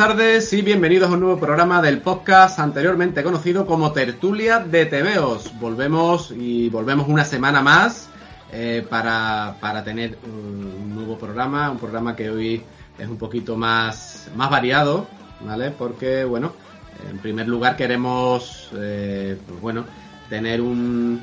[0.00, 5.60] tardes y bienvenidos a un nuevo programa del podcast anteriormente conocido como Tertulia de TVOs.
[5.60, 8.08] Volvemos y volvemos una semana más
[8.50, 12.62] eh, para, para tener un nuevo programa, un programa que hoy
[12.98, 15.06] es un poquito más, más variado,
[15.44, 15.70] ¿vale?
[15.70, 16.54] Porque, bueno,
[17.10, 19.84] en primer lugar queremos, eh, pues bueno,
[20.30, 21.20] tener un,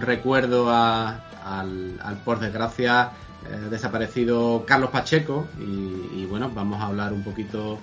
[0.00, 3.12] recuerdo a- al, por desgracia,
[3.50, 7.78] eh, desaparecido Carlos Pacheco y, bueno, vamos a hablar un poquito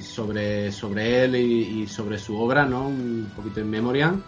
[0.00, 2.86] sobre, sobre él y, sobre su obra, ¿no?
[2.86, 4.22] Un poquito en memoriam.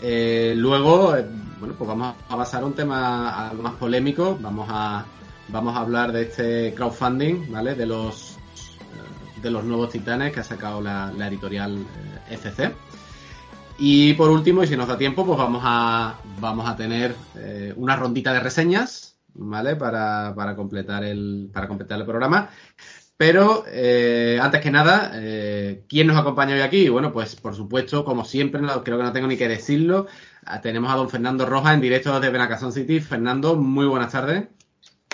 [0.00, 1.26] Eh, luego, eh,
[1.58, 4.38] bueno, pues vamos a pasar a un tema algo más polémico.
[4.40, 5.04] Vamos a,
[5.48, 7.74] vamos a hablar de este crowdfunding, ¿vale?
[7.74, 12.72] De los, eh, de los nuevos titanes que ha sacado la, la editorial eh, FC.
[13.78, 17.14] Y por último, y si nos da tiempo, pues vamos a, vamos a tener
[17.76, 19.76] una rondita de reseñas, ¿vale?
[19.76, 22.50] Para, para, completar, el, para completar el programa.
[23.18, 26.88] Pero eh, antes que nada, eh, ¿quién nos acompaña hoy aquí?
[26.88, 30.06] Bueno, pues por supuesto, como siempre, no, creo que no tengo ni que decirlo,
[30.44, 33.00] ah, tenemos a don Fernando Rojas en directo desde Benacazón City.
[33.00, 34.46] Fernando, muy buenas tardes.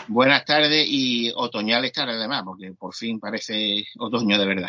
[0.06, 4.68] Buenas tardes y otoñales tardes además, porque por fin parece otoño de verdad.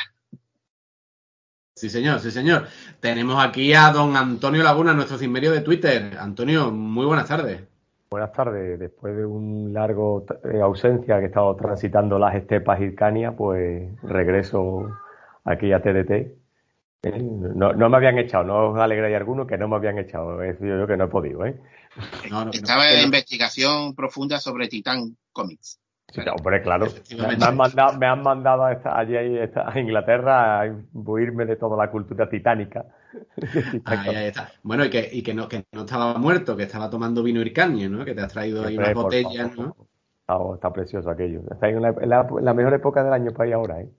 [1.76, 2.70] Sí, señor, sí, señor.
[3.02, 6.18] Tenemos aquí a don Antonio Laguna, nuestro sin medio de Twitter.
[6.18, 7.64] Antonio, muy buenas tardes.
[8.16, 8.80] Buenas tardes.
[8.80, 14.90] Después de un largo eh, ausencia que he estado transitando las estepas hircanias, pues regreso
[15.44, 16.12] aquí a TDT.
[16.12, 16.32] ¿Eh?
[17.04, 20.42] No, no, me habían echado, no os alegráis alguno que no me habían echado.
[20.42, 21.46] He sido yo que no he podido.
[21.46, 21.60] ¿eh?
[22.32, 25.82] No, no, Estaba en investigación profunda sobre Titán Comics.
[26.12, 26.88] Sí, hombre, claro.
[27.18, 31.56] Me, han mandado, me han mandado a, esta, allí a, a Inglaterra a imbuirme de
[31.56, 32.86] toda la cultura titánica.
[33.86, 34.52] Ahí, ahí está.
[34.64, 37.90] Bueno, y que, y que, no, que no estaba muerto, que estaba tomando vino hircanio,
[37.90, 38.06] ¿no?
[38.06, 39.76] Que te has traído ahí unas botellas, favor, ¿no?
[40.22, 41.42] Está, está, precioso aquello.
[41.52, 43.90] Está en la, en, la, en la, mejor época del año para ir ahora, ¿eh?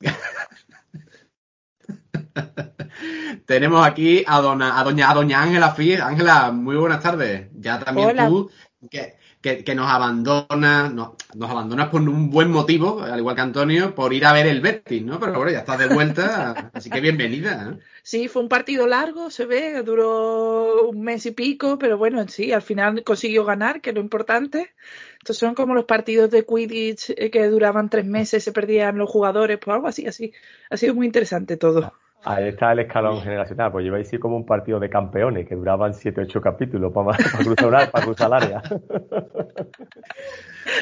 [3.46, 6.00] Tenemos aquí a, dona, a doña a doña Ángela Fies.
[6.00, 7.48] Ángela, muy buenas tardes.
[7.54, 8.28] Ya también Hola.
[8.28, 8.50] tú,
[8.90, 13.42] que, que, que, nos abandonas, no, nos abandonas por un buen motivo, al igual que
[13.42, 15.20] Antonio, por ir a ver el Betis, ¿no?
[15.20, 17.72] Pero bueno, ya estás de vuelta, así que bienvenida.
[17.72, 17.78] ¿eh?
[18.02, 22.52] Sí, fue un partido largo, se ve, duró un mes y pico, pero bueno, sí,
[22.52, 24.72] al final consiguió ganar, que es lo importante.
[25.18, 29.10] Estos son como los partidos de Quidditch eh, que duraban tres meses, se perdían los
[29.10, 30.32] jugadores, pues algo así, así.
[30.70, 31.92] Ha sido muy interesante todo.
[32.24, 35.94] Ahí está el escalón generacional, pues lleváis así como un partido de campeones que duraban
[35.94, 38.62] 7 8 capítulos para, para, cruzar, para cruzar el área.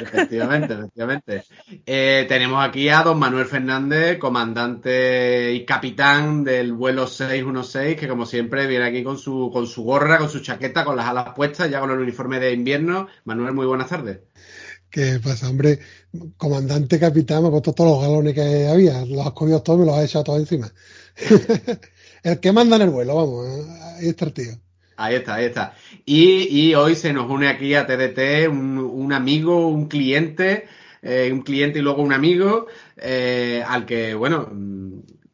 [0.01, 1.45] Efectivamente, efectivamente.
[1.85, 8.27] Eh, tenemos aquí a don Manuel Fernández, comandante y capitán del vuelo 616, que como
[8.27, 11.71] siempre viene aquí con su, con su gorra, con su chaqueta, con las alas puestas,
[11.71, 13.09] ya con el uniforme de invierno.
[13.25, 14.21] Manuel, muy buenas tardes.
[14.91, 15.79] ¿Qué pasa, hombre?
[16.37, 19.81] Comandante, capitán, me ha puesto todos los galones que había, los has cogido todos y
[19.81, 20.73] me los has echado todos encima.
[22.23, 23.47] el que manda en el vuelo, vamos,
[23.99, 24.53] ahí está el tío.
[24.97, 25.75] Ahí está, ahí está.
[26.07, 30.69] Y, y, hoy se nos une aquí a TDT un, un amigo, un cliente,
[31.03, 32.67] eh, un cliente y luego un amigo,
[32.97, 34.49] eh, al que, bueno,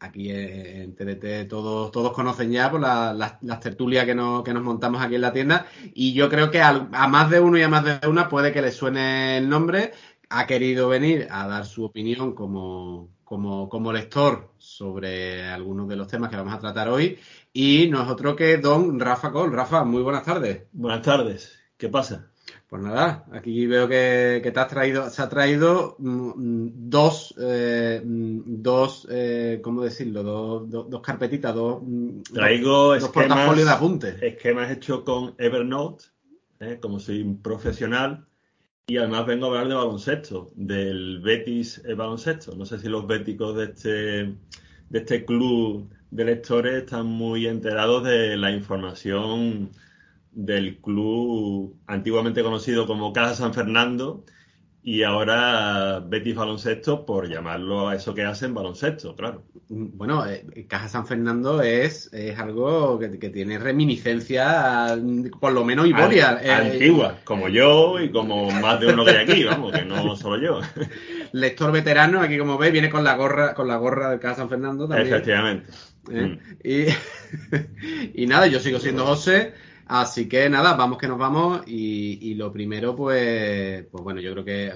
[0.01, 4.65] aquí en TDT todos, todos conocen ya por la, las tertulias que nos, que nos
[4.65, 5.67] montamos aquí en la tienda.
[5.95, 8.53] Y yo creo que a, a más de uno y a más de una puede
[8.53, 9.93] que le suene el nombre.
[10.29, 16.07] Ha querido venir a dar su opinión como, como, como lector sobre algunos de los
[16.07, 17.19] temas que vamos a tratar hoy.
[17.51, 19.51] Y nosotros que don Rafa Col.
[19.51, 20.65] Rafa, muy buenas tardes.
[20.71, 21.59] Buenas tardes.
[21.79, 22.29] ¿Qué pasa?
[22.69, 28.03] Pues nada, aquí veo que, que te has traído, se ha traído mm, dos, eh,
[28.05, 30.23] dos, eh, ¿cómo decirlo?
[30.23, 31.83] Dos, dos, dos carpetitas, dos,
[32.35, 34.23] Traigo dos, portafolios de esquemas, apuntes.
[34.23, 36.05] esquemas hechos con Evernote,
[36.61, 36.79] ¿eh?
[36.83, 38.27] como soy un profesional,
[38.87, 42.55] y además vengo a hablar de baloncesto, del Betis eh, baloncesto.
[42.57, 48.05] No sé si los béticos de este, de este club de lectores están muy enterados
[48.05, 49.71] de la información
[50.33, 54.25] del club antiguamente conocido como Casa San Fernando
[54.85, 59.45] y ahora Betis Baloncesto por llamarlo a eso que hacen baloncesto, claro.
[59.69, 64.99] Bueno, eh, Caja San Fernando es, es algo que, que tiene reminiscencia,
[65.41, 66.31] por lo menos Iboria.
[66.31, 70.17] An- Antigua, como yo y como más de uno que hay aquí, vamos, que no
[70.17, 70.61] solo yo.
[71.33, 74.49] Lector veterano, aquí como veis, viene con la gorra, con la gorra de Caja San
[74.49, 75.07] Fernando también.
[75.09, 75.71] Efectivamente.
[76.11, 76.23] ¿eh?
[76.23, 76.39] Mm.
[78.15, 79.55] Y, y nada, yo sigo siendo José,
[79.87, 81.63] así que nada, vamos que nos vamos.
[81.67, 84.73] Y, y lo primero, pues, pues bueno, yo creo que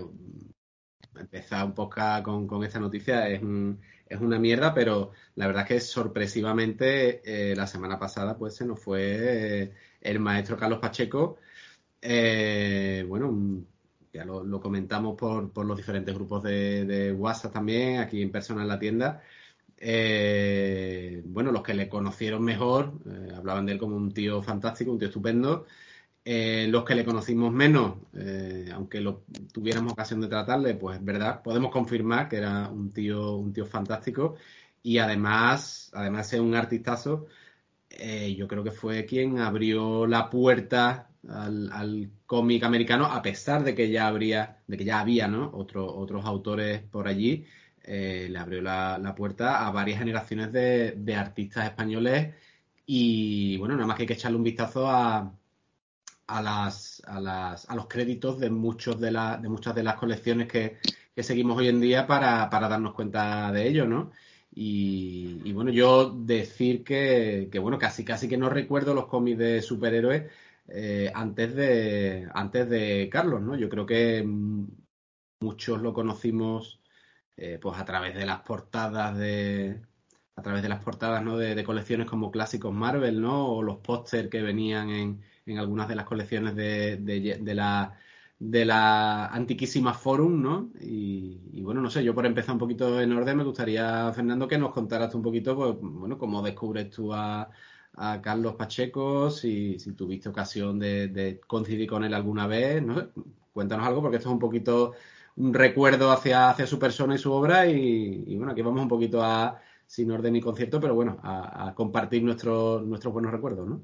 [1.19, 5.69] empezar un podcast con, esta noticia es, un- es una mierda, pero la verdad es
[5.69, 7.23] que sorpresivamente
[7.53, 11.39] eh, la semana pasada pues se nos fue eh, el maestro Carlos Pacheco.
[12.03, 13.65] Eh, bueno,
[14.13, 18.63] ya lo, comentamos por, por los diferentes grupos de, de WhatsApp también, aquí en persona
[18.63, 19.23] en la tienda.
[19.79, 24.91] Eh, bueno, los que le conocieron mejor eh, hablaban de él como un tío fantástico,
[24.93, 25.67] un tío estupendo.
[26.25, 27.95] Eh, los que le conocimos menos,
[28.75, 33.37] aunque lo tuviéramos ocasión de tratarle, pues es verdad, podemos confirmar que era un tío,
[33.37, 34.37] un tío fantástico
[34.83, 37.27] y además, además de ser un artistazo,
[38.37, 43.75] yo creo que fue quien abrió la puerta al, al cómic americano, a pesar de
[43.75, 45.51] que ya habría, de que ya había, ¿no?
[45.55, 47.45] Otro- otros autores por allí,
[47.87, 52.35] eh, le abrió la, la puerta a varias generaciones de, de artistas españoles
[52.87, 55.33] y bueno, nada más que hay que echarle un vistazo a,
[56.27, 59.97] a las, a las, a los créditos de muchos de la, de muchas de las
[59.97, 60.79] colecciones que,
[61.15, 64.13] que seguimos hoy en día para, para darnos cuenta de ello, ¿no?
[64.55, 69.39] Y, y bueno, yo decir que, que, bueno, casi casi que no recuerdo los cómics
[69.39, 70.31] de superhéroes
[70.69, 73.57] eh, antes de antes de Carlos, ¿no?
[73.57, 74.67] Yo creo que mm,
[75.41, 76.81] muchos lo conocimos
[77.37, 79.81] eh, pues a través de las portadas de
[80.37, 81.39] a través de las portadas ¿no?
[81.39, 83.49] de, colecciones como clásicos Marvel, ¿no?
[83.49, 87.99] O los póster que venían en, en algunas de las colecciones de, de, de la
[88.39, 90.71] de la antiquísima Forum, ¿no?
[90.81, 94.47] Y, y, bueno, no sé, yo por empezar un poquito en orden, me gustaría, Fernando,
[94.47, 97.51] que nos contaras un poquito, pues, bueno, cómo descubres tú a,
[97.95, 103.09] a Carlos Pacheco, si, si tuviste ocasión de, de, coincidir con él alguna vez, no
[103.53, 104.93] cuéntanos algo, porque esto es un poquito
[105.37, 109.61] recuerdo hacia, hacia su persona y su obra, y, bueno, aquí vamos un poquito a,
[109.87, 113.83] sin orden ni concierto, pero bueno, a, a compartir nuestros nuestros buenos recuerdos, ¿no?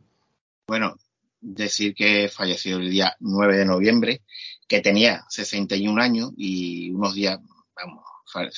[0.66, 0.96] Bueno,
[1.40, 4.22] decir que falleció el día 9 de noviembre,
[4.66, 7.38] que tenía 61 años y unos días,
[7.74, 8.04] vamos,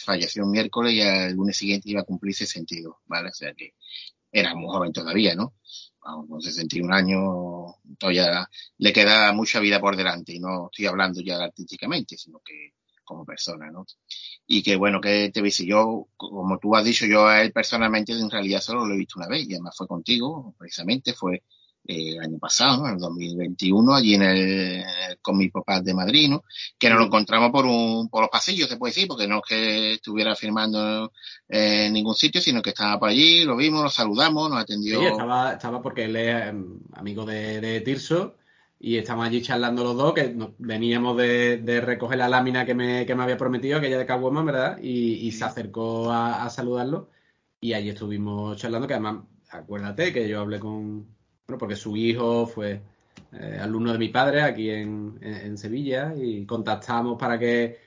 [0.05, 3.31] falleció un miércoles y al lunes siguiente iba a cumplir 62, ¿vale?
[3.31, 3.75] O sea que
[4.31, 5.55] era muy joven todavía, ¿no?
[6.01, 7.23] Vamos, con 61 años
[7.99, 8.49] todavía
[8.79, 12.75] le queda mucha vida por delante y no estoy hablando ya artísticamente, sino que
[13.05, 13.87] como persona, ¿no?
[14.47, 18.13] Y que bueno, que te dice, yo, como tú has dicho, yo a él personalmente
[18.13, 21.43] en realidad solo lo he visto una vez y además fue contigo, precisamente, fue
[21.87, 22.89] el año pasado, ¿no?
[22.89, 24.85] El 2021, allí en el,
[25.21, 26.45] con mi papá de Madrid, ¿no?
[26.79, 29.43] Que nos lo encontramos por un, por los pasillos, se puede decir, porque no es
[29.47, 31.13] que estuviera firmando
[31.49, 35.01] en ningún sitio, sino que estaba por allí, lo vimos, lo saludamos, nos atendió.
[35.01, 38.37] Sí, estaba, estaba porque él es um, amigo de, de, Tirso
[38.87, 42.75] y estamos allí charlando los dos, que nos, veníamos de, de, recoger la lámina que
[42.75, 44.79] me, que me había prometido, aquella de Caguama, ¿verdad?
[44.83, 47.09] Y, y se acercó a, a saludarlo
[47.63, 51.07] y allí estuvimos charlando, que además, acuérdate que yo hablé con,
[51.47, 52.83] bueno, porque su hijo fue
[53.33, 57.79] eh, alumno de mi padre aquí en, en, en, Sevilla y contactamos para que,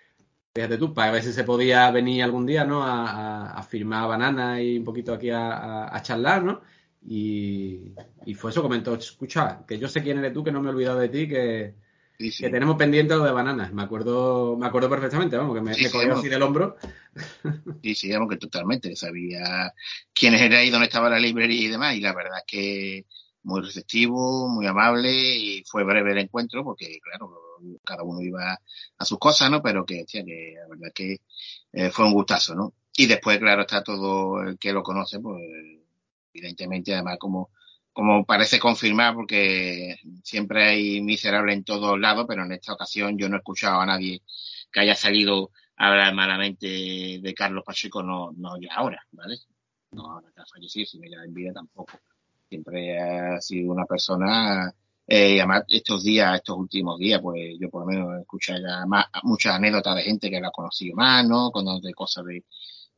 [0.55, 2.81] fíjate tú, para ver si se podía venir algún día, ¿no?
[2.81, 6.61] A, a, a firmar banana y un poquito aquí a, a charlar, ¿no?
[7.09, 7.93] Y,
[8.25, 10.73] y, fue eso, comentó, escucha, que yo sé quién eres tú, que no me he
[10.73, 11.73] olvidado de ti, que,
[12.17, 12.43] sí, sí.
[12.43, 13.71] que tenemos pendiente lo de bananas.
[13.71, 16.75] Me acuerdo, me acuerdo perfectamente, vamos, que me, sí, me cogió así del hombro.
[17.81, 19.73] Sí, sí, vamos, que totalmente, sabía
[20.13, 23.05] quiénes eran y dónde estaba la librería y demás, y la verdad es que
[23.43, 27.31] muy receptivo, muy amable y fue breve el encuentro porque, claro,
[27.85, 28.59] cada uno iba
[28.97, 29.61] a sus cosas, ¿no?
[29.61, 31.21] Pero que, tía, que la verdad que
[31.71, 32.73] eh, fue un gustazo, ¿no?
[32.97, 35.41] Y después, claro, está todo el que lo conoce, pues
[36.37, 37.49] evidentemente, además, como,
[37.93, 43.29] como parece confirmar, porque siempre hay miserable en todos lados, pero en esta ocasión yo
[43.29, 44.21] no he escuchado a nadie
[44.71, 49.37] que haya salido a hablar malamente de Carlos Pacheco, no, no ya ahora, ¿vale?
[49.91, 51.99] No ahora que ha fallecido, sino ya en vida tampoco
[52.49, 54.73] siempre ha sido una persona
[55.09, 58.85] eh, además estos días, estos últimos días, pues yo por lo menos he escuchado ya
[58.85, 61.49] más, muchas anécdotas de gente que la ha conocido más, ¿no?
[61.51, 62.43] Con de cosas de,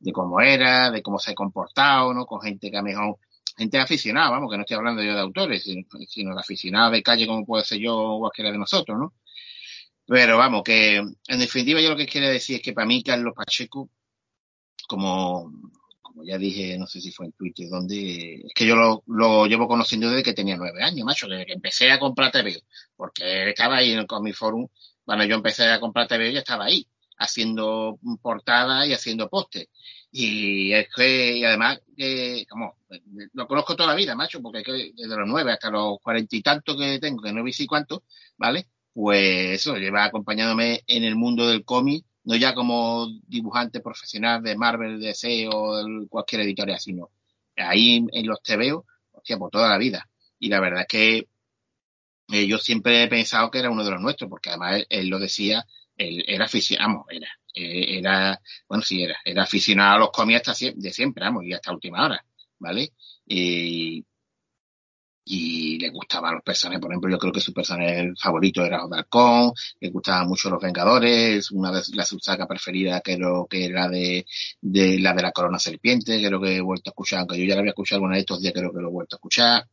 [0.00, 2.26] de cómo era, de cómo se ha comportado, ¿no?
[2.26, 3.16] Con gente que a mejor,
[3.60, 7.26] gente aficionada, vamos, que no estoy hablando yo de autores, sino, de aficionados de calle
[7.26, 9.12] como puede ser yo o cualquiera de nosotros, ¿no?
[10.06, 13.34] Pero vamos, que en definitiva yo lo que quiero decir es que para mí Carlos
[13.36, 13.90] Pacheco,
[14.88, 15.52] como,
[16.00, 19.46] como ya dije, no sé si fue en Twitter, donde es que yo lo, lo
[19.46, 22.62] llevo conociendo desde que tenía nueve años, macho, desde que empecé a comprar TV,
[22.96, 24.68] porque estaba ahí en el Comic Forum,
[25.04, 26.86] cuando yo empecé a comprar TV, ya estaba ahí,
[27.18, 29.68] haciendo portadas y haciendo postes.
[30.12, 32.76] Y es que, además, eh, como,
[33.32, 36.36] lo conozco toda la vida, macho, porque es que desde los nueve hasta los cuarenta
[36.36, 38.04] y tantos que tengo, que no vi si cuánto,
[38.36, 38.66] ¿vale?
[38.92, 44.56] Pues eso, lleva acompañándome en el mundo del cómic, no ya como dibujante profesional de
[44.56, 47.10] Marvel, DC o cualquier editorial, sino
[47.56, 50.08] ahí en los TVO, hostia, por toda la vida.
[50.38, 51.28] Y la verdad es que
[52.32, 55.18] eh, yo siempre he pensado que era uno de los nuestros, porque además él, lo
[55.18, 60.74] decía, él era aficionado, era, eh, era, bueno, sí, era, era aficionado a los cómics
[60.76, 62.24] de siempre, vamos, y hasta última hora,
[62.58, 62.92] ¿vale?
[63.26, 64.04] Y,
[65.24, 69.52] y le gustaban los personajes, por ejemplo, yo creo que su personaje favorito era Odalcón,
[69.78, 74.26] le gustaban mucho los Vengadores, una de las saga preferida creo que era de,
[74.60, 77.54] de la de la Corona Serpiente, creo que he vuelto a escuchar, aunque yo ya
[77.54, 79.68] la había escuchado alguna de estos días, creo que lo he vuelto a escuchar.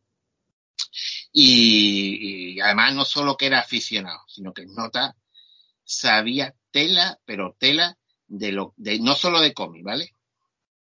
[1.31, 5.15] Y, además no solo que era aficionado, sino que Nota
[5.83, 10.13] sabía tela, pero tela de lo, de, no solo de cómic, ¿vale?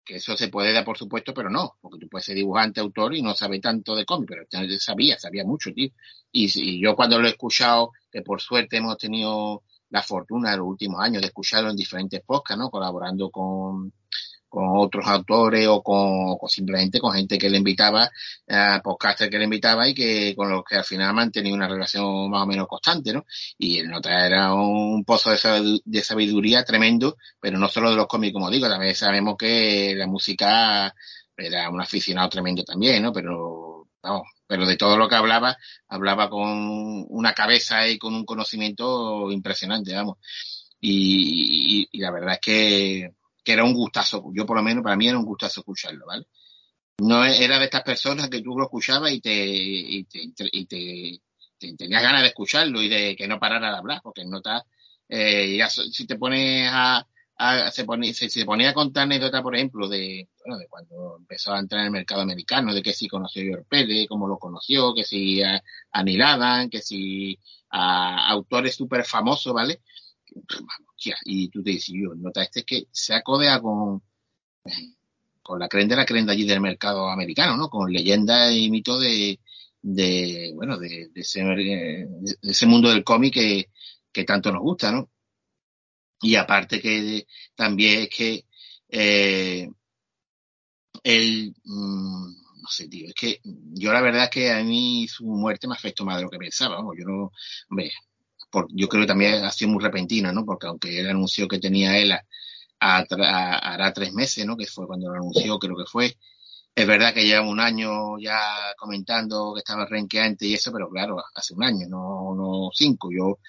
[0.05, 3.13] Que eso se puede dar por supuesto, pero no, porque tú puedes ser dibujante, autor
[3.13, 4.45] y no sabe tanto de cómic, pero
[4.79, 5.89] sabía, sabía mucho, tío.
[6.31, 10.67] Y, yo cuando lo he escuchado, que por suerte hemos tenido la fortuna en los
[10.69, 12.69] últimos años de escucharlo en diferentes podcasts, ¿no?
[12.69, 13.91] Colaborando con,
[14.51, 18.12] con otros autores o con, simplemente con gente que le invitaba,
[18.50, 22.29] a podcaster que le invitaba y que con los que al final mantenía una relación
[22.29, 23.25] más o menos constante, ¿no?
[23.58, 28.34] Y el nota era un pozo de sabiduría tremendo, pero no solo de los cómics,
[28.34, 30.93] como digo, también sabemos que la música
[31.38, 33.13] era un aficionado tremendo también, ¿no?
[33.13, 38.25] Pero, vamos, pero de todo lo que hablaba, hablaba con una cabeza y con un
[38.25, 40.17] conocimiento impresionante, vamos.
[40.81, 43.12] y la verdad es que
[43.43, 46.25] que era un gustazo, yo por lo menos para mí era un gustazo escucharlo, ¿vale?
[47.00, 50.19] No era de estas personas que tú lo escuchabas y te, y te,
[50.51, 51.19] y te,
[51.77, 54.63] tenías ganas de escucharlo y de que no parara de hablar, porque no está,
[55.10, 57.05] eh, ya, si te pones a,
[57.38, 61.17] a se, pone, se, se, ponía a contar anécdotas, por ejemplo, de, bueno, de cuando
[61.17, 64.27] empezó a entrar en el mercado americano, de que si conoció a George Pérez, cómo
[64.27, 66.21] lo conoció, que si a, a Neil
[66.69, 67.39] que si
[67.71, 69.81] a autores súper famosos, ¿vale?
[71.25, 74.01] Y tú te dices, yo, nota este que se acodea con,
[75.41, 77.69] con la creen de la creen de allí del mercado americano, ¿no?
[77.69, 79.39] Con leyenda y mito de,
[79.81, 83.69] de bueno, de, ese, mundo del cómic que,
[84.11, 85.09] que tanto nos gusta, ¿no?
[86.21, 88.45] Y aparte que también es que
[88.89, 89.67] eh,
[91.03, 92.25] él, mmm,
[92.61, 95.73] no sé, tío, es que yo la verdad es que a mí su muerte me
[95.73, 97.31] afectó más de lo que pensaba, yo no,
[97.69, 97.91] hombre,
[98.70, 100.46] yo creo que también ha sido muy repentina, ¿no?
[100.46, 102.13] Porque aunque él anunció que tenía él
[102.79, 104.58] hará tres meses, ¿no?
[104.58, 106.17] Que fue cuando lo anunció, creo que fue.
[106.74, 108.39] Es verdad que lleva un año ya
[108.77, 113.10] comentando que estaba renqueante y eso, pero claro, hace un año, no, no cinco.
[113.12, 113.39] Yo,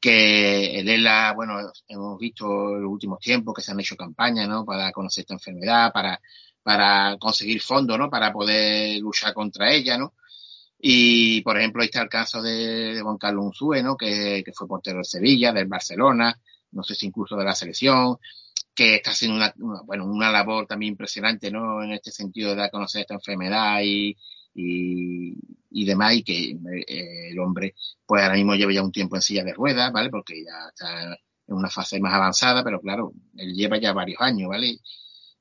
[0.00, 2.46] que el ELA, bueno, hemos visto
[2.76, 4.64] en los últimos tiempos que se han hecho campañas, ¿no?
[4.64, 6.20] Para conocer esta enfermedad, para,
[6.62, 8.08] para conseguir fondos, ¿no?
[8.10, 10.14] Para poder luchar contra ella, ¿no?
[10.80, 13.96] Y, por ejemplo, ahí está el caso de, Juan Carlos Unzue, ¿no?
[13.96, 16.38] Que, que, fue portero de Sevilla, del Barcelona,
[16.72, 18.18] no sé si incluso de la selección,
[18.74, 19.52] que está haciendo una,
[19.84, 21.82] bueno, una labor también impresionante, ¿no?
[21.82, 24.16] En este sentido de dar a conocer esta enfermedad y,
[24.54, 25.34] y,
[25.70, 26.50] y demás, y que
[26.86, 27.74] eh, el hombre,
[28.06, 30.10] pues ahora mismo lleva ya un tiempo en silla de ruedas, ¿vale?
[30.10, 31.12] Porque ya está
[31.48, 34.78] en una fase más avanzada, pero claro, él lleva ya varios años, ¿vale?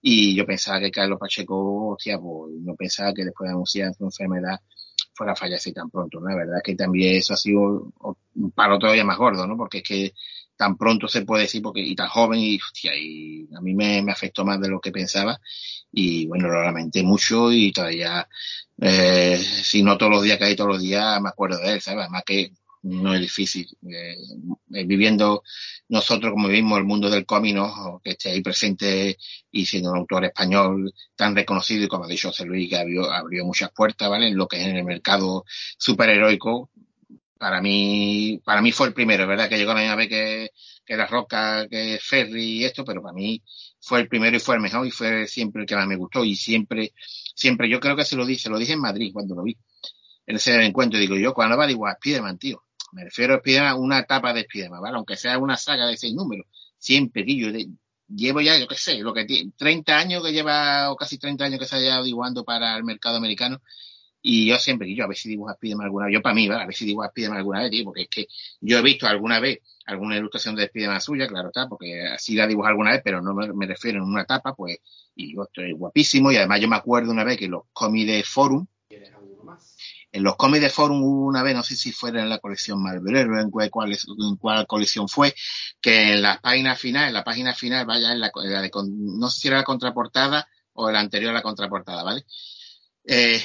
[0.01, 4.05] Y yo pensaba que Carlos Pacheco, hostia, pues no pensaba que después de anunciar su
[4.05, 4.59] enfermedad
[5.17, 6.29] fuera a fallecer tan pronto, ¿no?
[6.29, 7.91] La verdad es que también eso ha sido
[8.35, 9.57] un paro todavía más gordo, ¿no?
[9.57, 10.13] Porque es que
[10.55, 14.01] tan pronto se puede decir, porque y tan joven, y, hostia, y a mí me,
[14.01, 15.39] me afectó más de lo que pensaba,
[15.91, 18.27] y bueno, lo lamenté mucho, y todavía,
[18.79, 22.01] eh, si no todos los días hay todos los días, me acuerdo de él, ¿sabes?
[22.01, 22.51] Además que
[22.83, 23.67] no es difícil.
[23.89, 24.15] Eh,
[24.73, 25.43] eh, viviendo
[25.89, 27.55] nosotros como vivimos el mundo del cómic,
[28.03, 29.17] que esté ahí presente
[29.51, 33.45] y siendo un autor español tan reconocido y como ha dicho José Luis, que abrió,
[33.45, 34.27] muchas puertas, ¿vale?
[34.27, 35.45] En lo que es en el mercado
[35.77, 36.69] superheroico,
[37.37, 39.49] para mí, para mí fue el primero, ¿verdad?
[39.49, 40.51] Que llegó la misma vez que,
[40.85, 43.43] que La Roca, que Ferry y esto, pero para mí
[43.79, 46.25] fue el primero y fue el mejor y fue siempre el que más me gustó
[46.25, 46.93] y siempre,
[47.35, 49.57] siempre, yo creo que se lo dije, lo dije en Madrid cuando lo vi.
[50.25, 53.99] En ese encuentro, digo yo, cuando va, a Spiderman, tío me refiero a Spiderman, una
[53.99, 54.97] etapa de Spiderman, ¿vale?
[54.97, 56.45] Aunque sea una saga de seis números.
[56.77, 57.49] Siempre, que yo
[58.07, 61.45] llevo ya, yo qué sé, lo que tiene, 30 años que lleva, o casi 30
[61.45, 63.61] años que se haya dibujando para el mercado americano.
[64.21, 66.47] Y yo siempre, yo a ver si dibujo a Spiderman alguna vez, yo para mí,
[66.47, 66.63] ¿vale?
[66.63, 68.27] A ver si dibujo a Spiderman alguna vez, tío, porque es que
[68.61, 72.47] yo he visto alguna vez alguna ilustración de Spiderman suya, claro está, porque así la
[72.47, 74.77] dibujo alguna vez, pero no me, refiero en una etapa, pues,
[75.15, 78.23] y yo estoy guapísimo, y además yo me acuerdo una vez que los cómics de
[78.23, 78.67] Forum,
[80.17, 82.81] en los cómics de Forum hubo una vez, no sé si fuera en la colección
[82.81, 85.35] Marvel Hero, en cuál, en cuál colección fue,
[85.79, 88.71] que en la página final, en la página final, vaya, en la, en la de,
[88.73, 92.25] no sé si era la contraportada o la anterior a la contraportada, ¿vale?
[93.05, 93.39] Eh,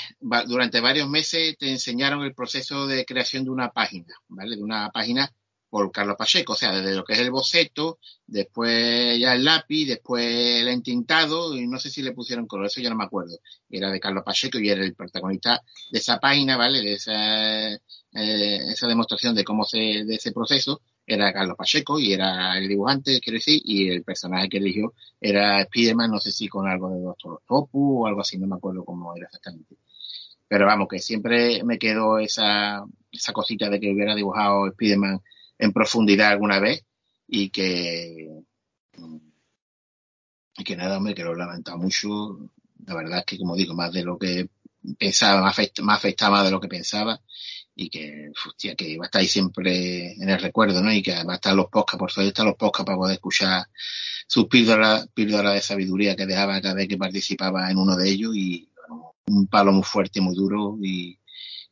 [0.46, 4.56] durante varios meses te enseñaron el proceso de creación de una página, ¿vale?
[4.56, 5.30] De una página
[5.72, 9.87] por Carlos Pacheco, o sea, desde lo que es el boceto, después ya el lápiz,
[9.87, 10.22] después
[10.61, 13.38] el entintado, y no sé si le pusieron color, eso ya no me acuerdo.
[13.70, 16.82] Era de Carlos Pacheco y era el protagonista de esa página, ¿vale?
[16.82, 17.80] De esa, eh,
[18.12, 23.18] esa demostración de cómo se, de ese proceso, era Carlos Pacheco y era el dibujante,
[23.20, 27.00] quiero decir, y el personaje que eligió era Spiderman, no sé si con algo de
[27.00, 29.76] Doctor Octopus o algo así, no me acuerdo cómo era exactamente.
[30.48, 35.22] Pero vamos, que siempre me quedó esa, esa cosita de que hubiera dibujado Spiderman
[35.62, 36.85] en profundidad alguna vez
[37.29, 38.42] y que
[40.59, 42.51] y que nada, hombre, que lo he lamentado mucho.
[42.85, 44.48] La verdad es que, como digo, más de lo que
[44.98, 47.20] pensaba, me afectaba de lo que pensaba
[47.75, 50.92] y que, hostia, que iba a estar ahí siempre en el recuerdo, ¿no?
[50.92, 53.64] Y que además están los podcasts, por suerte están los podcasts para poder escuchar
[54.27, 58.33] sus píldoras, píldoras de sabiduría que dejaba cada vez que participaba en uno de ellos
[58.35, 61.18] y bueno, un palo muy fuerte, muy duro y,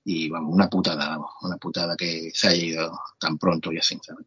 [0.04, 3.98] y vamos, una putada, vamos, una putada que se haya ido tan pronto y así,
[4.02, 4.26] ¿sabes?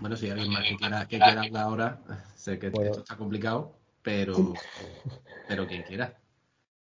[0.00, 2.00] Bueno, si hay alguien más que quiera, que quiera hablar ahora,
[2.34, 2.90] sé que Bueno.
[2.90, 4.34] esto está complicado, pero,
[5.48, 6.14] pero quien quiera.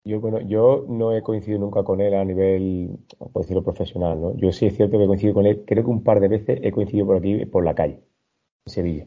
[0.06, 2.98] Yo, bueno, yo no he coincidido nunca con él a nivel,
[3.32, 4.36] por decirlo, profesional, ¿no?
[4.36, 6.58] Yo sí es cierto que he coincidido con él, creo que un par de veces
[6.62, 8.02] he coincidido por aquí, por la calle,
[8.66, 9.06] en Sevilla.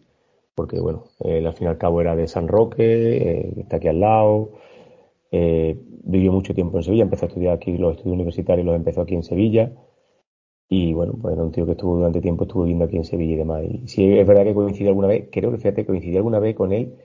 [0.56, 3.90] Porque, bueno, él al fin y al cabo era de San Roque, eh, está aquí
[3.90, 4.54] al lado,
[5.32, 9.02] eh, vivió mucho tiempo en Sevilla, empezó a estudiar aquí, los estudios universitarios los empezó
[9.02, 9.72] aquí en Sevilla.
[10.70, 13.34] Y bueno, pues era un tío que estuvo durante tiempo, estuvo viviendo aquí en Sevilla
[13.34, 13.64] y demás.
[13.64, 16.74] Y sí, es verdad que coincidí alguna vez, creo que fíjate, coincidí alguna vez con
[16.74, 16.96] él,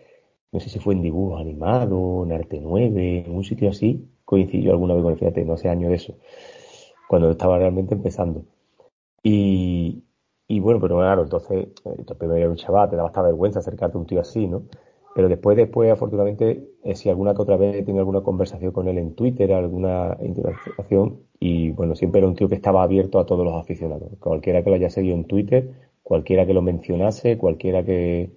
[0.52, 4.64] no sé si fue en dibujo animado, en arte 9, en un sitio así, coincidí
[4.64, 6.14] yo alguna vez con él, fíjate, no hace años de eso,
[7.08, 8.44] cuando estaba realmente empezando.
[9.22, 10.04] Y,
[10.48, 13.96] y bueno, pero claro, entonces, eh, primero eras un chaval, te daba hasta vergüenza acercarte
[13.96, 14.64] a un tío así, ¿no?
[15.14, 18.88] Pero después, después, afortunadamente, eh, si alguna que otra vez he tenido alguna conversación con
[18.88, 23.26] él en Twitter, alguna interacción, y bueno, siempre era un tío que estaba abierto a
[23.26, 24.10] todos los aficionados.
[24.20, 25.70] Cualquiera que lo haya seguido en Twitter,
[26.02, 28.32] cualquiera que lo mencionase, cualquiera que,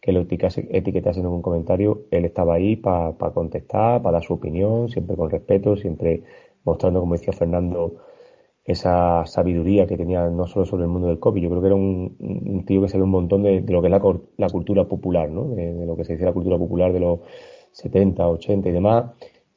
[0.00, 4.34] que lo etiquetase, etiquetase en un comentario, él estaba ahí para contestar, para dar su
[4.34, 6.22] opinión, siempre con respeto, siempre
[6.64, 7.96] mostrando, como decía Fernando,
[8.66, 11.76] esa sabiduría que tenía no solo sobre el mundo del cómic, yo creo que era
[11.76, 14.02] un, un tío que sabía un montón de, de lo que es la,
[14.38, 15.48] la cultura popular, ¿no?
[15.54, 17.20] De, de lo que se dice la cultura popular de los
[17.72, 19.12] 70, 80 y demás,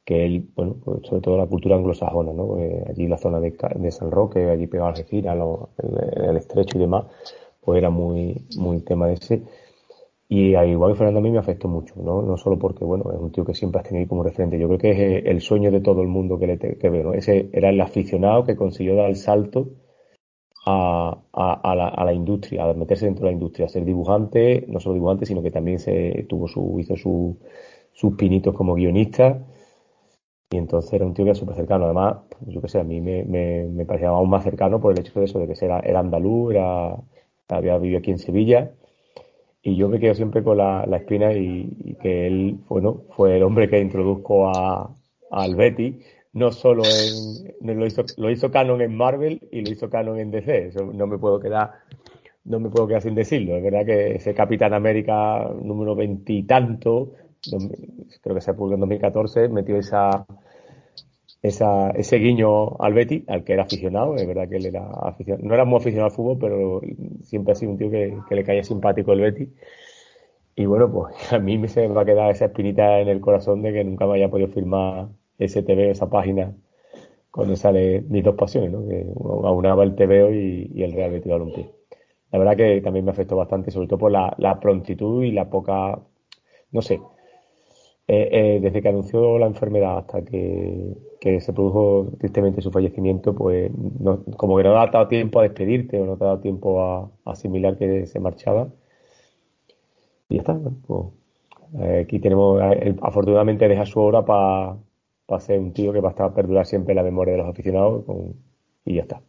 [0.05, 2.55] que él, bueno, pues sobre todo la cultura anglosajona, ¿no?
[2.87, 5.37] Allí la zona de, de San Roque, allí pegado a Algeciras,
[5.77, 7.05] el, el estrecho y demás,
[7.61, 9.43] pues era muy, muy tema ese.
[10.29, 12.21] Y al igual que Fernando a mí me afectó mucho, ¿no?
[12.21, 14.57] No solo porque, bueno, es un tío que siempre has tenido como referente.
[14.59, 17.13] Yo creo que es el sueño de todo el mundo que, le que veo, ¿no?
[17.13, 19.69] Ese era el aficionado que consiguió dar el salto
[20.65, 23.85] a, a, a la, a la industria, a meterse dentro de la industria, a ser
[23.85, 27.37] dibujante, no solo dibujante, sino que también se tuvo su, hizo su,
[27.93, 29.45] sus pinitos como guionista.
[30.51, 31.85] Y entonces era un tío que era súper cercano.
[31.85, 34.99] Además, yo qué sé, a mí me, me, me parecía aún más cercano por el
[34.99, 36.95] hecho de eso, de que era, era andaluz, era,
[37.49, 38.71] había vivido aquí en Sevilla.
[39.61, 43.43] Y yo me quedo siempre con la, la espina y, que él, bueno, fue el
[43.43, 44.95] hombre que introduzco a,
[45.31, 45.99] al Betty,
[46.33, 50.31] no solo en, lo hizo, lo hizo canon en Marvel y lo hizo canon en
[50.31, 50.67] DC.
[50.67, 51.71] Eso no me puedo quedar,
[52.45, 53.57] no me puedo quedar sin decirlo.
[53.57, 57.13] Es verdad que ese Capitán América número veintitanto,
[58.21, 60.25] creo que se publicó en 2014, metió esa,
[61.41, 65.47] esa, ese guiño al Betty, al que era aficionado, es verdad que él era aficionado,
[65.47, 66.81] no era muy aficionado al fútbol, pero
[67.23, 69.49] siempre ha sido un tío que, le caía simpático el Betty.
[70.55, 73.21] Y bueno, pues a mí me se me va a quedar esa espinita en el
[73.21, 76.53] corazón de que nunca me haya podido firmar ese TVO, esa página,
[77.31, 78.87] cuando sale mis dos pasiones, ¿no?
[78.87, 79.05] Que
[79.45, 81.71] aunaba el TVO y, y el Real Betis Balompié.
[82.31, 85.49] La verdad que también me afectó bastante, sobre todo por la, la prontitud y la
[85.49, 85.99] poca,
[86.71, 86.99] no sé,
[88.11, 93.71] eh, eh, desde que anunció la enfermedad hasta que, se produjo tristemente su fallecimiento, pues
[94.35, 96.81] como que no te ha dado tiempo a despedirte o no te ha dado tiempo
[96.81, 98.69] a, asimilar que se marchaba.
[100.27, 100.59] Y ya está.
[100.87, 101.05] Pues,
[101.81, 102.59] eh, aquí tenemos,
[102.99, 106.97] afortunadamente deja su obra para ser un tío que va a estar perdurar siempre en
[106.97, 108.05] la memoria de los aficionados
[108.85, 109.21] y ya está.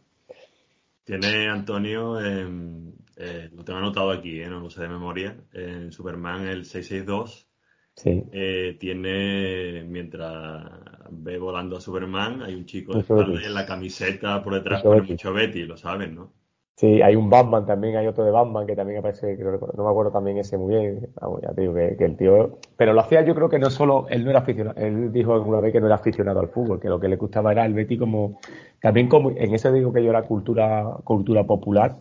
[1.03, 7.50] Tiene Antonio, lo tengo anotado aquí, no lo sé de memoria, en Superman el 662.
[7.95, 8.23] Sí.
[8.31, 10.63] eh, tiene, mientras
[11.11, 13.45] ve volando a Superman, hay un chico de espalda Betty.
[13.45, 15.11] en la camiseta por detrás Mucho Betty.
[15.11, 16.31] mucho Betty, lo saben, ¿no?
[16.75, 19.89] Sí, hay un Batman también, hay otro de Batman que también aparece, que no, me
[19.89, 21.09] acuerdo también ese muy bien.
[21.21, 22.57] Vamos, ya te digo que, que el tío.
[22.75, 25.59] Pero lo hacía yo creo que no solo, él no era aficionado, él dijo alguna
[25.59, 27.97] vez que no era aficionado al fútbol, que lo que le gustaba era el Betty
[27.97, 28.39] como
[28.81, 31.99] También como en eso digo que yo era cultura, cultura popular,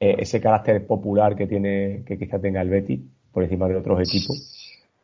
[0.00, 3.00] eh, ese carácter popular que tiene, que quizá tenga el Betis
[3.32, 4.36] por encima de otros equipos,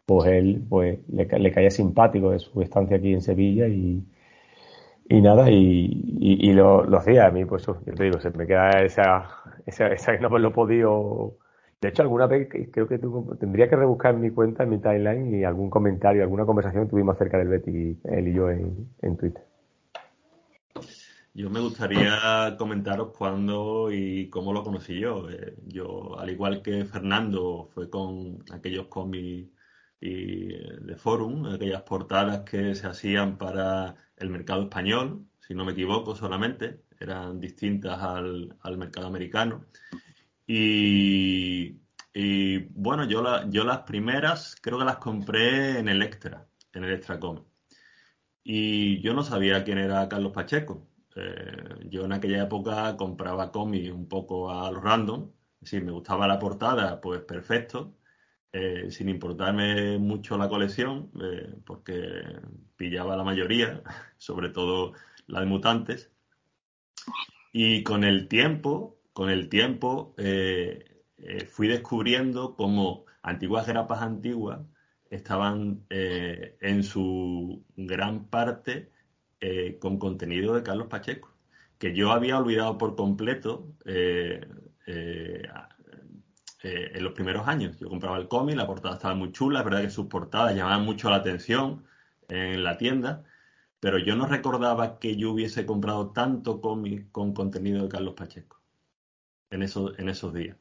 [0.06, 4.04] pues él pues le, caía simpático de su estancia aquí en Sevilla y,
[5.08, 8.70] y nada, y, y, lo, hacía a mí, pues yo te digo, se me queda
[8.82, 9.28] esa,
[9.66, 11.38] esa, esa que no me lo he podido.
[11.80, 12.98] De hecho, alguna vez creo que
[13.40, 17.16] tendría que rebuscar en mi cuenta, en mi timeline, y algún comentario, alguna conversación tuvimos
[17.16, 19.42] acerca del Betty, él y yo en, en Twitter.
[21.34, 25.30] Yo me gustaría comentaros cuándo y cómo lo conocí yo.
[25.30, 29.48] Eh, yo, al igual que Fernando, fue con aquellos cómics
[30.10, 36.14] de Forum, aquellas portadas que se hacían para el mercado español, si no me equivoco
[36.16, 39.66] solamente, eran distintas al, mercado americano.
[40.46, 41.78] Y,
[42.74, 47.18] bueno, yo, yo las primeras creo que las compré en el Extra, en el Extra.
[48.44, 50.86] Y yo no sabía quién era Carlos Pacheco.
[51.14, 55.30] Eh, yo en aquella época compraba cómics un poco a los random.
[55.62, 57.94] Si me gustaba la portada, pues perfecto.
[58.54, 62.22] Eh, sin importarme mucho la colección, eh, porque
[62.76, 63.82] pillaba la mayoría,
[64.18, 64.92] sobre todo
[65.26, 66.10] la de mutantes.
[67.52, 71.02] Y con el tiempo, con el tiempo, eh,
[71.48, 74.60] fui descubriendo cómo antiguas grapas antiguas
[75.10, 78.90] estaban en su gran parte
[79.78, 81.30] con contenido de Carlos Pacheco,
[81.78, 83.68] que yo había olvidado por completo
[84.86, 85.48] eh,
[86.62, 87.78] en los primeros años.
[87.78, 90.84] Yo compraba el cómic, la portada estaba muy chula, es verdad que sus portadas llamaban
[90.84, 91.84] mucho la atención
[92.28, 93.24] en la tienda,
[93.80, 98.60] pero yo no recordaba que yo hubiese comprado tanto cómic con contenido de Carlos Pacheco
[99.50, 100.56] en esos, en esos días.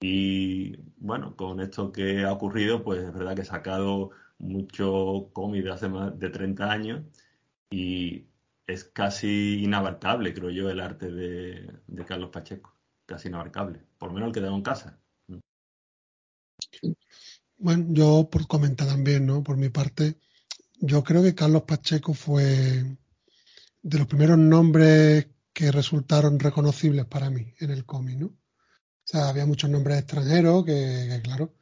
[0.00, 5.64] Y bueno, con esto que ha ocurrido, pues es verdad que he sacado mucho cómic
[5.64, 7.02] de hace más de 30 años
[7.70, 8.26] y
[8.66, 12.74] es casi inabarcable, creo yo, el arte de, de Carlos Pacheco.
[13.06, 14.98] Casi inabarcable, por lo menos el que tengo en casa.
[17.56, 19.42] Bueno, yo por comentar también, ¿no?
[19.42, 20.18] Por mi parte,
[20.80, 22.98] yo creo que Carlos Pacheco fue
[23.82, 28.26] de los primeros nombres que resultaron reconocibles para mí en el cómic, ¿no?
[28.26, 31.54] O sea, había muchos nombres extranjeros que, claro,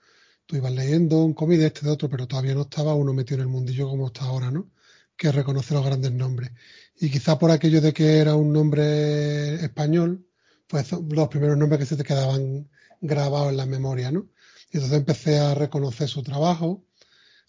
[0.47, 3.37] tú ibas leyendo un cómic de este, de otro, pero todavía no estaba uno metido
[3.37, 4.71] en el mundillo como está ahora, ¿no?
[5.17, 6.53] Que reconoce los grandes nombres.
[7.01, 10.27] Y quizá por aquello de que era un nombre español,
[10.67, 14.29] pues los primeros nombres que se te quedaban grabados en la memoria, ¿no?
[14.73, 16.87] Y entonces empecé a reconocer su trabajo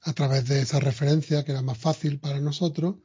[0.02, 2.96] a través de esa referencia que era más fácil para nosotros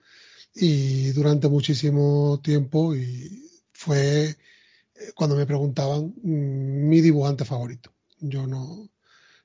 [0.55, 4.37] y durante muchísimo tiempo y fue eh,
[5.15, 7.95] cuando me preguntaban mm, mi dibujante favorito.
[8.19, 8.91] Yo no,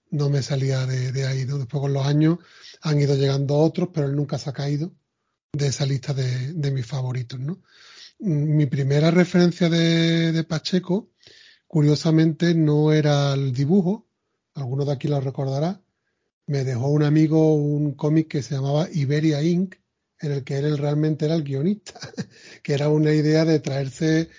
[0.10, 1.46] no me salía de, ahí.
[1.46, 2.40] Después con los años
[2.82, 4.96] han ido llegando otros, pero él nunca se ha caído
[5.52, 7.40] de esa lista de, de mis favoritos.
[7.40, 7.62] ¿no?
[8.20, 11.12] Mm, mi primera referencia de Pacheco,
[11.68, 14.08] curiosamente, no era el dibujo,
[14.56, 15.82] alguno de aquí lo recordará,
[16.46, 19.76] me dejó un amigo un cómic que se llamaba Iberia Inc.,
[20.20, 22.00] en el que él realmente era el guionista,
[22.64, 24.30] que era una idea de traerse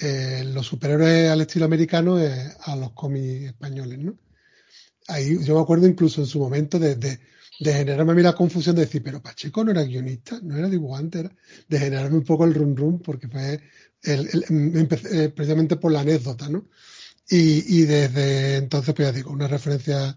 [0.00, 4.18] eh, los superhéroes al estilo americano eh, a los cómics españoles, ¿no?
[5.08, 7.18] Ahí yo me acuerdo incluso en su momento de, de,
[7.60, 11.20] generarme a mí la confusión de decir, pero Pacheco no era guionista, no era dibujante,
[11.20, 11.36] era
[11.68, 13.60] de generarme un poco el rum rum, porque fue
[14.02, 16.68] el, eh, precisamente por la anécdota, ¿no?
[17.34, 20.14] Y, desde entonces, pues ya digo, una referencia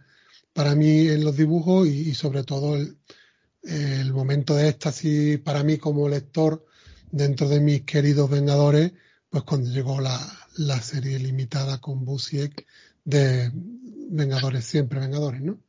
[0.51, 6.09] para mí en los dibujos y, sobre todo el, momento de éxtasis para mí como
[6.09, 6.65] lector
[7.09, 8.91] dentro de mis queridos Vengadores,
[9.29, 10.19] pues cuando llegó la,
[10.81, 12.65] serie limitada con Busiek
[13.05, 15.61] de Vengadores, siempre Vengadores, ¿no?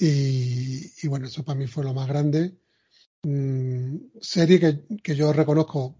[0.00, 2.56] Y, bueno, eso para mí fue lo más grande.
[3.24, 5.98] Mm, serie que, que yo reconozco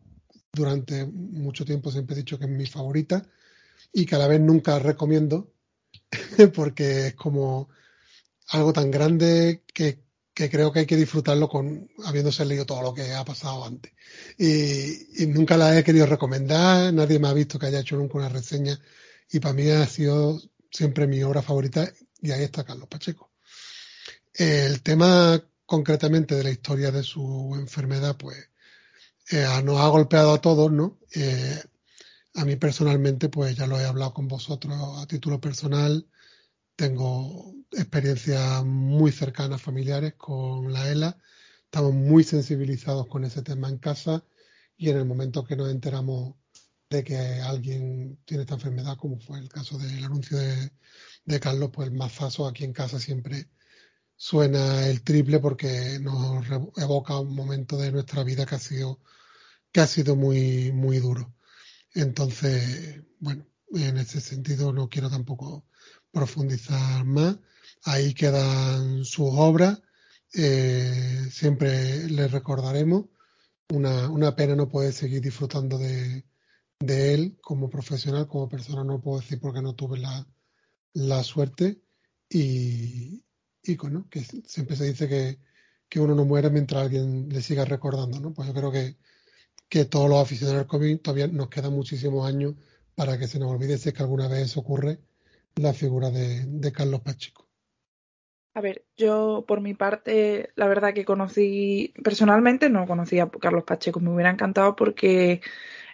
[0.50, 3.28] durante mucho tiempo, siempre he dicho que es mi favorita
[3.92, 5.52] y que a la vez nunca recomiendo
[6.54, 7.68] porque es como
[8.48, 10.00] algo tan grande que,
[10.34, 13.92] creo que hay que disfrutarlo con habiéndose leído todo lo que ha pasado antes.
[14.38, 18.28] Y, nunca la he querido recomendar, nadie me ha visto que haya hecho nunca una
[18.28, 18.78] reseña
[19.30, 23.32] y para mí ha sido siempre mi obra favorita y ahí está Carlos Pacheco.
[24.32, 28.38] El tema concretamente de la historia de su enfermedad, pues
[29.30, 30.98] eh, nos ha golpeado a todos, ¿no?
[31.14, 31.62] Eh,
[32.38, 36.06] a mí personalmente, pues ya lo he hablado con vosotros a título personal.
[36.76, 41.18] Tengo experiencias muy cercanas familiares con la ELA.
[41.64, 44.24] Estamos muy sensibilizados con ese tema en casa
[44.76, 46.36] y en el momento que nos enteramos
[46.90, 51.88] de que alguien tiene esta enfermedad, como fue el caso del anuncio de, Carlos, pues
[51.88, 53.48] el mazazo aquí en casa siempre
[54.16, 56.46] suena el triple porque nos
[56.76, 59.00] evoca un momento de nuestra vida que ha sido
[59.72, 61.34] que ha sido muy, muy duro.
[62.00, 65.64] Entonces, bueno, en ese sentido no quiero tampoco
[66.12, 67.38] profundizar más.
[67.82, 69.82] Ahí quedan sus obras.
[70.32, 73.06] Eh, siempre les recordaremos.
[73.70, 76.24] Una, una pena no poder seguir disfrutando de,
[76.78, 80.24] de él como profesional, como persona, no puedo decir porque no tuve la,
[80.92, 81.82] la suerte.
[82.30, 83.24] Y,
[83.60, 85.40] y bueno, que siempre se dice que,
[85.88, 88.32] que uno no muere mientras alguien le siga recordando, ¿no?
[88.32, 88.96] Pues yo creo que,
[89.68, 92.54] que todos los aficionados al cómic todavía nos quedan muchísimos años
[92.94, 94.98] para que se nos olvide si es que alguna vez ocurre
[95.56, 97.46] la figura de, Carlos Pacheco.
[98.54, 103.64] A ver, yo por mi parte, la verdad que conocí, personalmente no conocía a Carlos
[103.64, 105.40] Pacheco, me hubiera encantado porque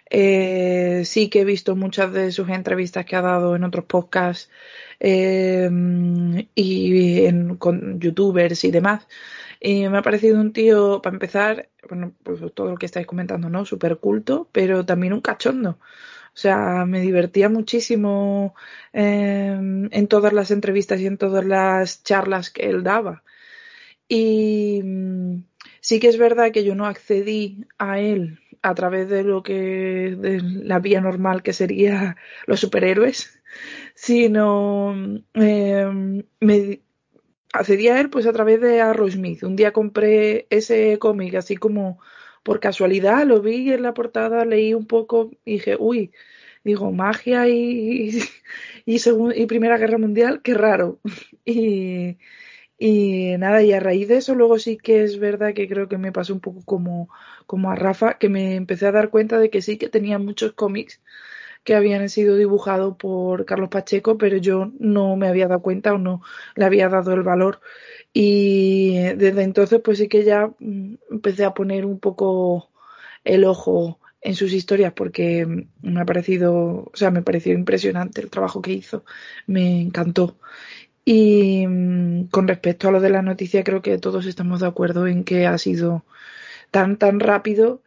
[0.09, 4.49] eh, sí que he visto muchas de sus entrevistas que ha dado en otros podcasts
[4.99, 5.69] eh,
[6.55, 9.07] y en, con youtubers y demás.
[9.65, 13.49] Y me ha parecido un tío, para empezar, bueno, pues todo lo que estáis comentando,
[13.49, 13.65] ¿no?
[13.65, 15.79] Súper culto, pero también un cachondo.
[16.35, 18.53] O sea, me divertía muchísimo
[18.93, 19.57] eh,
[19.91, 23.23] en todas las entrevistas y en todas las charlas que él daba.
[24.07, 25.45] Y mm,
[25.81, 30.15] sí que es verdad que yo no accedí a él a través de lo que
[30.19, 33.41] de la vía normal que sería los superhéroes,
[33.95, 34.95] sino
[35.33, 36.84] eh, me
[37.59, 39.43] accedí a él pues a través de Arrow Smith.
[39.43, 41.99] Un día compré ese cómic así como
[42.43, 46.11] por casualidad, lo vi en la portada, leí un poco y dije, uy,
[46.63, 48.09] digo, magia y,
[48.85, 48.97] y,
[49.35, 50.99] y Primera Guerra Mundial, qué raro.
[51.47, 52.17] Y,
[52.77, 55.97] y nada, y a raíz de eso luego sí que es verdad que creo que
[55.97, 57.09] me pasó un poco como,
[57.47, 60.53] como a Rafa, que me empecé a dar cuenta de que sí que tenía muchos
[60.53, 61.01] cómics
[61.65, 65.97] que habían sido dibujados por Carlos Pacheco, pero yo no me había dado cuenta o
[65.97, 66.21] no
[66.55, 67.59] le había dado el valor.
[68.13, 72.71] Y desde entonces pues sí que ya mm, empecé a poner un poco
[73.25, 78.29] el ojo en sus historias porque me ha parecido, o sea, me pareció impresionante el
[78.29, 79.05] trabajo que hizo,
[79.47, 80.37] me encantó.
[81.05, 85.07] Y mm, con respecto a lo de la noticia, creo que todos estamos de acuerdo
[85.07, 86.05] en que ha sido
[86.71, 87.83] tan, tan rápido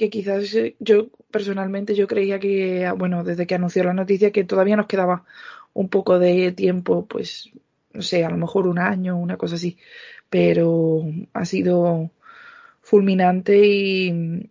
[0.00, 4.44] que quizás eh, yo personalmente yo creía que, bueno, desde que anunció la noticia, que
[4.44, 5.26] todavía nos quedaba
[5.74, 7.50] un poco de tiempo, pues,
[7.92, 9.76] no sé, a lo mejor un año, una cosa así,
[10.30, 12.10] pero ha sido
[12.80, 14.50] fulminante y,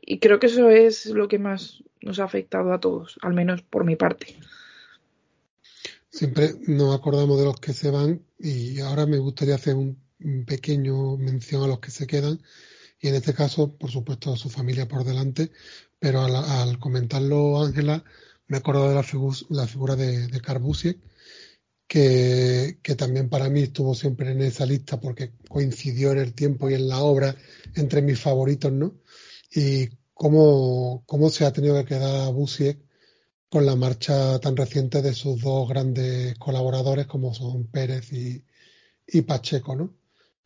[0.00, 3.60] y creo que eso es lo que más nos ha afectado a todos, al menos
[3.60, 4.34] por mi parte.
[6.08, 9.98] Siempre nos acordamos de los que se van y ahora me gustaría hacer un,
[10.46, 12.40] pequeño mención a los que se quedan
[13.00, 15.50] y en este caso, por supuesto, su familia por delante,
[15.98, 18.04] pero al, comentarlo Ángela,
[18.48, 19.04] me acuerdo de la,
[19.50, 20.98] la figura de, de Carbusiek,
[21.86, 26.68] que, que, también para mí estuvo siempre en esa lista porque coincidió en el tiempo
[26.68, 27.36] y en la obra
[27.74, 28.96] entre mis favoritos, ¿no?
[29.52, 32.78] Y cómo, cómo se ha tenido que quedar Busiek
[33.48, 39.76] con la marcha tan reciente de sus dos grandes colaboradores como son Pérez y, Pacheco,
[39.76, 39.94] ¿no?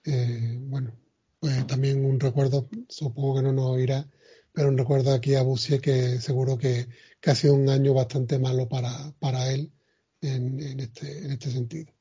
[0.04, 0.92] Eh, bueno,
[1.40, 4.07] pues también un recuerdo, supongo que no nos oirá,
[4.53, 6.87] pero un recuerdo aquí a Busie que seguro que,
[7.26, 9.72] ha sido un año bastante malo para, para él
[10.20, 11.92] en, en, este, en este sentido.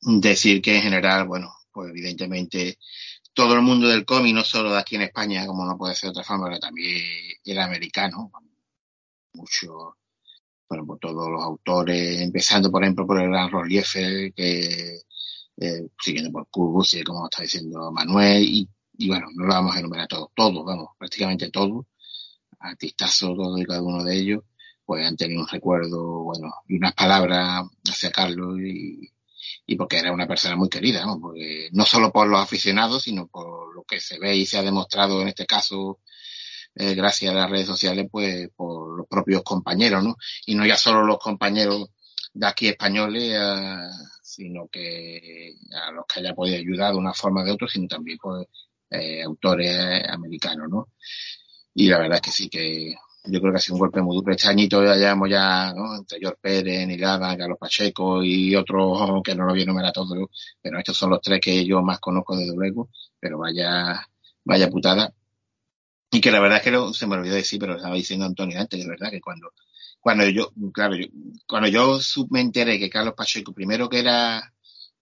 [0.00, 2.78] Decir que en general, bueno, pues evidentemente
[3.34, 6.08] todo el mundo del cómic, no solo de aquí en España, como no puede ser
[6.08, 7.02] de otra forma, pero también
[7.44, 8.30] el americano,
[9.34, 9.96] mucho,
[10.68, 15.00] bueno, por todos los autores, empezando por ejemplo por el gran Roliefe, que
[15.60, 16.48] eh, siguiendo por
[16.92, 20.64] y como está diciendo Manuel, y, y, bueno, no lo vamos a enumerar todos, todos,
[20.64, 21.84] vamos, prácticamente todos,
[22.58, 24.42] artistazos todos y cada uno de ellos,
[24.84, 29.10] pues han tenido un recuerdo, bueno, y unas palabras hacia Carlos y,
[29.66, 31.20] y porque era una persona muy querida, ¿no?
[31.20, 34.62] Porque no solo por los aficionados, sino por lo que se ve y se ha
[34.62, 36.00] demostrado en este caso
[36.74, 40.16] eh, gracias a las redes sociales, pues por los propios compañeros, ¿no?
[40.46, 41.90] Y no ya solo los compañeros
[42.32, 43.90] de aquí españoles, eh,
[44.22, 47.88] sino que a los que haya podido ayudar de una forma o de otra, sino
[47.88, 48.46] también pues,
[48.90, 50.88] eh, autores americanos, ¿no?
[51.74, 54.16] Y la verdad es que sí que yo creo que ha sido un golpe muy
[54.16, 54.32] duro.
[54.32, 55.96] Este añito ya llevamos ya, ¿no?
[55.96, 60.28] Entre George Pérez, Nilada, Carlos Pacheco y otros que no lo voy a enumerar todos,
[60.62, 62.88] pero estos son los tres que yo más conozco desde luego,
[63.18, 64.06] pero vaya,
[64.44, 65.12] vaya putada.
[66.12, 68.58] Y que la verdad es que se me olvidó decir, pero lo estaba diciendo Antonio
[68.60, 69.52] antes, de verdad que cuando,
[70.00, 71.06] cuando yo, claro, yo,
[71.46, 71.98] cuando yo
[72.30, 74.52] me enteré que Carlos Pacheco, primero que era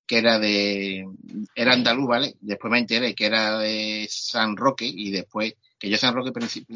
[0.09, 1.07] que era de,
[1.55, 2.35] era andaluz, ¿vale?
[2.41, 6.33] Después me enteré que era de San Roque y después que yo San Roque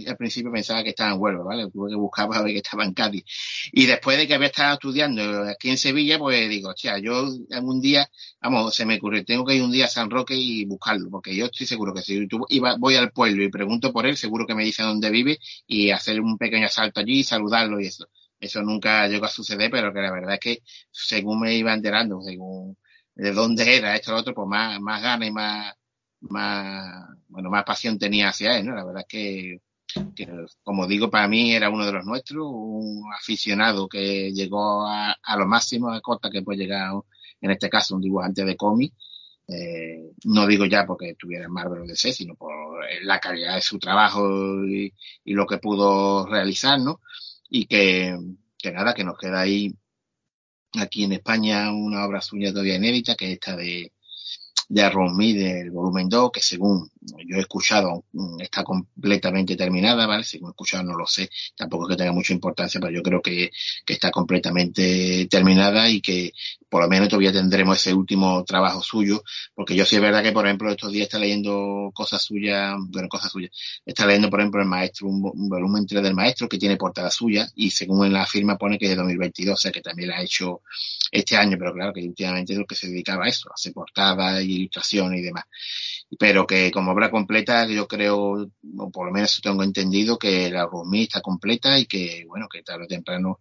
[0.06, 1.70] al principio pensaba que estaba en Huelva, ¿vale?
[1.70, 3.24] Tuve que buscar para ver que estaba en Cádiz.
[3.72, 7.80] Y después de que había estado estudiando aquí en Sevilla, pues digo, hostia, yo algún
[7.80, 8.08] día,
[8.40, 11.34] vamos, se me ocurre, tengo que ir un día a San Roque y buscarlo, porque
[11.34, 14.46] yo estoy seguro que si tú iba, voy al pueblo y pregunto por él, seguro
[14.46, 18.06] que me dice dónde vive y hacer un pequeño asalto allí, saludarlo y eso.
[18.38, 22.20] Eso nunca llegó a suceder, pero que la verdad es que según me iba enterando,
[22.22, 22.76] según
[23.14, 25.74] de dónde era esto lo otro, pues más, más ganas y más,
[26.20, 28.74] más, bueno, más pasión tenía hacia él, ¿no?
[28.74, 29.60] La verdad es que,
[30.14, 30.28] que,
[30.62, 35.36] como digo, para mí era uno de los nuestros, un aficionado que llegó a, a
[35.36, 36.92] lo máximo a costa que puede llegar,
[37.40, 38.94] en este caso, un dibujante de cómic.
[39.48, 42.52] Eh, no digo ya porque estuviera en Marvel o DC, sino por
[43.02, 44.94] la calidad de su trabajo y,
[45.24, 47.00] y lo que pudo realizar, ¿no?
[47.50, 48.16] Y que,
[48.56, 49.74] que nada, que nos queda ahí
[50.78, 53.92] aquí en España una obra suya todavía inédita, que es esta de,
[54.68, 56.90] de Arromi del volumen 2, que según
[57.26, 58.04] yo he escuchado
[58.40, 60.24] está completamente terminada, ¿vale?
[60.24, 63.20] Según he escuchado no lo sé, tampoco es que tenga mucha importancia, pero yo creo
[63.20, 63.50] que,
[63.84, 66.32] que está completamente terminada y que
[66.72, 69.22] por lo menos todavía tendremos ese último trabajo suyo,
[69.54, 73.10] porque yo sí es verdad que, por ejemplo, estos días está leyendo cosas suyas, bueno,
[73.10, 73.50] cosas suyas,
[73.84, 77.46] está leyendo, por ejemplo, el maestro, un, volumen 3 del maestro que tiene portada suya
[77.56, 80.16] y según en la firma pone que es de 2022, o sea que también la
[80.16, 80.62] ha hecho
[81.10, 83.74] este año, pero claro que últimamente es lo que se dedicaba a eso, a hacer
[83.74, 85.44] portadas ilustraciones y demás.
[86.18, 90.64] Pero que como obra completa, yo creo, o por lo menos tengo entendido, que la
[90.64, 93.40] Rumi está completa y que, bueno, que tarde o temprano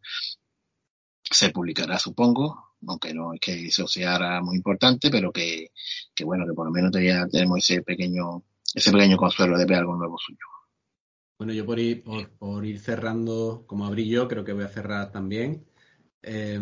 [1.24, 5.72] se publicará, supongo, aunque no es que eso sea muy importante, pero que,
[6.14, 9.78] que bueno, que por lo menos ya tenemos ese pequeño, ese pequeño consuelo de ver
[9.80, 10.46] algo nuevo suyo.
[11.38, 14.68] Bueno, yo por ir, por, por ir cerrando, como abrí yo, creo que voy a
[14.68, 15.66] cerrar también.
[16.22, 16.60] Eh,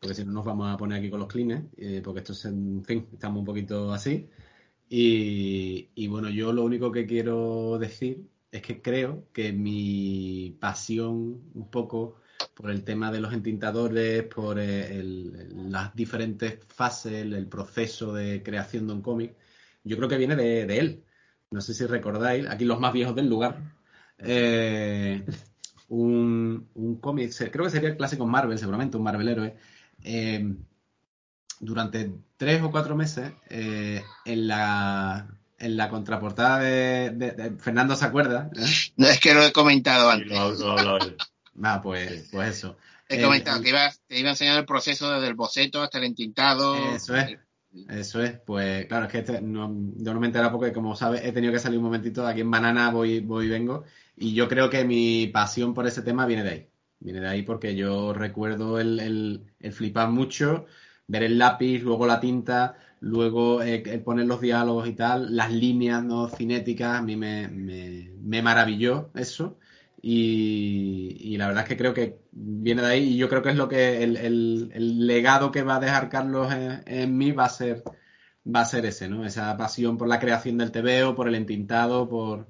[0.00, 2.44] porque si no nos vamos a poner aquí con los clines, eh, porque esto es,
[2.44, 4.28] en fin, estamos un poquito así.
[4.88, 11.50] Y, y, bueno, yo lo único que quiero decir es que creo que mi pasión
[11.54, 12.16] un poco
[12.54, 18.86] por el tema de los entintadores, por el, las diferentes fases, el, proceso de creación
[18.86, 19.34] de un cómic,
[19.84, 21.04] yo creo que viene de, de, él.
[21.50, 23.58] No sé si recordáis, aquí los más viejos del lugar,
[24.18, 25.24] eh,
[25.88, 29.56] un, un cómic, creo que sería el clásico Marvel, seguramente, un Marvel héroe,
[30.02, 30.54] eh,
[31.60, 35.26] durante tres o cuatro meses eh, en la
[35.58, 38.92] en la contraportada de, de, de, Fernando se acuerda ¿eh?
[38.96, 40.98] no es que lo he comentado antes lo, lo,
[41.62, 42.76] ah pues pues eso
[43.08, 46.04] he comentado que iba, te iba a enseñar el proceso desde el boceto hasta el
[46.04, 47.38] entintado eso es
[47.88, 51.24] eso es, pues claro, es que este, no, yo no me entera porque como sabes
[51.24, 53.84] he tenido que salir un momentito, aquí en Banana voy, voy y vengo,
[54.16, 56.68] y yo creo que mi pasión por ese tema viene de ahí.
[57.00, 60.66] Viene de ahí porque yo recuerdo el, el, el flipar mucho,
[61.06, 65.52] ver el lápiz, luego la tinta, luego eh, el poner los diálogos y tal, las
[65.52, 69.58] líneas no cinéticas, a mí me, me, me maravilló eso.
[70.00, 73.56] Y, la verdad es que creo que viene de ahí y yo creo que es
[73.56, 77.48] lo que el, el, legado que va a dejar Carlos en, en, mí va a
[77.48, 77.82] ser
[78.46, 79.24] va a ser ese, ¿no?
[79.24, 82.48] Esa pasión por la creación del TVO, por el entintado, por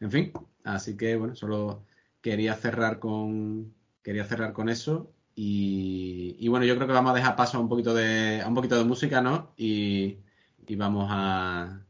[0.00, 0.32] en fin.
[0.64, 1.84] Así que bueno, solo
[2.20, 7.14] quería cerrar con quería cerrar con eso y, y bueno, yo creo que vamos a
[7.14, 9.52] dejar paso a un poquito de a un poquito de música, ¿no?
[9.56, 10.18] Y,
[10.66, 11.84] y vamos a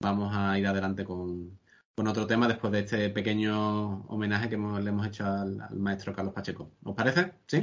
[0.00, 1.58] vamos a ir adelante con
[2.02, 5.78] con otro tema después de este pequeño homenaje que hemos, le hemos hecho al, al,
[5.78, 6.72] maestro Carlos Pacheco.
[6.82, 7.34] ¿Os parece?
[7.46, 7.62] ¿Sí?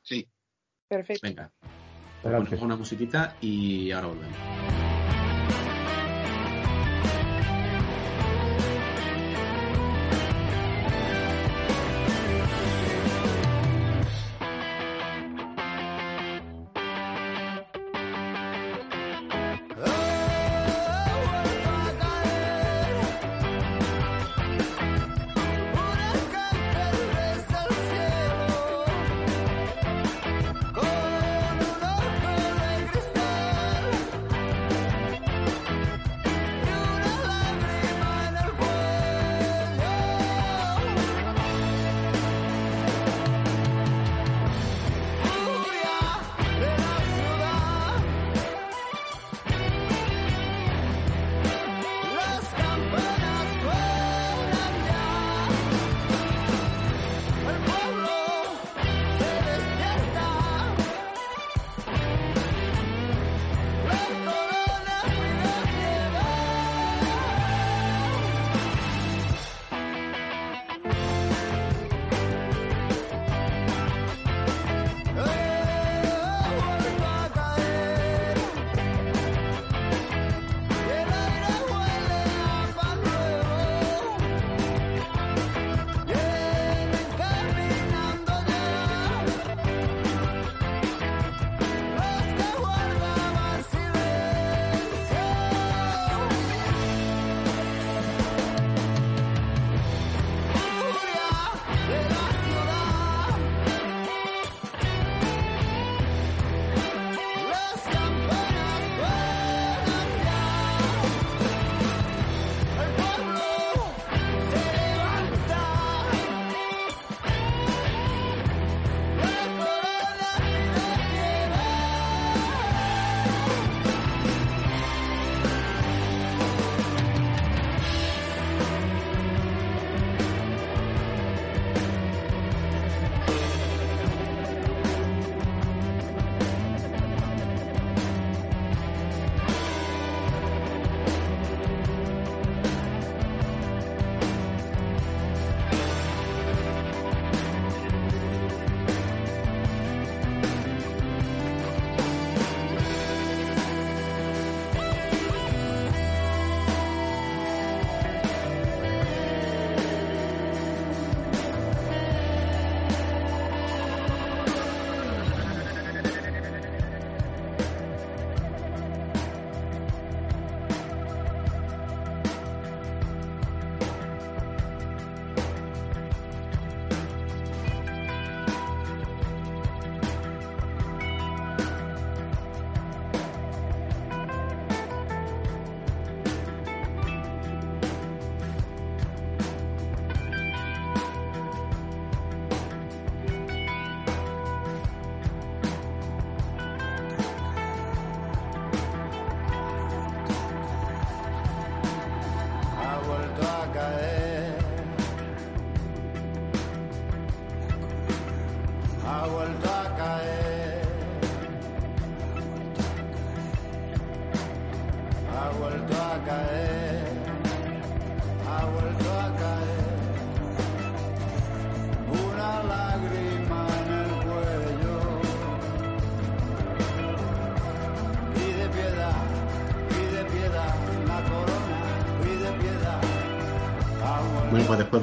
[0.00, 0.26] Sí.
[0.88, 1.20] Perfecto.
[1.22, 1.52] Venga.
[2.22, 4.83] Ponemos una musiquita y ahora volvemos.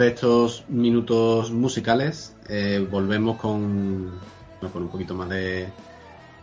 [0.02, 5.80] De estos minutos musicales, eh, volvemos con, bueno, con un poquito más de,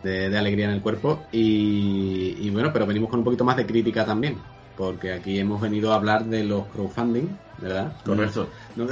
[0.01, 3.57] de- de alegría en el cuerpo y, y bueno, pero venimos con un poquito más
[3.57, 7.97] de crítica también, porque aquí hemos venido a hablar de los crowdfunding, ¿verdad?
[8.03, 8.51] Correcto.
[8.75, 8.87] No,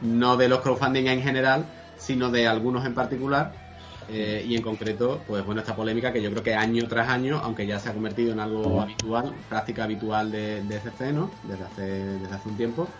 [0.00, 3.60] no de los crowdfunding en general, sino de algunos en particular.
[4.08, 7.38] eh, y en concreto, pues bueno, esta polémica que yo creo que año tras año,
[7.42, 11.38] aunque ya se ha convertido en algo habitual, práctica habitual de, de CC, ¿no?
[11.42, 11.82] Desde hace,
[12.18, 12.94] desde hace un tiempo,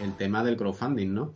[0.00, 1.32] el tema del crowdfunding, ¿no?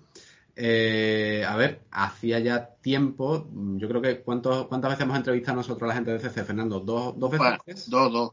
[0.59, 3.47] Eh, a ver, hacía ya tiempo,
[3.77, 6.81] yo creo que ¿cuántos, ¿cuántas veces hemos entrevistado nosotros a la gente de CC, Fernando?
[6.81, 7.91] ¿Dos, dos veces?
[7.91, 8.31] Dos, dos.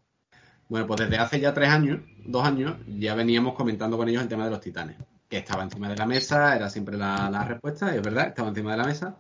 [0.69, 4.29] Bueno, pues desde hace ya tres años, dos años, ya veníamos comentando con ellos el
[4.29, 4.97] tema de los titanes.
[5.27, 8.71] Que estaba encima de la mesa, era siempre la, la respuesta, es verdad, estaba encima
[8.71, 9.17] de la mesa.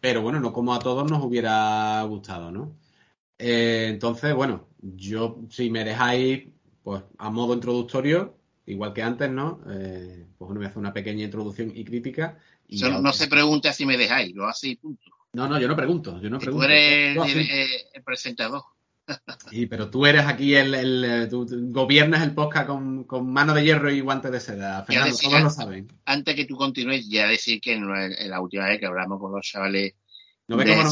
[0.00, 2.76] Pero bueno, no como a todos nos hubiera gustado, ¿no?
[3.38, 6.48] Eh, entonces, bueno, yo, si me dejáis,
[6.82, 8.36] pues a modo introductorio,
[8.66, 9.60] igual que antes, ¿no?
[9.70, 12.38] Eh, pues bueno, voy a hacer una pequeña introducción y crítica.
[12.68, 15.02] Y ya no se pregunta si me dejáis, lo hace y punto.
[15.34, 16.66] No, no, yo no pregunto, yo no tú pregunto.
[16.68, 18.62] eres Yo el, así- el- el presentador.
[19.50, 23.30] Sí, pero tú eres aquí el, el, eh, tú, tú gobiernas el podcast con, con
[23.32, 24.84] mano de hierro y guantes de seda.
[24.84, 25.88] Fernando, decía- todos lo saben.
[26.04, 29.32] Antes que tú continúes, ya decir que no es- la última vez que hablamos con
[29.32, 29.94] los chavales
[30.48, 30.82] ¿No de cómo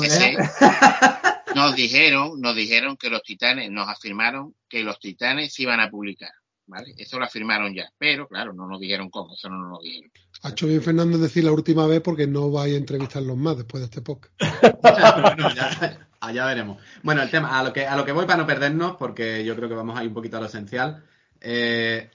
[1.54, 5.90] nos dijeron, nos dijeron que los titanes, nos afirmaron que los titanes se iban a
[5.90, 6.30] publicar.
[6.70, 6.94] ¿Vale?
[6.96, 10.12] Eso lo afirmaron ya, pero claro, no nos dijeron cómo, eso no nos lo dijeron.
[10.44, 13.80] Ha hecho bien Fernando decir la última vez porque no vais a entrevistarlos más después
[13.80, 14.32] de este podcast.
[14.80, 16.78] Bueno, ya, allá veremos.
[17.02, 19.56] Bueno, el tema, a lo que a lo que voy para no perdernos, porque yo
[19.56, 21.04] creo que vamos a ir un poquito a lo esencial.
[21.40, 22.08] Eh,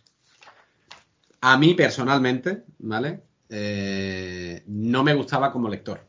[1.42, 3.24] a mí personalmente, ¿vale?
[3.50, 6.08] Eh, no me gustaba como lector,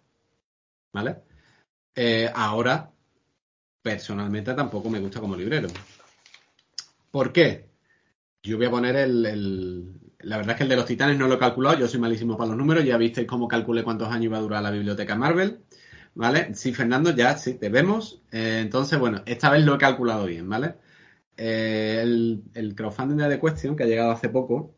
[0.93, 1.17] ¿vale?
[1.95, 2.91] Eh, ahora,
[3.83, 5.69] personalmente tampoco me gusta como librero.
[7.11, 7.76] ¿Por qué?
[8.47, 11.29] Yo voy a poner el, el- La verdad es que el de los titanes no
[11.29, 14.25] lo he calculado, yo soy malísimo para los números, ya visteis cómo calculé cuántos años
[14.27, 15.61] iba a durar la biblioteca Marvel.
[16.15, 16.55] ¿Vale?
[16.55, 18.23] Sí, Fernando, ya sí, te vemos.
[18.33, 20.77] Eh, entonces, bueno, esta vez lo he calculado bien, ¿vale?
[21.37, 24.77] Eh, el, el crowdfunding de The Question, que ha llegado hace poco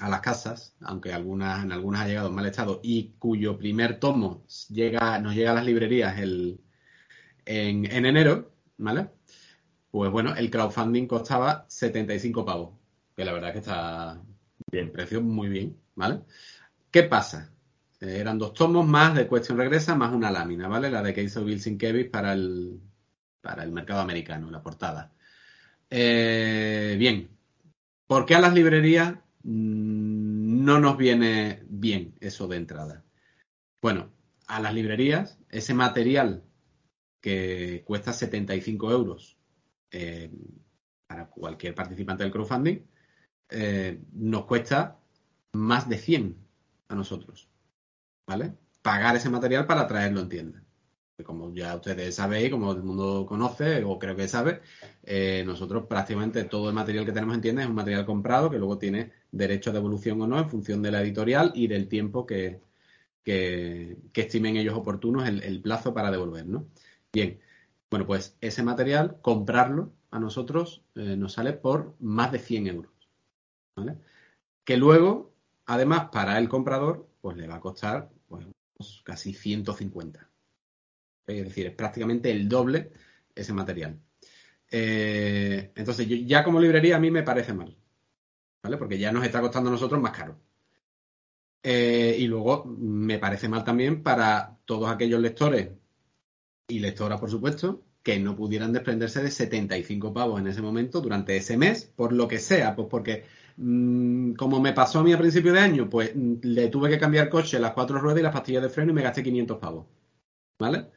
[0.00, 4.00] a las casas, aunque algunas, en algunas ha llegado en mal estado, y cuyo primer
[4.00, 6.60] tomo llega, nos llega a las librerías el,
[7.46, 9.10] en, en enero, ¿vale?
[9.92, 12.70] Pues bueno, el crowdfunding costaba 75 pavos,
[13.14, 14.22] que la verdad es que está
[14.70, 14.90] Bien.
[14.90, 16.22] precio muy bien, ¿vale?
[16.90, 17.52] ¿Qué pasa?
[18.00, 20.90] Eh, eran dos tomos más de Question Regresa, más una lámina, ¿vale?
[20.90, 21.60] La de que hizo Bill
[22.10, 22.80] para el,
[23.42, 25.12] para el mercado americano, la portada.
[25.90, 27.28] Eh, bien,
[28.06, 29.12] ¿por qué a las librerías
[29.42, 33.04] mm, no nos viene bien eso de entrada?
[33.82, 34.10] Bueno,
[34.46, 36.44] a las librerías ese material
[37.20, 39.36] que cuesta 75 euros
[39.92, 40.30] eh,
[41.06, 42.78] para cualquier participante del crowdfunding,
[43.50, 44.98] eh, nos cuesta
[45.52, 46.36] más de 100
[46.88, 47.48] a nosotros.
[48.26, 48.54] ¿Vale?
[48.80, 50.64] Pagar ese material para traerlo en tienda.
[51.24, 54.62] Como ya ustedes sabéis, como el mundo conoce, o creo que sabe,
[55.04, 58.58] eh, nosotros prácticamente todo el material que tenemos en tienda es un material comprado que
[58.58, 62.26] luego tiene derecho a devolución o no en función de la editorial y del tiempo
[62.26, 62.60] que,
[63.22, 66.66] que, que estimen ellos oportunos el, el plazo para devolver, ¿no?
[67.12, 67.38] Bien,
[67.92, 72.92] bueno, pues ese material, comprarlo a nosotros eh, nos sale por más de 100 euros,
[73.76, 73.98] ¿vale?
[74.64, 75.34] Que luego,
[75.66, 78.46] además, para el comprador, pues le va a costar pues,
[79.04, 80.26] casi 150.
[81.26, 82.92] Es decir, es prácticamente el doble
[83.34, 84.00] ese material.
[84.70, 87.76] Eh, entonces, yo, ya como librería a mí me parece mal,
[88.62, 88.78] ¿vale?
[88.78, 90.40] Porque ya nos está costando a nosotros más caro.
[91.62, 95.81] Eh, y luego me parece mal también para todos aquellos lectores
[96.72, 101.36] y lectoras, por supuesto, que no pudieran desprenderse de 75 pavos en ese momento durante
[101.36, 103.24] ese mes, por lo que sea, pues porque
[103.56, 106.98] mm, como me pasó a mí a principio de año, pues mm, le tuve que
[106.98, 109.86] cambiar coche, las cuatro ruedas y las pastillas de freno y me gasté 500 pavos,
[110.58, 110.88] ¿vale?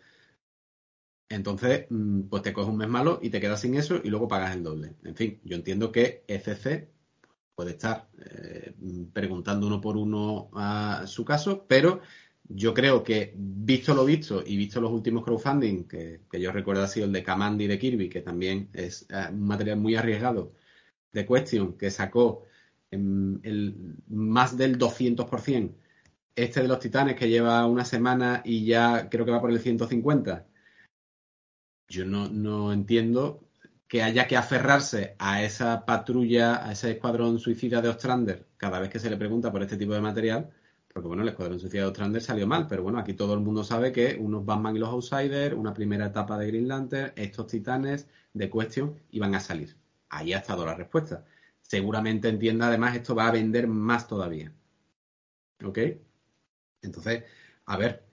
[1.30, 4.28] Entonces, mm, pues te coges un mes malo y te quedas sin eso y luego
[4.28, 4.96] pagas el doble.
[5.04, 6.90] En fin, yo entiendo que ECC
[7.56, 8.76] puede estar eh,
[9.14, 12.02] preguntando uno por uno a su caso, pero
[12.48, 16.84] yo creo que, visto lo visto y visto los últimos crowdfunding, que, que yo recuerdo
[16.84, 20.54] ha sido el de Kamandi de Kirby, que también es eh, un material muy arriesgado,
[21.12, 22.44] de Question, que sacó
[22.92, 25.74] em, el, más del 200%
[26.36, 29.60] este de los Titanes que lleva una semana y ya creo que va por el
[29.60, 30.46] 150,
[31.88, 33.48] yo no, no entiendo
[33.88, 38.90] que haya que aferrarse a esa patrulla, a ese escuadrón suicida de Ostrander cada vez
[38.90, 40.52] que se le pregunta por este tipo de material,
[40.96, 43.66] porque bueno, el escuadrón suicida de Ostrander salió mal, pero bueno, aquí todo el mundo
[43.66, 48.08] sabe que unos Batman y los Outsiders, una primera etapa de Green Lantern, estos titanes
[48.34, 49.76] de Question iban a salir.
[50.08, 51.26] Ahí ha estado la respuesta.
[51.60, 54.54] Seguramente entienda además esto va a vender más todavía.
[55.66, 55.80] ¿Ok?
[56.82, 57.26] Entonces,
[57.66, 58.06] a ver,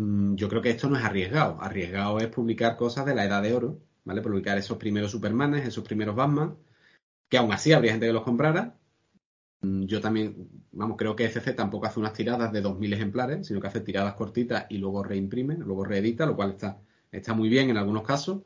[0.00, 1.60] mm, yo creo que esto no es arriesgado.
[1.60, 4.22] Arriesgado es publicar cosas de la edad de oro, ¿vale?
[4.22, 6.56] Publicar esos primeros Supermanes, esos primeros Batman,
[7.28, 8.78] que aún así habría gente que los comprara.
[9.62, 13.60] Mm, yo también, vamos, creo que FC tampoco hace unas tiradas de 2.000 ejemplares, sino
[13.60, 17.70] que hace tiradas cortitas y luego reimprime, luego reedita, lo cual está, está muy bien
[17.70, 18.42] en algunos casos.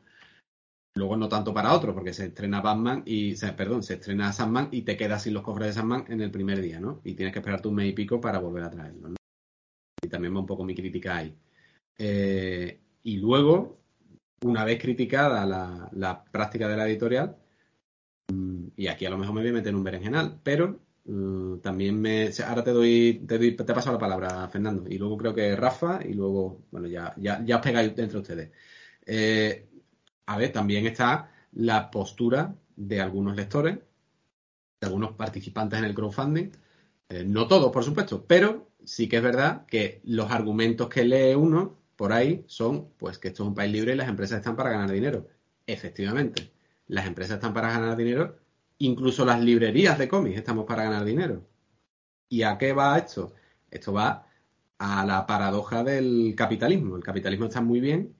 [0.95, 4.81] Luego no tanto para otros, porque se estrena Batman y, perdón, se estrena Sandman y
[4.81, 7.01] te quedas sin los cofres de Sandman en el primer día, ¿no?
[7.03, 9.15] Y tienes que esperarte un mes y pico para volver a traerlo, ¿no?
[10.01, 11.35] Y también va un poco mi crítica ahí.
[11.99, 13.79] Eh, y luego,
[14.41, 17.37] una vez criticada la, práctica de la editorial,
[18.31, 21.59] mm, y aquí a lo mejor me voy a meter en un berenjenal, pero mm,
[21.59, 22.29] también me.
[22.47, 25.99] Ahora te doy, te doy, te paso la palabra, Fernando, y luego creo que Rafa,
[26.05, 28.51] y luego, bueno, ya, ya, ya os pegáis entre ustedes.
[29.05, 29.69] Eh,
[30.27, 33.79] a ver, también está la postura de algunos lectores,
[34.81, 36.51] de algunos participantes en el crowdfunding,
[37.09, 41.35] eh, no todos, por supuesto, pero sí que es verdad que los argumentos que lee
[41.35, 44.55] uno por ahí son, pues, que esto es un país libre y las empresas están
[44.55, 45.27] para ganar dinero.
[45.65, 46.51] Efectivamente,
[46.87, 48.37] las empresas están para ganar dinero,
[48.79, 51.45] incluso las librerías de cómics estamos para ganar dinero.
[52.29, 53.33] ¿Y a qué va esto?
[53.71, 54.27] Esto va
[54.77, 56.95] a la paradoja del capitalismo.
[56.95, 58.15] El capitalismo está muy bien,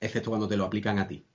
[0.00, 1.26] excepto cuando te lo aplican a ti.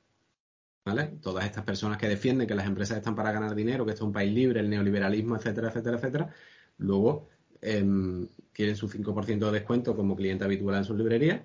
[1.21, 4.07] Todas estas personas que defienden que las empresas están para ganar dinero, que esto es
[4.07, 6.33] un país libre, el neoliberalismo, etcétera, etcétera, etcétera,
[6.77, 7.27] luego
[7.61, 11.41] em, quieren su 5% de descuento como cliente habitual en sus librerías.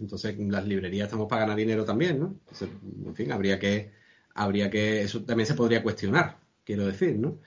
[0.00, 2.40] Entonces, las librerías estamos para ganar dinero también, ¿no?
[3.06, 3.92] en fin, habría que,
[4.34, 7.38] habría que, eso también se podría cuestionar, quiero decir, ¿no?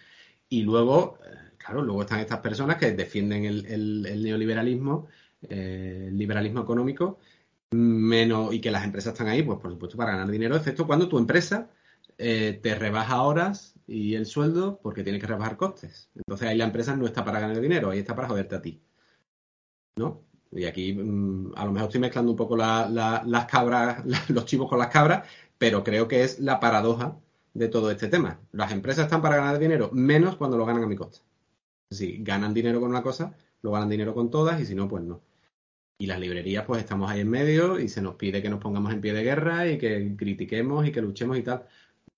[0.50, 5.08] Y luego, eh, claro, luego están estas personas que defienden el, neoliberalismo,
[5.42, 7.20] eh, el liberalismo económico,
[7.72, 11.10] menos y que las empresas están ahí, pues por supuesto para ganar dinero, excepto cuando
[11.10, 11.70] tu empresa
[12.18, 16.10] eh, te rebaja horas y el sueldo porque tiene que rebajar costes.
[16.16, 18.82] Entonces ahí la empresa no está para ganar dinero, ahí está para joderte a ti.
[19.98, 20.24] ¿No?
[20.52, 24.80] Y aquí mm, a lo mejor estoy mezclando un poco las cabras, los chivos con
[24.80, 25.28] las cabras,
[25.58, 27.20] pero creo que es la paradoja
[27.54, 28.40] de todo este tema.
[28.52, 31.20] Las empresas están para ganar dinero, menos cuando lo ganan a mi costa.
[31.90, 35.04] Si ganan dinero con una cosa, lo ganan dinero con todas y si no, pues
[35.04, 35.22] no.
[35.98, 38.94] Y las librerías, pues estamos ahí en medio y se nos pide que nos pongamos
[38.94, 41.66] en pie de guerra y que critiquemos y que luchemos y tal.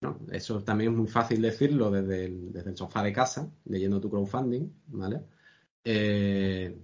[0.01, 3.99] No, eso también es muy fácil decirlo desde el, desde el sofá de casa, leyendo
[4.01, 5.21] tu crowdfunding, ¿vale?
[5.83, 6.77] Eh,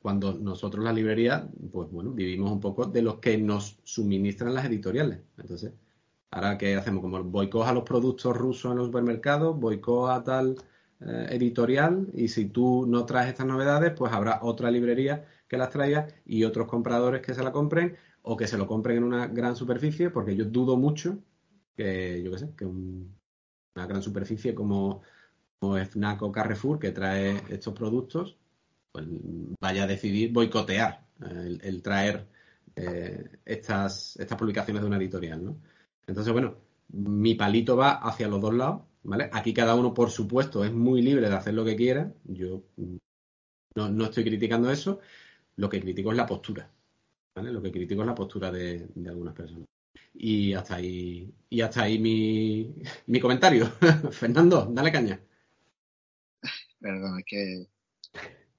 [0.00, 4.64] cuando nosotros la librería, pues bueno, vivimos un poco de los que nos suministran las
[4.64, 5.20] editoriales.
[5.36, 5.72] Entonces,
[6.30, 10.56] ahora qué hacemos, como boicot a los productos rusos en los supermercados, boicot a tal
[11.00, 15.70] eh, editorial, y si tú no traes estas novedades, pues habrá otra librería que las
[15.70, 19.26] traiga y otros compradores que se la compren o que se lo compren en una
[19.26, 21.18] gran superficie, porque yo dudo mucho
[21.76, 25.02] que, yo qué sé, que una gran superficie como,
[25.58, 28.37] como FNAC o Carrefour, que trae estos productos,
[28.98, 32.26] pues vaya a decidir boicotear eh, el, traer
[32.76, 35.60] eh, estas, estas publicaciones de una editorial, ¿no?
[36.06, 36.56] Entonces, bueno,
[36.88, 39.28] mi palito va hacia los dos lados, ¿vale?
[39.32, 42.12] Aquí cada uno, por supuesto, es muy libre de hacer lo que quiera.
[42.24, 42.62] Yo
[43.74, 45.00] no, no estoy criticando eso,
[45.56, 46.70] lo que critico es la postura.
[47.34, 49.66] Lo que critico es la postura de, algunas personas.
[50.14, 52.74] Y hasta ahí, y hasta ahí mi,
[53.06, 53.66] mi comentario.
[54.10, 55.20] Fernando, dale caña.
[56.80, 57.66] Perdón, es que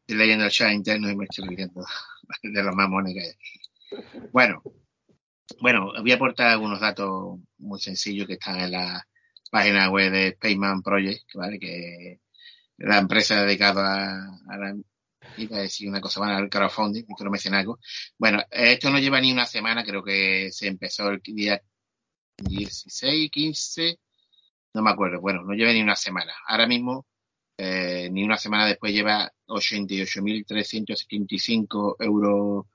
[0.10, 1.86] estoy leyendo el chat interno y me estoy riendo
[2.44, 4.32] de los mamones que hay.
[4.32, 4.64] Bueno,
[5.62, 9.08] bueno, voy a aportar algunos datos muy sencillos que están en la
[9.52, 11.60] página web de Payman Project, ¿vale?
[11.60, 12.22] Que
[12.78, 14.76] la empresa dedicada a la
[15.38, 17.80] iba a decir una cosa, van al crowdfunding, quiero mencionar algo.
[18.18, 21.62] Bueno, esto no lleva ni una semana, creo que se empezó el día
[22.38, 24.00] 16, 15,
[24.74, 26.34] no me acuerdo, bueno, no lleva ni una semana.
[26.48, 27.06] Ahora mismo,
[27.62, 32.66] eh, ni una semana después lleva 88.375 euros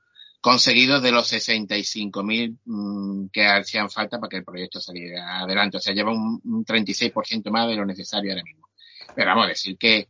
[0.41, 5.79] conseguidos de los 65.000 mmm, que hacían falta para que el proyecto saliera adelante.
[5.79, 8.69] O sea, lleva un, un 36% más de lo necesario ahora mismo.
[9.15, 10.09] Pero vamos a decir que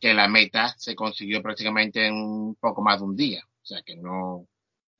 [0.00, 3.82] que la meta se consiguió prácticamente en un poco más de un día, o sea
[3.82, 4.46] que no,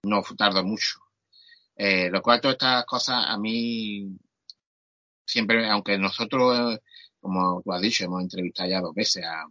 [0.03, 0.99] no tardó mucho.
[1.77, 4.17] Eh, lo cual todas estas cosas a mí
[5.25, 6.79] siempre, aunque nosotros,
[7.27, 9.45] como tú has dicho, hemos entrevistado ya dos veces a,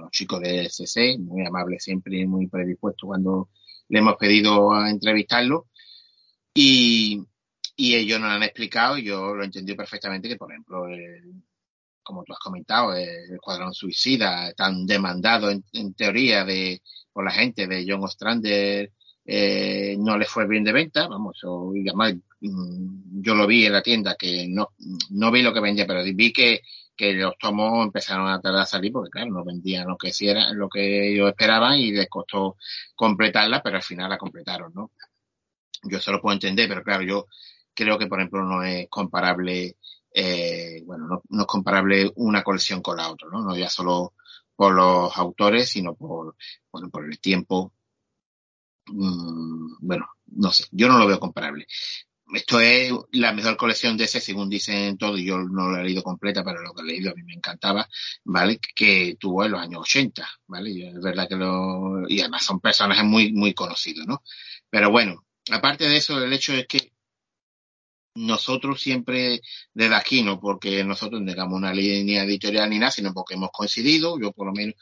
[0.00, 3.48] los chicos de CC, muy amables siempre y muy predispuestos cuando
[3.88, 5.66] le hemos pedido a entrevistarlo.
[6.54, 7.22] Y,
[7.76, 10.86] ellos nos han explicado, y yo lo he entendido perfectamente, que por ejemplo,
[12.02, 16.82] como tú has comentado, el Escuadrón Suicida, tan demandado en, en teoría de,
[17.12, 18.92] por la gente de John Ostrander,
[19.30, 23.74] eh, no le fue bien de venta, vamos, o, y mm, yo lo vi en
[23.74, 24.70] la tienda, que no,
[25.10, 26.62] no vi lo que vendía, pero vi que,
[26.96, 30.28] que los tomos empezaron a tardar a salir porque claro, no vendían lo que sí
[30.54, 32.56] lo que ellos esperaban y les costó
[32.94, 34.92] completarla, pero al final la completaron, ¿no?
[35.82, 37.26] Yo eso lo puedo entender, pero claro, yo
[37.74, 39.76] creo que por ejemplo no es comparable,
[40.14, 43.42] eh, bueno, no, no es comparable una colección con la otra, ¿no?
[43.42, 44.14] No ya solo
[44.56, 46.34] por los autores, sino por,
[46.72, 47.74] bueno, por el tiempo
[48.92, 51.66] Mm, bueno, no sé, yo no lo veo comparable.
[52.34, 56.02] Esto es la mejor colección de ese, según dicen todos, yo no la he leído
[56.02, 57.88] completa, pero lo que he leído a mí me encantaba,
[58.24, 58.60] ¿vale?
[58.74, 60.88] Que tuvo en los años 80, ¿vale?
[60.88, 64.22] es verdad que lo, y además son personajes muy, muy conocidos, ¿no?
[64.68, 66.92] Pero bueno, aparte de eso, el hecho es que
[68.14, 69.40] nosotros siempre
[69.72, 74.18] desde aquí, no porque nosotros tengamos una línea editorial ni nada, sino porque hemos coincidido,
[74.20, 74.74] yo por lo menos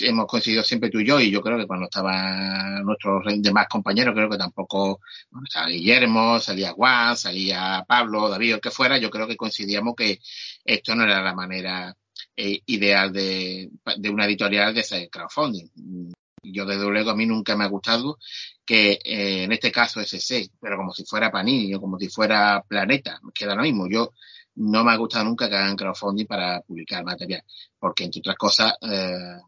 [0.00, 4.14] hemos coincidido siempre tú y yo, y yo creo que cuando estaban nuestros demás compañeros,
[4.14, 5.00] creo que tampoco,
[5.30, 9.94] bueno, estaba Guillermo, salía Juan, salía Pablo, David, el que fuera, yo creo que coincidíamos
[9.96, 10.20] que
[10.64, 11.96] esto no era la manera
[12.36, 16.12] eh, ideal de, de una editorial de ese crowdfunding
[16.42, 18.18] yo desde luego a mí nunca me ha gustado
[18.64, 22.62] que eh, en este caso SC, pero como si fuera Panini o como si fuera
[22.66, 23.88] Planeta, queda lo mismo.
[23.88, 24.12] Yo
[24.56, 27.42] no me ha gustado nunca que hagan crowdfunding para publicar material,
[27.78, 29.40] porque entre otras cosas, eh,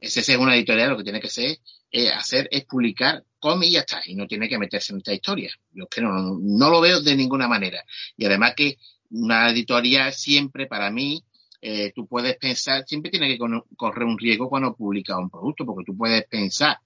[0.00, 1.58] SC es una editorial, lo que tiene que ser,
[1.90, 5.12] eh, hacer es publicar cómics y ya está, y no tiene que meterse en esta
[5.12, 5.50] historia.
[5.72, 7.82] Yo es que no, no lo veo de ninguna manera.
[8.16, 8.76] Y además que
[9.10, 11.24] una editorial siempre para mí
[11.60, 13.38] eh, tú puedes pensar, siempre tiene que
[13.76, 16.78] correr un riesgo cuando publica un producto, porque tú puedes pensar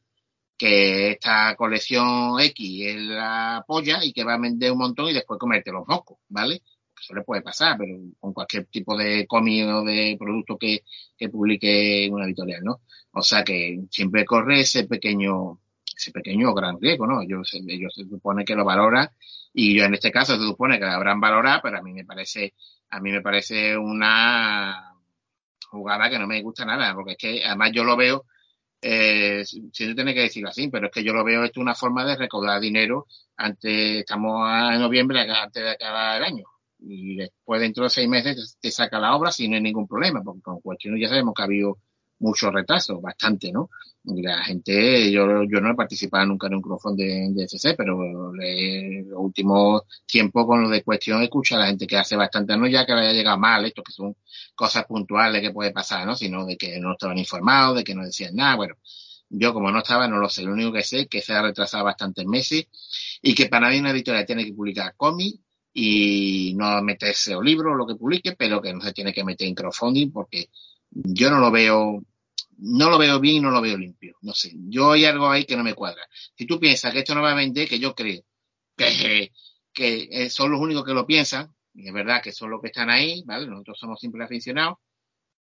[0.60, 5.14] que esta colección X es la polla y que va a vender un montón y
[5.14, 6.62] después comerte los mocos, ¿vale?
[7.00, 10.84] Eso le puede pasar, pero con cualquier tipo de cómic o de producto que,
[11.16, 12.82] que publique una editorial, ¿no?
[13.12, 15.60] O sea que siempre corre ese pequeño,
[15.96, 17.22] ese pequeño gran riesgo, ¿no?
[17.22, 19.08] Ellos, ellos se supone que lo valoran
[19.54, 22.04] y yo en este caso se supone que lo habrán valorado, pero a mí me
[22.04, 22.52] parece
[22.90, 24.94] a mí me parece una
[25.70, 28.24] jugada que no me gusta nada, porque es que además yo lo veo,
[28.82, 31.74] eh, si no tiene que decirlo así, pero es que yo lo veo esto una
[31.74, 36.44] forma de recaudar dinero antes, estamos en noviembre, antes de acabar el año.
[36.78, 40.60] Y después, dentro de seis meses, te saca la obra sin ningún problema, porque con
[40.60, 41.78] cuestiones ya sabemos que ha habido
[42.20, 43.70] mucho retraso, bastante, ¿no?
[44.04, 49.10] La gente, yo, yo no he participado nunca en un crowdfunding de, de pero en
[49.10, 52.66] los últimos tiempos con lo de cuestión escucha a la gente que hace bastante, no
[52.66, 54.16] ya que le haya llegado mal, esto que son
[54.54, 56.14] cosas puntuales que puede pasar, ¿no?
[56.14, 58.76] Sino de que no estaban informados, de que no decían nada, bueno.
[59.32, 60.42] Yo como no estaba, no lo sé.
[60.42, 62.66] Lo único que sé es que se ha retrasado bastantes meses
[63.22, 65.40] y que para mí una editorial tiene que publicar cómic
[65.72, 69.22] y no meterse o libro o lo que publique, pero que no se tiene que
[69.22, 70.50] meter en crowdfunding porque
[70.90, 72.02] yo no lo veo
[72.62, 74.16] no lo veo bien y no lo veo limpio.
[74.22, 76.02] No sé, yo hay algo ahí que no me cuadra.
[76.36, 78.22] Si tú piensas que esto no va a vender, que yo creo
[78.76, 79.32] que,
[79.72, 82.90] que son los únicos que lo piensan, y es verdad que son los que están
[82.90, 83.46] ahí, ¿vale?
[83.46, 84.78] Nosotros somos simples aficionados,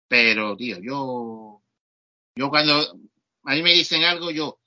[0.07, 1.63] pero, tío, yo,
[2.35, 2.79] yo cuando
[3.43, 4.59] a mí me dicen algo, yo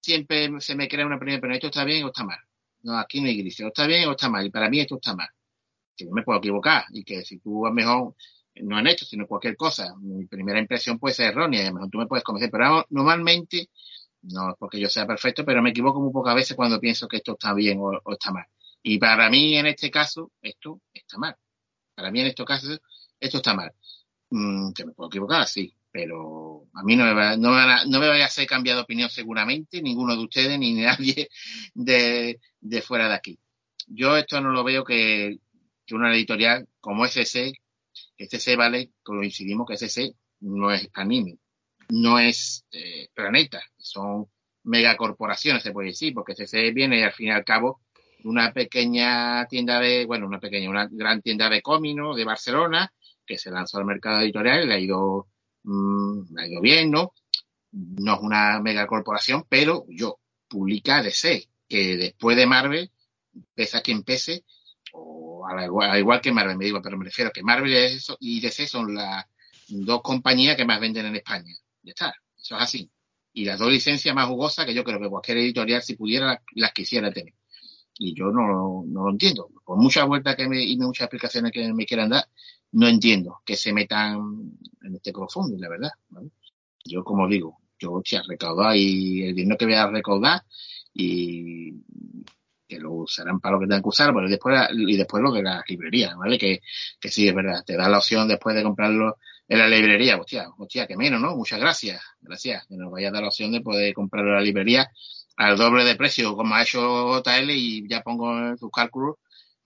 [0.00, 2.38] siempre se me crea una primera, pero esto está bien o está mal.
[2.82, 4.96] No, aquí no hay gris, o está bien o está mal, y para mí esto
[4.96, 5.28] está mal.
[5.96, 8.14] Que no me puedo equivocar, y que si tú a mejor
[8.62, 9.94] no en esto, sino cualquier cosa.
[9.96, 12.86] Mi primera impresión puede ser errónea y a lo mejor tú me puedes convencer, pero
[12.90, 13.70] normalmente,
[14.22, 17.18] no es porque yo sea perfecto, pero me equivoco muy pocas veces cuando pienso que
[17.18, 18.46] esto está bien o, está mal.
[18.82, 21.36] Y para mí, en este caso, esto está mal.
[21.94, 22.80] Para mí, en estos casos,
[23.20, 23.72] esto está mal.
[24.30, 27.50] Mm, que me puedo equivocar, sí, pero a mí no me, va, no,
[27.86, 31.28] no me vaya a hacer cambiar de opinión seguramente, ninguno de ustedes ni nadie
[31.74, 33.38] de, de fuera de aquí.
[33.86, 35.38] Yo esto no lo veo que,
[35.86, 37.52] que una editorial como SC,
[38.18, 41.38] SC vale, coincidimos que SC no es Panini,
[41.90, 44.26] no es eh, Planeta, son
[44.64, 47.80] megacorporaciones, se puede decir, porque SC viene al fin y al cabo
[48.24, 52.92] una pequeña tienda de, bueno, una pequeña, una gran tienda de cómino de Barcelona,
[53.24, 55.28] que se lanzó al mercado editorial y le ha ido,
[55.62, 57.12] mmm, ha ido bien, ¿no?
[57.72, 62.90] No es una megacorporación, pero yo, publica DC, que después de Marvel,
[63.54, 64.44] pese a quien pese,
[65.98, 69.26] igual, que Marvel, me digo, pero me refiero a que Marvel y DC son las
[69.68, 71.54] dos compañías que más venden en España.
[71.82, 72.90] Ya está, eso es así.
[73.32, 76.72] Y las dos licencias más jugosas que yo creo que cualquier editorial, si pudiera, las
[76.72, 77.34] quisiera tener.
[77.98, 79.48] Y yo no, no lo entiendo.
[79.64, 82.24] Por muchas vueltas que me, y muchas explicaciones que me quieran dar,
[82.72, 85.90] no entiendo que se metan en este crowdfunding, la verdad.
[86.84, 90.42] Yo, como digo, yo, hostia, recaudar y el dinero que voy a recaudar
[90.94, 91.72] y
[92.66, 95.42] que lo usarán para lo que tengan que usar, pero después, y después lo de
[95.42, 96.38] las librerías, ¿vale?
[96.38, 96.60] Que,
[97.00, 100.48] que sí, es verdad, te da la opción después de comprarlo en la librería, hostia,
[100.58, 101.36] hostia, que menos, ¿no?
[101.36, 104.90] Muchas gracias, gracias, que nos vaya a dar la opción de poder comprarlo la librería
[105.36, 109.16] al doble de precio, como ha hecho JL, y ya pongo sus cálculos,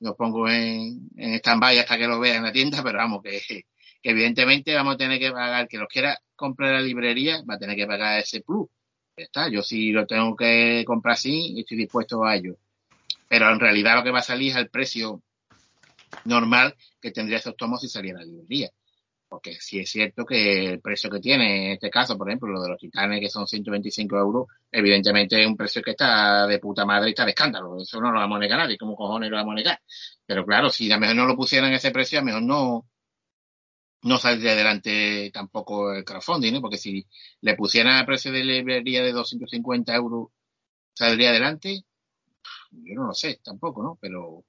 [0.01, 3.65] los pongo en, en stand-by hasta que lo vea en la tienda, pero vamos, que,
[4.03, 7.77] evidentemente vamos a tener que pagar, que los quiera comprar la librería, va a tener
[7.77, 8.69] que pagar ese plus.
[9.17, 12.57] Ya está, yo si lo tengo que comprar así, estoy dispuesto a ello.
[13.31, 15.22] Pero en realidad lo que va a salir es el precio
[16.24, 18.70] normal que tendría esos tomos si saliera a la librería.
[19.28, 22.61] Porque sí es cierto que el precio que tiene, en este caso, por ejemplo, lo
[22.61, 26.85] de los titanes, que son 125 euros, evidentemente es un precio que está de puta
[26.85, 27.81] madre y está de escándalo.
[27.81, 29.81] Eso no lo vamos a negar nadie, como cojones lo vamos a negar?
[30.26, 32.89] Pero claro, si a lo mejor no lo pusieran ese precio, a lo mejor no,
[34.03, 36.61] no saldría adelante tampoco el crowdfunding, ¿no?
[36.61, 37.07] Porque si
[37.43, 40.31] le pusieran el precio de librería de 250 euros,
[40.95, 41.85] ¿saldría adelante?
[42.71, 43.99] Yo no lo sé tampoco, ¿no?
[44.01, 44.45] Pero,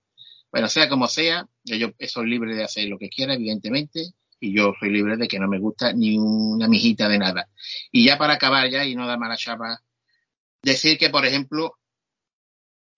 [0.52, 4.74] bueno, sea como sea, yo soy libre de hacer lo que quiera, evidentemente, y yo
[4.80, 7.50] soy libre de que no me gusta ni una mijita de nada.
[7.92, 9.82] Y ya para acabar ya y no dar mala chapa,
[10.62, 11.78] decir que, por ejemplo,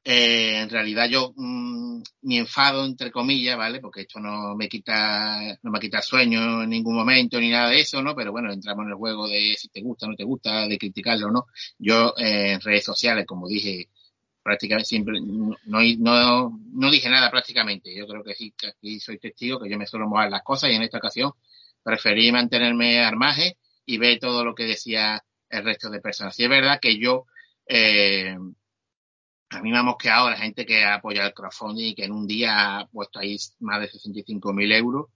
[0.05, 3.79] eh, en realidad yo mmm, mi enfado entre comillas, ¿vale?
[3.79, 7.81] Porque esto no me quita, no me quita sueño en ningún momento ni nada de
[7.81, 8.15] eso, ¿no?
[8.15, 10.77] Pero bueno, entramos en el juego de si te gusta o no te gusta, de
[10.77, 11.45] criticarlo o no.
[11.77, 13.89] Yo eh, en redes sociales, como dije,
[14.43, 17.95] prácticamente siempre no, no, no dije nada prácticamente.
[17.95, 20.69] Yo creo que sí, que aquí soy testigo que yo me suelo mover las cosas
[20.69, 21.31] y en esta ocasión
[21.81, 23.53] preferí mantenerme al margen
[23.85, 26.39] y ver todo lo que decía el resto de personas.
[26.39, 27.25] Y es verdad que yo
[27.67, 28.35] eh,
[29.49, 32.11] a mí me ha mosqueado la gente que ha apoyado el crowdfunding y que en
[32.11, 35.07] un día ha puesto ahí más de 65.000 euros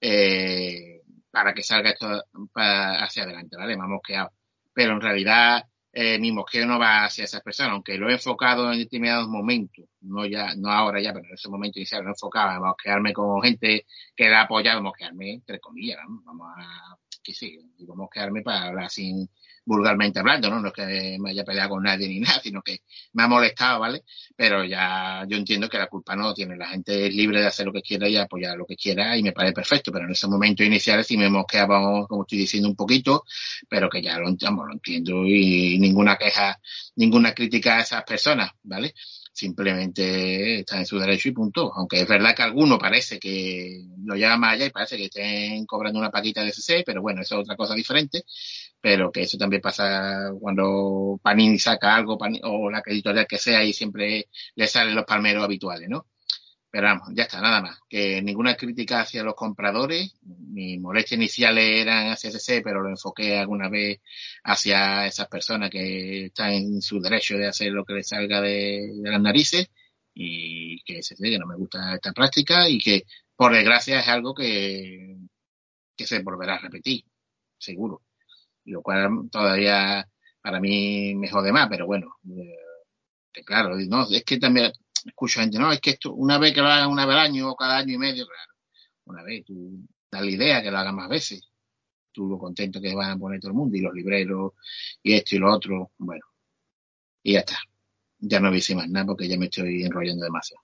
[0.00, 3.76] eh, para que salga esto para, hacia adelante, ¿vale?
[3.76, 4.32] Me ha mosqueado.
[4.72, 8.72] Pero en realidad eh, mi mosqueo no va hacia esas personas, aunque lo he enfocado
[8.72, 12.12] en determinados momentos, no ya, no ahora ya, pero en ese momento inicial lo he
[12.12, 13.86] enfocado a mosquearme con gente
[14.16, 16.22] que la ha apoyado, mosquearme entre comillas, ¿no?
[16.24, 19.28] vamos a, que sí, digo mosquearme para hablar sin,
[19.64, 20.60] vulgarmente hablando, ¿no?
[20.60, 22.80] No es que me haya peleado con nadie ni nada, sino que
[23.12, 24.02] me ha molestado, ¿vale?
[24.36, 26.56] Pero ya yo entiendo que la culpa no tiene.
[26.56, 29.22] La gente es libre de hacer lo que quiera y apoyar lo que quiera y
[29.22, 32.76] me parece perfecto, pero en ese momento inicial sí me mosqueábamos, como estoy diciendo, un
[32.76, 33.24] poquito,
[33.68, 36.60] pero que ya lo, vamos, lo entiendo y ninguna queja,
[36.96, 38.94] ninguna crítica a esas personas, ¿vale?
[39.32, 41.72] Simplemente están en su derecho y punto.
[41.74, 45.66] Aunque es verdad que alguno parece que lo lleva más allá y parece que estén
[45.66, 48.24] cobrando una paquita de CC, pero bueno, eso es otra cosa diferente.
[48.80, 53.72] Pero que eso también pasa cuando Panini saca algo o la editorial que sea y
[53.72, 56.06] siempre le salen los palmeros habituales, ¿no?
[56.72, 57.80] Pero vamos, ya está, nada más.
[57.86, 60.14] Que ninguna crítica hacia los compradores.
[60.22, 64.00] Mi molestia inicial eran hacia CC, pero lo enfoqué alguna vez
[64.42, 68.90] hacia esas personas que están en su derecho de hacer lo que les salga de,
[69.02, 69.70] las narices.
[70.14, 73.04] Y que CC, que no me gusta esta práctica y que,
[73.36, 75.18] por desgracia, es algo que,
[75.94, 77.04] que se volverá a repetir,
[77.58, 78.02] seguro.
[78.64, 80.08] Lo cual todavía
[80.40, 82.16] para mí me jode más, pero bueno.
[82.30, 84.72] Eh, claro, no, es que también
[85.06, 87.50] escucho gente, no, es que esto, una vez que lo hagan una vez al año
[87.50, 88.52] o cada año y medio, claro,
[89.04, 91.42] una vez, tú da la idea que lo hagan más veces.
[92.12, 94.52] Tú lo contento que van a poner todo el mundo y los libreros
[95.02, 96.24] y esto y lo otro, bueno,
[97.22, 97.56] y ya está.
[98.18, 100.62] Ya no hice más nada porque ya me estoy enrollando demasiado.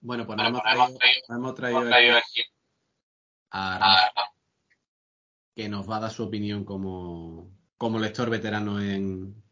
[0.00, 0.98] Bueno, pues nos hemos traído,
[1.30, 2.42] hemos traído aquí
[3.50, 4.30] a Rafa,
[5.54, 9.42] que nos va a dar su opinión como, como lector veterano en,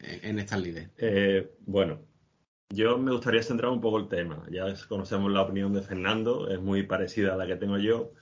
[0.00, 0.90] en estas líderes.
[0.98, 2.04] Eh, bueno,
[2.74, 4.44] yo me gustaría centrar un poco el tema.
[4.50, 8.12] Ya conocemos la opinión de Fernando, es muy parecida a la que tengo yo,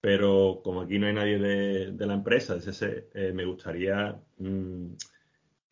[0.00, 2.56] pero como aquí no hay nadie de, la empresa,
[3.14, 4.94] eh, me gustaría mmm,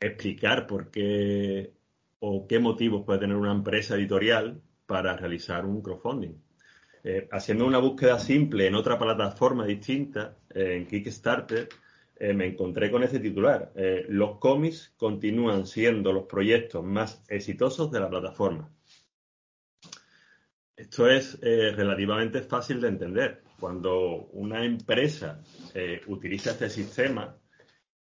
[0.01, 1.72] explicar por qué
[2.20, 6.35] o qué motivos puede tener una empresa editorial para realizar un crowdfunding.
[7.05, 11.68] Eh, haciendo una búsqueda simple en otra plataforma distinta, eh, en Kickstarter,
[12.21, 13.73] eh, me encontré con ese titular.
[13.77, 18.69] Eh, los cómics continúan siendo los proyectos más exitosos de la plataforma.
[20.77, 23.43] Esto es eh, relativamente fácil de entender.
[23.61, 25.43] Cuando una empresa
[26.07, 27.37] utiliza este sistema,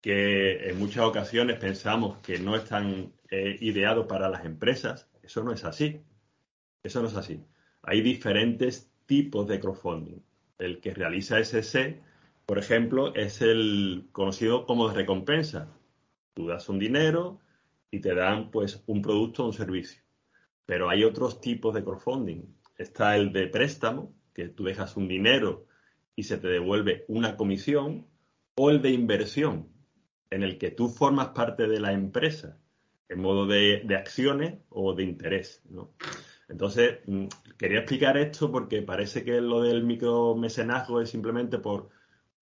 [0.02, 5.64] que en muchas ocasiones pensamos que no están ideados para las empresas, eso no es
[5.64, 6.02] así.
[6.82, 7.42] Eso no es así.
[7.82, 10.22] Hay diferentes tipos de crowdfunding.
[10.58, 12.02] El que realiza SC
[12.50, 15.72] por ejemplo, es el conocido como de recompensa.
[16.34, 17.38] Tú das un dinero
[17.92, 20.02] y te dan pues un producto o un servicio.
[20.66, 22.52] Pero hay otros tipos de crowdfunding.
[22.76, 25.68] Está el de préstamo, que tú dejas un dinero
[26.16, 28.08] y se te devuelve una comisión,
[28.56, 29.68] o el de inversión,
[30.28, 32.58] en el que tú formas parte de la empresa
[33.08, 35.62] en modo de, acciones o de interés.
[35.70, 35.92] ¿no?
[36.48, 37.26] Entonces, mm,
[37.56, 41.99] quería explicar esto porque parece que lo del micromecenazgo es simplemente por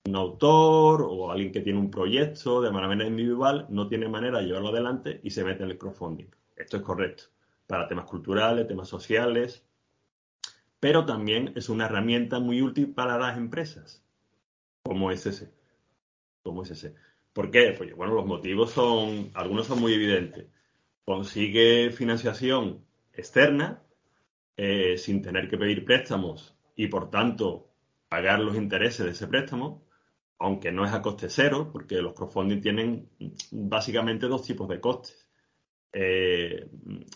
[0.09, 4.47] un autor o alguien que tiene un proyecto de manera individual, no tiene manera de
[4.47, 6.27] llevarlo adelante y se mete en el crowdfunding.
[6.57, 7.25] Esto es correcto
[7.67, 9.65] para temas culturales, temas sociales,
[10.81, 14.03] pero también es una herramienta muy útil para las empresas,
[14.83, 15.53] como ese.
[16.43, 16.63] Como.
[17.33, 17.75] ¿Por qué?
[17.77, 20.47] Pues bueno, los motivos son, algunos son muy evidentes.
[21.05, 23.83] Consigue financiación externa
[24.57, 27.69] eh, sin tener que pedir préstamos y por tanto
[28.09, 29.88] pagar los intereses de ese préstamo,
[30.39, 33.09] aunque no es a coste cero, porque los crowdfunding tienen
[33.51, 35.29] básicamente dos tipos de costes.
[35.93, 36.69] Eh,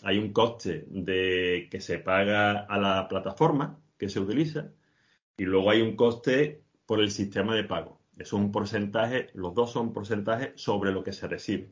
[0.03, 4.71] hay un coste de que se paga a la plataforma que se utiliza
[5.37, 7.99] y luego hay un coste por el sistema de pago.
[8.17, 11.71] Es un porcentaje, los dos son porcentajes sobre lo que se recibe.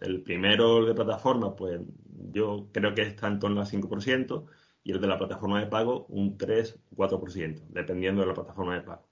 [0.00, 1.80] El primero de plataforma, pues
[2.32, 4.46] yo creo que está en torno al 5%
[4.84, 9.07] y el de la plataforma de pago un 3-4%, dependiendo de la plataforma de pago.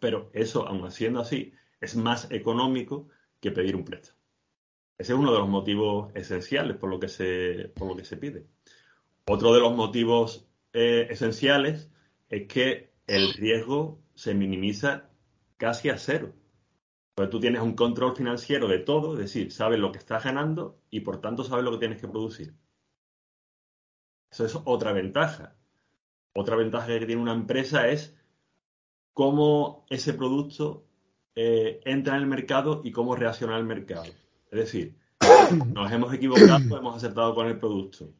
[0.00, 3.08] Pero eso, aun siendo así, es más económico
[3.40, 4.18] que pedir un préstamo.
[4.96, 8.16] Ese es uno de los motivos esenciales por lo que se, por lo que se
[8.16, 8.46] pide.
[9.26, 11.90] Otro de los motivos eh, esenciales
[12.28, 15.10] es que el riesgo se minimiza
[15.56, 16.32] casi a cero.
[17.14, 20.80] Pues tú tienes un control financiero de todo, es decir, sabes lo que estás ganando
[20.90, 22.54] y por tanto sabes lo que tienes que producir.
[24.30, 25.56] Eso es otra ventaja.
[26.34, 28.16] Otra ventaja que tiene una empresa es
[29.14, 30.84] cómo ese producto
[31.34, 34.04] eh, entra en el mercado y cómo reacciona el mercado.
[34.50, 34.96] Es decir,
[35.72, 38.12] nos hemos equivocado, hemos acertado con el producto.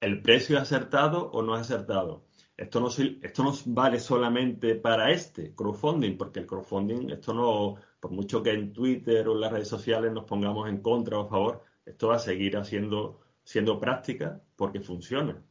[0.00, 2.24] ¿El precio es acertado o no es acertado?
[2.56, 8.12] Esto no, esto no vale solamente para este crowdfunding, porque el crowdfunding, esto no, por
[8.12, 11.28] mucho que en Twitter o en las redes sociales nos pongamos en contra o a
[11.28, 15.42] favor, esto va a seguir haciendo, siendo práctica porque funciona.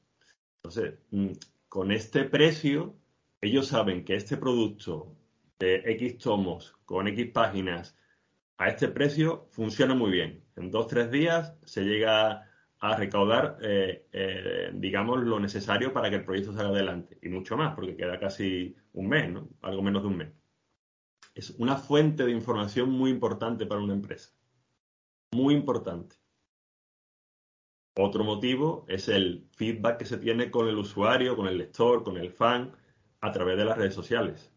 [0.58, 1.32] Entonces, mm,
[1.70, 2.96] con este precio,
[3.48, 5.16] ellos saben que este producto
[5.60, 7.98] de X tomos, con X páginas,
[8.58, 10.44] a este precio funciona muy bien.
[10.56, 16.18] En dos, tres días se llega a recaudar, eh, eh, digamos, lo necesario para que
[16.18, 17.18] el proyecto salga adelante.
[17.22, 19.50] Y mucho más, porque queda casi un mes, ¿no?
[19.62, 20.30] Algo menos de un mes.
[21.34, 24.32] Es una fuente de información muy importante para una empresa.
[25.32, 26.16] Muy importante.
[27.98, 32.18] Otro motivo es el feedback que se tiene con el usuario, con el lector, con
[32.18, 32.74] el fan,
[33.26, 34.52] a través de las redes sociales.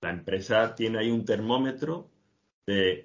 [0.00, 2.10] La empresa tiene ahí un termómetro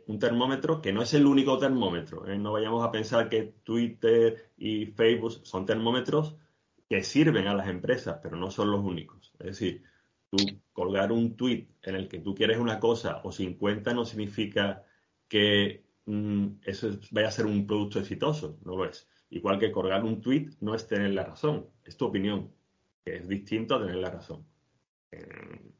[0.07, 2.27] un termómetro que no es el único termómetro.
[2.27, 2.37] ¿eh?
[2.37, 6.35] No vayamos a pensar que Twitter y Facebook son termómetros
[6.87, 9.33] que sirven a las empresas, pero no son los únicos.
[9.39, 9.83] Es decir,
[10.29, 10.37] tú
[10.71, 14.83] colgar un tweet en el que tú quieres una cosa o 50 no significa
[15.27, 19.09] que mm, eso vaya a ser un producto exitoso, no lo es.
[19.31, 22.51] Igual que colgar un tweet no es tener la razón, es tu opinión,
[23.03, 24.45] que es distinto a tener la razón.
[25.15, 25.71] Eh,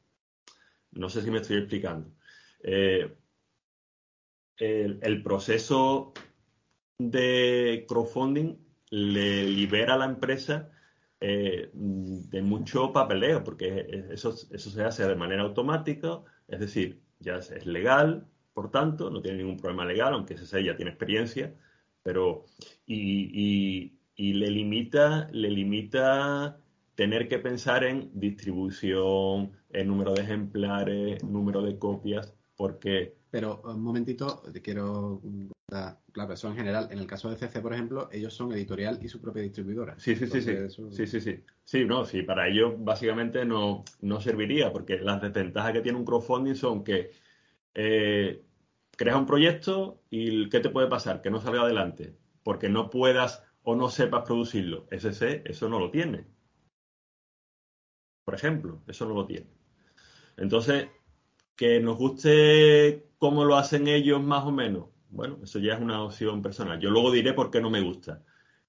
[0.92, 2.10] no sé si me estoy explicando.
[2.62, 3.16] Eh,
[4.58, 6.14] el, proceso
[6.98, 8.56] de crowdfunding
[8.90, 10.70] le libera a la empresa
[11.20, 17.36] eh, de mucho papeleo, porque eso, eso se hace de manera automática, es decir, ya
[17.36, 21.54] es, legal, por tanto, no tiene ningún problema legal, aunque ese ya tiene experiencia,
[22.02, 22.44] pero
[22.86, 26.58] y, y, le limita, le limita
[26.96, 33.82] tener que pensar en distribución, en número de ejemplares, número de copias, porque pero un
[33.82, 35.20] momentito, te quiero.
[36.12, 36.88] Claro, eso en general.
[36.90, 39.94] En el caso de CC, por ejemplo, ellos son editorial y su propia distribuidora.
[39.98, 40.56] Sí, sí, sí, sí.
[40.90, 41.44] Sí, sí, sí.
[41.62, 46.06] Sí, no, sí, para ellos básicamente no, no serviría, porque las desventajas que tiene un
[46.06, 47.10] crowdfunding son que
[47.74, 48.42] eh,
[48.96, 51.20] creas un proyecto y ¿qué te puede pasar?
[51.20, 54.86] Que no salga adelante, porque no puedas o no sepas producirlo.
[54.90, 56.24] SC, eso no lo tiene.
[58.26, 59.46] Por ejemplo, eso no lo tiene.
[60.36, 60.88] Entonces,
[61.54, 66.02] que nos guste cómo lo hacen ellos más o menos, bueno, eso ya es una
[66.02, 66.80] opción personal.
[66.80, 68.24] Yo luego diré por qué no me gusta.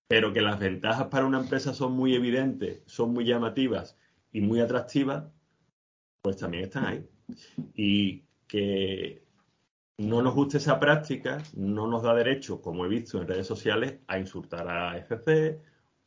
[0.07, 3.97] Pero que las ventajas para una empresa son muy evidentes, son muy llamativas
[4.31, 5.25] y muy atractivas,
[6.21, 7.09] pues también están ahí.
[7.73, 9.25] Y que
[9.97, 14.01] no nos guste esa práctica no nos da derecho, como he visto en redes sociales,
[14.05, 15.59] a insultar a FC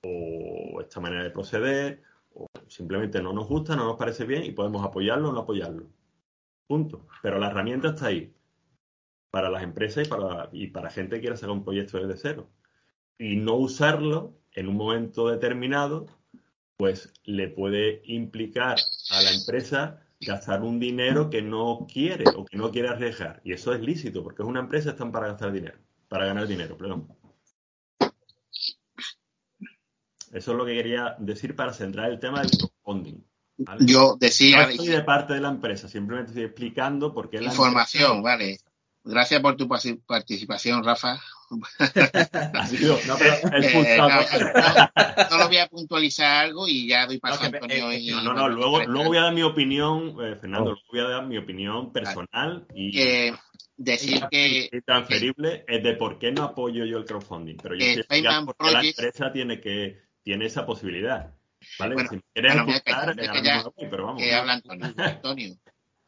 [0.02, 2.02] o esta manera de proceder,
[2.70, 5.86] simplemente no nos gusta, no nos parece bien y podemos apoyarlo o no apoyarlo.
[6.66, 7.06] Punto.
[7.22, 8.32] Pero la herramienta está ahí
[9.30, 12.50] para las empresas y para, y para gente que quiera sacar un proyecto desde cero.
[13.18, 16.06] Y no usarlo en un momento determinado
[16.80, 18.78] pues le puede implicar
[19.10, 23.42] a la empresa gastar un dinero que no quiere o que no quiere arriesgar.
[23.44, 26.78] Y eso es lícito, porque es una empresa, están para gastar dinero, para ganar dinero,
[26.78, 27.06] perdón.
[30.32, 33.18] Eso es lo que quería decir para centrar el tema del crowdfunding.
[33.58, 33.84] ¿vale?
[33.86, 34.62] Yo decía.
[34.62, 38.22] No estoy de parte de la empresa, simplemente estoy explicando por qué la Información, empresa-
[38.22, 38.58] vale.
[39.02, 39.66] Gracias por tu
[40.06, 41.18] participación, Rafa.
[43.06, 47.40] No, pero el Eh, pulsador- no, Solo voy a puntualizar algo y ya doy paso
[47.42, 47.90] No, a que- Antonio.
[47.90, 50.80] eh, y- No, no, no, luego, luego voy a dar mi opinión, eh, Fernando, luego
[50.90, 53.32] voy a dar mi opinión personal y, Eh,
[53.76, 57.56] decir que y transferible es de por qué no apoyo yo el crowdfunding.
[57.56, 58.04] Pero yo Eh,
[58.44, 61.34] por qué la empresa tiene que tiene esa posibilidad.
[61.78, 61.94] ¿Vale?
[61.94, 64.22] Bueno, si me quieres bueno, que ya- voy, pero vamos.
[64.22, 64.86] que habla Antonio.
[64.96, 65.54] Antonio.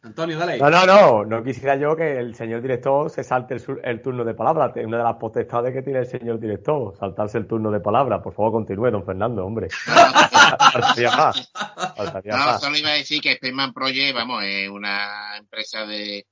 [0.04, 0.58] Antonio, dale.
[0.58, 4.02] No, no, no, no quisiera yo que el señor director se salte el, sur- el
[4.02, 4.72] turno de palabra.
[4.74, 8.20] Es una de las potestades que tiene el señor director, saltarse el turno de palabra.
[8.20, 9.68] Por favor, continúe, don Fernando, hombre.
[9.70, 11.52] Faltaría más.
[11.96, 12.60] Faltaría No, más.
[12.60, 16.26] solo iba a decir que Spaceman Project, vamos, es una empresa de.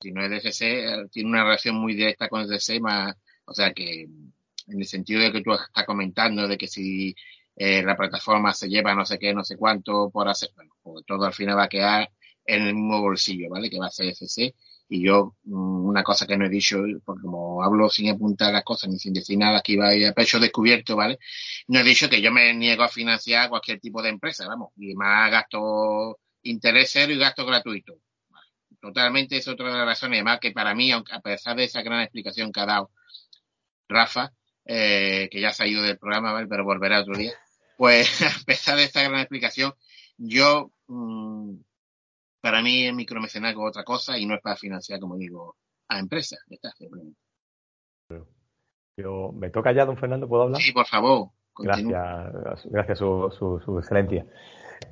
[0.00, 3.14] Si no es de CC, tiene una relación muy directa con CC, más.
[3.44, 4.06] O sea que,
[4.66, 7.14] en el sentido de que tú estás comentando, de que si
[7.56, 11.04] eh, la plataforma se lleva no sé qué, no sé cuánto por hacer, bueno, pues
[11.06, 12.10] todo al final va a quedar
[12.46, 13.70] en el mismo bolsillo, ¿vale?
[13.70, 14.54] Que va a ser CC.
[14.88, 18.64] Y yo, mm, una cosa que no he dicho, porque como hablo sin apuntar las
[18.64, 21.18] cosas ni sin decir nada, que iba a ir a pecho descubierto, ¿vale?
[21.68, 24.94] no he dicho que yo me niego a financiar cualquier tipo de empresa, vamos, y
[24.94, 27.94] más gasto interés cero y gasto gratuito.
[28.80, 31.82] Totalmente es otra de las razones, además que para mí, aunque a pesar de esa
[31.82, 32.90] gran explicación que ha dado
[33.88, 34.32] Rafa,
[34.64, 36.46] eh, que ya se ha ido del programa, ¿vale?
[36.46, 37.32] pero volverá otro día,
[37.76, 39.72] pues a pesar de esta gran explicación,
[40.16, 41.56] yo, mm,
[42.40, 45.56] para mí el micromecenazgo es otra cosa y no es para financiar, como digo,
[45.88, 46.40] a empresas.
[46.48, 47.18] Está, simplemente.
[48.96, 50.28] Yo, ¿Me toca ya, don Fernando?
[50.28, 50.60] ¿Puedo hablar?
[50.60, 52.30] Sí, por favor, continúa.
[52.32, 54.24] Gracias, gracias su, su, su excelencia.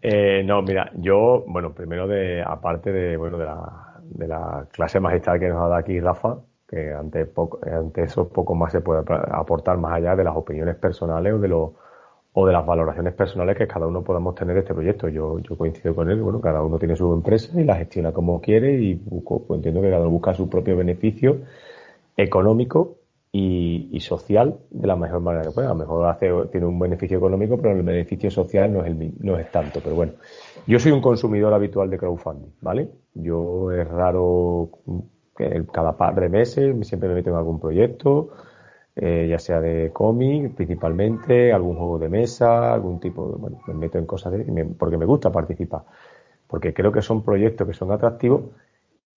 [0.00, 4.98] Eh, no, mira, yo, bueno, primero de, aparte de, bueno, de la, de la clase
[4.98, 6.38] magistral que nos ha dado aquí Rafa,
[6.72, 10.74] que ante poco, ante eso poco más se puede aportar más allá de las opiniones
[10.76, 11.70] personales o de los
[12.32, 15.06] o de las valoraciones personales que cada uno podamos tener de este proyecto.
[15.10, 18.40] Yo, yo coincido con él, bueno, cada uno tiene su empresa y la gestiona como
[18.40, 21.40] quiere y busco, pues entiendo que cada uno busca su propio beneficio
[22.16, 22.96] económico
[23.30, 25.68] y, social de la mejor manera que pueda.
[25.68, 29.12] A lo mejor hace, tiene un beneficio económico, pero el beneficio social no es, el,
[29.20, 29.80] no es tanto.
[29.84, 30.12] Pero bueno,
[30.66, 32.88] yo soy un consumidor habitual de crowdfunding, ¿vale?
[33.12, 34.70] Yo es raro
[35.72, 38.30] cada par de meses siempre me meto en algún proyecto,
[38.96, 43.74] eh, ya sea de cómic principalmente, algún juego de mesa, algún tipo de, bueno, me
[43.74, 45.82] meto en cosas de, porque me gusta participar,
[46.48, 48.42] porque creo que son proyectos que son atractivos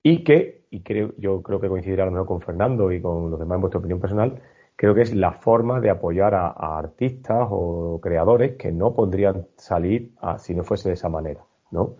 [0.03, 3.31] y que, y creo, yo creo que coincidirá a lo mejor con Fernando y con
[3.31, 4.41] los demás en vuestra opinión personal,
[4.75, 9.47] creo que es la forma de apoyar a, a artistas o creadores que no podrían
[9.57, 11.95] salir a- si no fuese de esa manera, ¿no?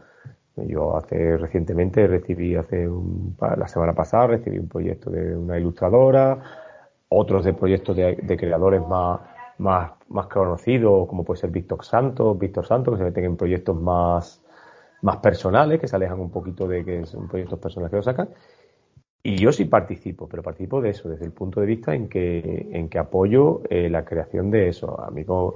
[0.55, 6.39] Yo hace recientemente recibí, hace un, la semana pasada, recibí un proyecto de una ilustradora,
[7.09, 9.19] otros de proyectos de, de creadores más,
[9.57, 13.75] más, más conocidos, como puede ser Víctor Santos, Víctor Santos, que se meten en proyectos
[13.75, 14.41] más,
[15.01, 18.29] más personales, que se alejan un poquito de que son proyectos personales que lo sacan.
[19.23, 22.69] Y yo sí participo, pero participo de eso, desde el punto de vista en que,
[22.71, 25.01] en que apoyo eh, la creación de eso.
[25.01, 25.55] A mí, como,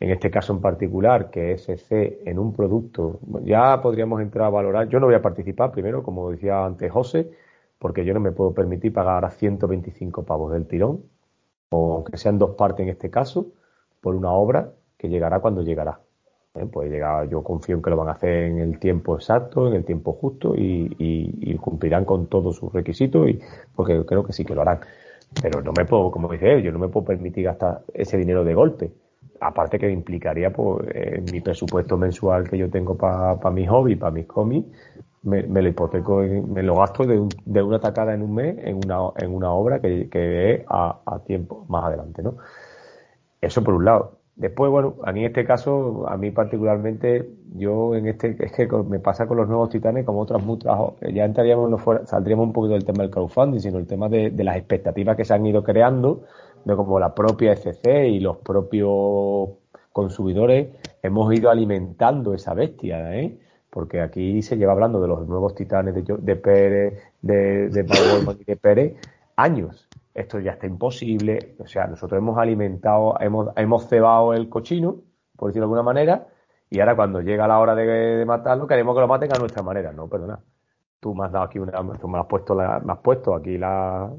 [0.00, 4.50] en este caso en particular, que es CC en un producto, ya podríamos entrar a
[4.50, 4.88] valorar.
[4.88, 7.30] Yo no voy a participar, primero, como decía antes José,
[7.78, 11.02] porque yo no me puedo permitir pagar a 125 pavos del tirón,
[11.70, 13.46] o aunque sean dos partes en este caso,
[14.00, 16.00] por una obra que llegará cuando llegará.
[16.54, 16.66] ¿eh?
[16.66, 19.74] Puede llegar, yo confío en que lo van a hacer en el tiempo exacto, en
[19.74, 23.40] el tiempo justo y, y- y cumplirán con todos sus requisitos, y,
[23.74, 24.80] porque creo que sí que lo harán.
[25.42, 28.44] Pero no me puedo, como dice él, yo no me puedo permitir gastar ese dinero
[28.44, 28.92] de golpe.
[29.40, 34.10] Aparte que implicaría pues, eh, mi presupuesto mensual que yo tengo para mi hobby, para
[34.12, 34.68] mis cómics,
[35.22, 38.56] me, me lo hipoteco, me lo gasto de, un- de una tacada en un mes
[38.60, 42.36] en una, en una obra que, que a, a tiempo más adelante, ¿no?
[43.40, 44.12] Eso por un lado.
[44.36, 48.68] Después, bueno, a mí en este caso, a mí particularmente, yo en este, es que
[48.88, 50.78] me pasa con los nuevos titanes como otras muchas,
[51.12, 54.30] ya entraríamos, no fuera, saldríamos un poquito del tema del crowdfunding, sino el tema de
[54.44, 56.22] las expectativas que se han ido creando,
[56.68, 59.50] de como la propia ECC y los propios
[59.92, 60.68] consumidores
[61.02, 63.38] hemos ido alimentando esa bestia, ¿eh?
[63.70, 68.56] Porque aquí se lleva hablando de los nuevos titanes de, Pérez, de, de y de
[68.56, 68.96] Pérez,
[69.36, 69.88] años.
[70.14, 71.54] Esto ya está imposible.
[71.58, 74.96] O sea, nosotros hemos alimentado, hemos, hemos cebado el cochino,
[75.36, 76.28] por decirlo de alguna manera,
[76.70, 79.62] y ahora cuando llega la hora de, de matarlo, queremos que lo maten a nuestra
[79.62, 79.92] manera.
[79.92, 80.40] No, perdona.
[81.00, 83.56] Tú me has dado aquí una, tú me has puesto la, me has puesto aquí
[83.56, 84.10] la,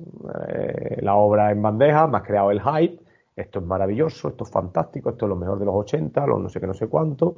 [0.47, 3.03] eh, la obra en bandeja, me has creado el hype,
[3.35, 6.49] esto es maravilloso, esto es fantástico, esto es lo mejor de los 80, los no
[6.49, 7.35] sé qué, no sé cuánto,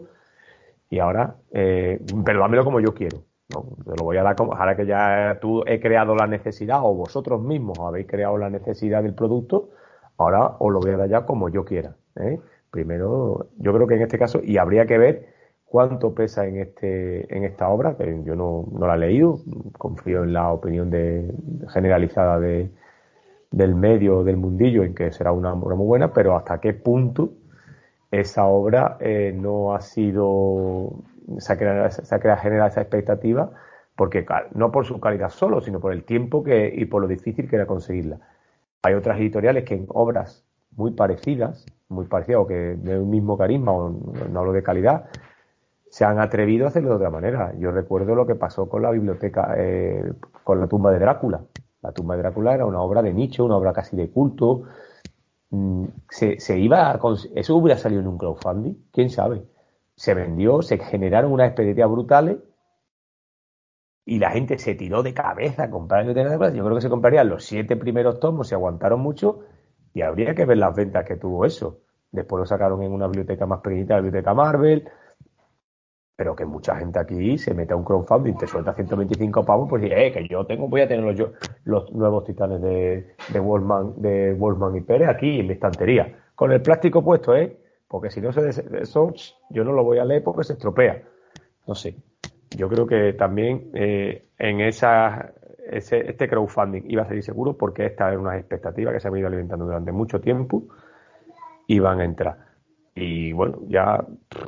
[0.89, 3.23] y ahora, eh, pero dámelo como yo quiero.
[3.49, 3.65] ¿no?
[3.83, 6.93] Te lo voy a dar como, ahora que ya tú he creado la necesidad o
[6.93, 9.69] vosotros mismos habéis creado la necesidad del producto,
[10.17, 11.95] ahora os lo voy a dar ya como yo quiera.
[12.17, 12.39] ¿eh?
[12.69, 15.30] Primero, yo creo que en este caso, y habría que ver
[15.71, 19.39] cuánto pesa en este en esta obra, que yo no, no la he leído,
[19.77, 21.33] confío en la opinión de,
[21.69, 22.69] generalizada de,
[23.51, 27.31] del medio, del mundillo, en que será una obra muy buena, pero hasta qué punto
[28.11, 30.91] esa obra eh, no ha sido,
[31.37, 33.51] se ha, creado, se ha creado, generado esa expectativa,
[33.95, 37.49] porque no por su calidad solo, sino por el tiempo que, y por lo difícil
[37.49, 38.19] que era conseguirla.
[38.83, 40.43] Hay otras editoriales que en obras
[40.75, 45.05] muy parecidas, muy parecidas o que de un mismo carisma, o no hablo de calidad,
[45.91, 47.53] se han atrevido a hacerlo de otra manera.
[47.59, 51.41] Yo recuerdo lo que pasó con la biblioteca, eh, con la tumba de Drácula.
[51.81, 54.63] La tumba de Drácula era una obra de nicho, una obra casi de culto.
[55.49, 56.99] Mm, se, se iba a,
[57.35, 59.43] eso hubiera salido en un crowdfunding, quién sabe.
[59.93, 62.37] Se vendió, se generaron unas expectativas brutales
[64.05, 66.53] y la gente se tiró de cabeza a comprar Drácula.
[66.53, 69.41] Yo creo que se comprarían los siete primeros tomos, se aguantaron mucho
[69.93, 71.79] y habría que ver las ventas que tuvo eso.
[72.13, 74.89] Después lo sacaron en una biblioteca más pequeñita, la biblioteca Marvel
[76.21, 79.83] pero que mucha gente aquí se mete a un crowdfunding, te suelta 125 pavos, pues
[79.85, 81.31] eh, que yo tengo, voy a tener los,
[81.63, 86.51] los nuevos titanes de, de Wolfman, de Wolfman y Pérez aquí en mi estantería, con
[86.51, 87.57] el plástico puesto, eh,
[87.87, 88.49] porque si no se
[88.79, 89.11] eso,
[89.49, 91.01] yo no lo voy a leer porque se estropea.
[91.65, 91.95] No sé.
[92.55, 95.33] Yo creo que también eh, en esa,
[95.71, 99.17] ese, este crowdfunding iba a ser seguro porque esta es una expectativa que se han
[99.17, 100.65] ido alimentando durante mucho tiempo
[101.65, 102.50] y van a entrar.
[102.93, 104.05] Y bueno, ya,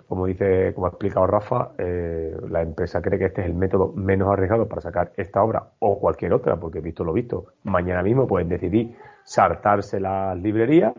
[0.08, 3.94] como dice, como ha explicado Rafa, eh, la empresa cree que este es el método
[3.94, 8.28] menos arriesgado para sacar esta obra o cualquier otra, porque visto lo visto, mañana mismo
[8.28, 10.94] pueden decidir saltarse las librerías.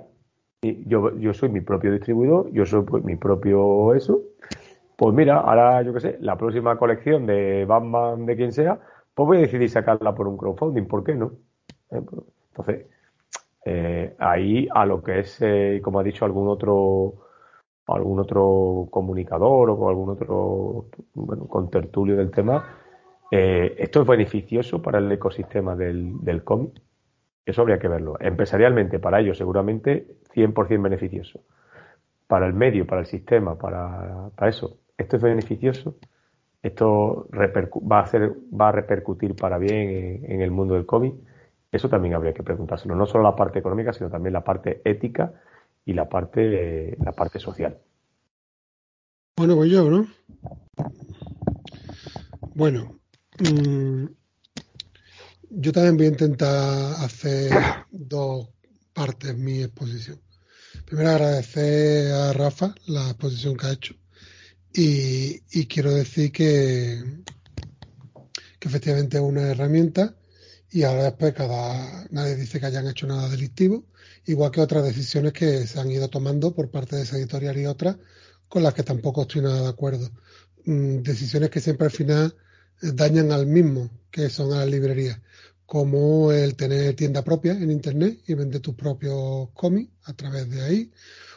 [0.63, 4.23] Y yo, yo soy mi propio distribuidor, yo soy pues, mi propio eso.
[4.97, 8.79] Pues mira, ahora yo qué sé, la próxima colección de Batman de quien sea,
[9.15, 11.33] pues voy a decidir sacarla por un crowdfunding, ¿por qué no?
[11.91, 12.01] Eh,
[12.51, 12.87] entonces,
[13.67, 15.43] eh, ahí a lo que es,
[15.83, 17.24] como ha dicho algún otro
[17.87, 22.79] algún otro comunicador o algún otro bueno, con tertulio del tema,
[23.31, 26.81] eh, esto es beneficioso para el ecosistema del, del cómic.
[27.45, 28.17] Eso habría que verlo.
[28.21, 31.41] Empresarialmente, para ellos, seguramente 100% beneficioso.
[32.27, 35.97] Para el medio, para el sistema, para, para eso, esto es beneficioso.
[36.63, 41.15] Esto va a, hacer, va a repercutir para bien en, en el mundo del cómic.
[41.71, 42.95] Eso también habría que preguntárselo.
[42.95, 45.35] No solo la parte económica, sino también la parte ética
[45.85, 47.79] y la parte, la parte social.
[49.37, 50.07] Bueno, pues yo, ¿no?
[52.55, 53.01] Bueno,
[53.41, 54.07] mmm,
[55.51, 57.51] yo también voy a intentar hacer
[57.91, 58.49] dos
[58.93, 60.21] partes mi exposición.
[60.85, 63.95] Primero agradecer a Rafa la exposición que ha hecho
[64.73, 67.01] y, y quiero decir que,
[68.59, 70.17] que efectivamente es una herramienta
[70.71, 73.85] y ahora después cada nadie dice que hayan hecho nada delictivo
[74.27, 77.67] igual que otras decisiones que se han ido tomando por parte de esa editorial y
[77.67, 77.97] otras
[78.49, 80.11] con las que tampoco estoy nada de acuerdo.
[80.65, 82.37] Mm, decisiones que siempre al final
[82.83, 85.21] eh, dañan al mismo, que son a las librerías,
[85.67, 90.63] como el tener tienda propia en Internet y vender tus propios cómics a través de
[90.63, 90.93] ahí,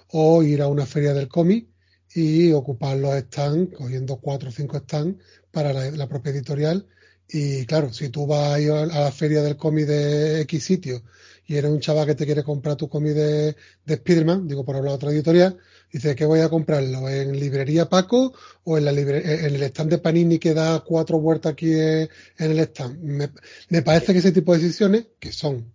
[0.09, 1.67] o ir a una feria del cómic
[2.13, 6.87] y ocupar los stands, cogiendo cuatro o cinco stands para la, la propia editorial.
[7.29, 11.03] Y claro, si tú vas a ir a la feria del cómic de X sitio
[11.47, 13.55] y eres un chaval que te quiere comprar tu cómic de,
[13.85, 15.57] de Spiderman, digo por hablar otra editorial,
[15.91, 18.33] dice que voy a comprarlo en librería Paco
[18.65, 23.31] o en el stand de Panini que da cuatro vueltas aquí en el stand.
[23.69, 25.73] Me, parece que ese tipo de decisiones, que son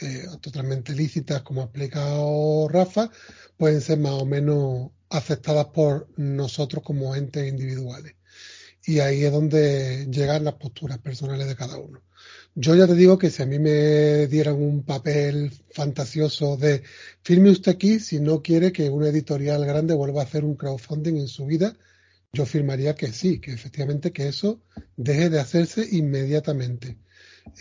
[0.00, 3.10] eh, totalmente lícitas, como ha explicado Rafa,
[3.56, 8.14] pueden ser más o menos aceptadas por nosotros como entes individuales.
[8.84, 12.02] Y ahí es donde llegan las posturas personales de cada uno.
[12.54, 16.82] Yo ya te digo que si a mí me dieran un papel fantasioso de
[17.22, 21.16] firme usted aquí si no quiere que una editorial grande vuelva a hacer un crowdfunding
[21.16, 21.74] en su vida,
[22.30, 24.60] yo firmaría que sí, que efectivamente que eso
[24.96, 26.98] deje de hacerse inmediatamente.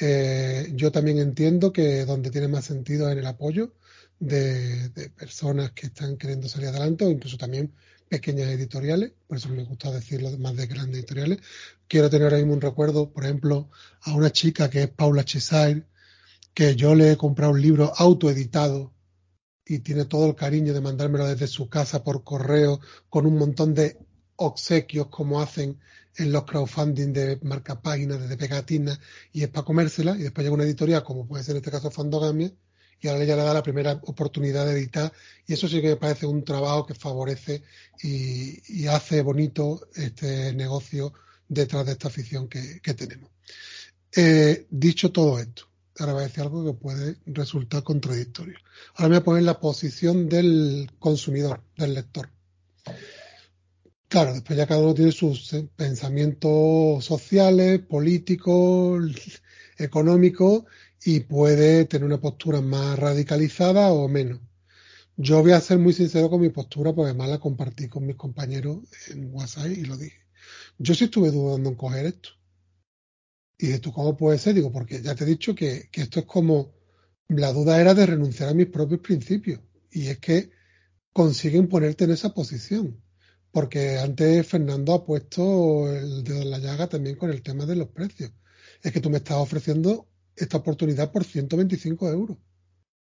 [0.02, 3.74] Eh, yo también entiendo que donde tiene más sentido es en el apoyo
[4.20, 7.74] de, de personas que están queriendo salir adelante o incluso también
[8.12, 11.40] pequeñas editoriales, por eso me gusta decirlo más de grandes editoriales.
[11.88, 13.70] Quiero tener ahora mismo un recuerdo, por ejemplo,
[14.02, 15.86] a una chica que es Paula Chesire,
[16.54, 18.94] que yo le he comprado un libro autoeditado
[19.66, 23.74] y tiene todo el cariño de mandármelo desde su casa por correo con un montón
[23.74, 23.98] de
[24.36, 25.80] obsequios como hacen
[26.18, 29.00] en los crowdfunding de marca páginas, de pegatinas,
[29.32, 31.90] y es para comérsela, y después llega una editorial, como puede ser en este caso
[31.90, 32.52] Fandogamia,
[33.02, 35.12] y ahora ya le da la primera oportunidad de editar
[35.48, 37.64] y eso sí que me parece un trabajo que favorece
[38.04, 41.14] y, hace bonito este negocio
[41.48, 43.30] detrás de esta afición que, tenemos.
[44.16, 45.68] Eh, dicho todo esto,
[46.00, 48.58] ahora voy a decir algo que puede resultar contradictorio.
[48.96, 52.30] Ahora me voy a poner la posición del consumidor, del lector.
[54.08, 59.42] Claro, después ya cada uno tiene sus eh, pensamientos sociales, políticos,
[59.78, 60.64] económicos
[61.04, 64.40] y puede tener una postura más radicalizada o menos.
[65.18, 68.16] Yo voy a ser muy sincero con mi postura porque además la compartí con mis
[68.16, 68.80] compañeros
[69.10, 70.20] en WhatsApp y lo dije.
[70.78, 72.30] Yo sí estuve dudando en coger esto.
[73.58, 74.56] Y de tú, ¿cómo puede ser?
[74.56, 76.74] Digo, porque ya te he dicho que, que esto es como,
[77.28, 79.62] la duda era de renunciar a mis propios principios.
[79.92, 80.50] Y es que
[81.14, 83.02] consiguen ponerte en esa posición
[83.52, 87.76] porque antes Fernando ha puesto el dedo en la llaga también con el tema de
[87.76, 88.32] los precios.
[88.82, 90.08] Es que tú me estás ofreciendo
[90.44, 92.38] esta oportunidad por 125 euros,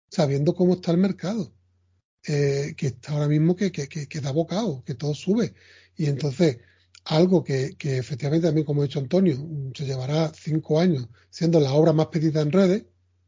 [0.09, 1.53] sabiendo cómo está el mercado,
[2.27, 5.53] eh, que está ahora mismo que, que, que, da bocado, que todo sube.
[5.95, 6.57] Y entonces,
[7.05, 9.37] algo que, que efectivamente también, como ha dicho Antonio,
[9.75, 12.85] se llevará cinco años siendo la obra más pedida en redes,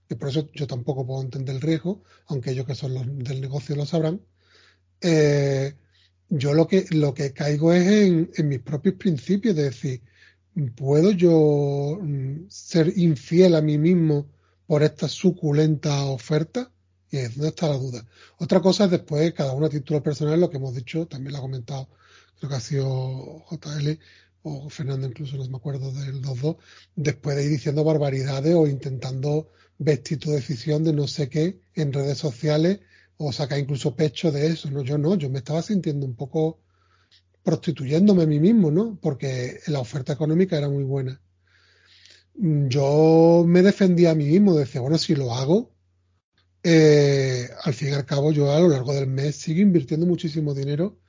[0.07, 3.39] que por eso yo tampoco puedo entender el riesgo, aunque ellos que son los del
[3.39, 4.21] negocio lo sabrán.
[5.01, 5.73] Eh,
[6.29, 10.01] yo lo que, lo que caigo es en, mis propios principios, de decir,
[10.75, 14.27] ¿puedo yo mm, ser infiel a mí mismo
[14.67, 16.71] por esta suculenta oferta?
[17.09, 18.05] Y es donde está la duda.
[18.37, 21.39] Otra cosa es después, cada uno a título personal, lo que hemos dicho, también lo
[21.39, 21.89] ha comentado,
[22.39, 23.99] creo que ha sido JL
[24.43, 26.55] o Fernando incluso, no me acuerdo de los dos,
[26.95, 31.93] después de ir diciendo barbaridades o intentando vestir tu decisión de no sé qué en
[31.93, 32.79] redes sociales
[33.17, 34.81] o sacar incluso pecho de eso, ¿no?
[34.81, 36.59] Yo no, yo me estaba sintiendo un poco
[37.43, 38.97] prostituyéndome a mí mismo, ¿no?
[39.01, 41.21] Porque la oferta económica era muy buena.
[42.33, 45.73] Yo me defendía a mí mismo, decía, bueno, si lo hago,
[46.63, 50.53] eh, al fin y al cabo yo a lo largo del mes sigo invirtiendo muchísimo
[50.53, 50.99] dinero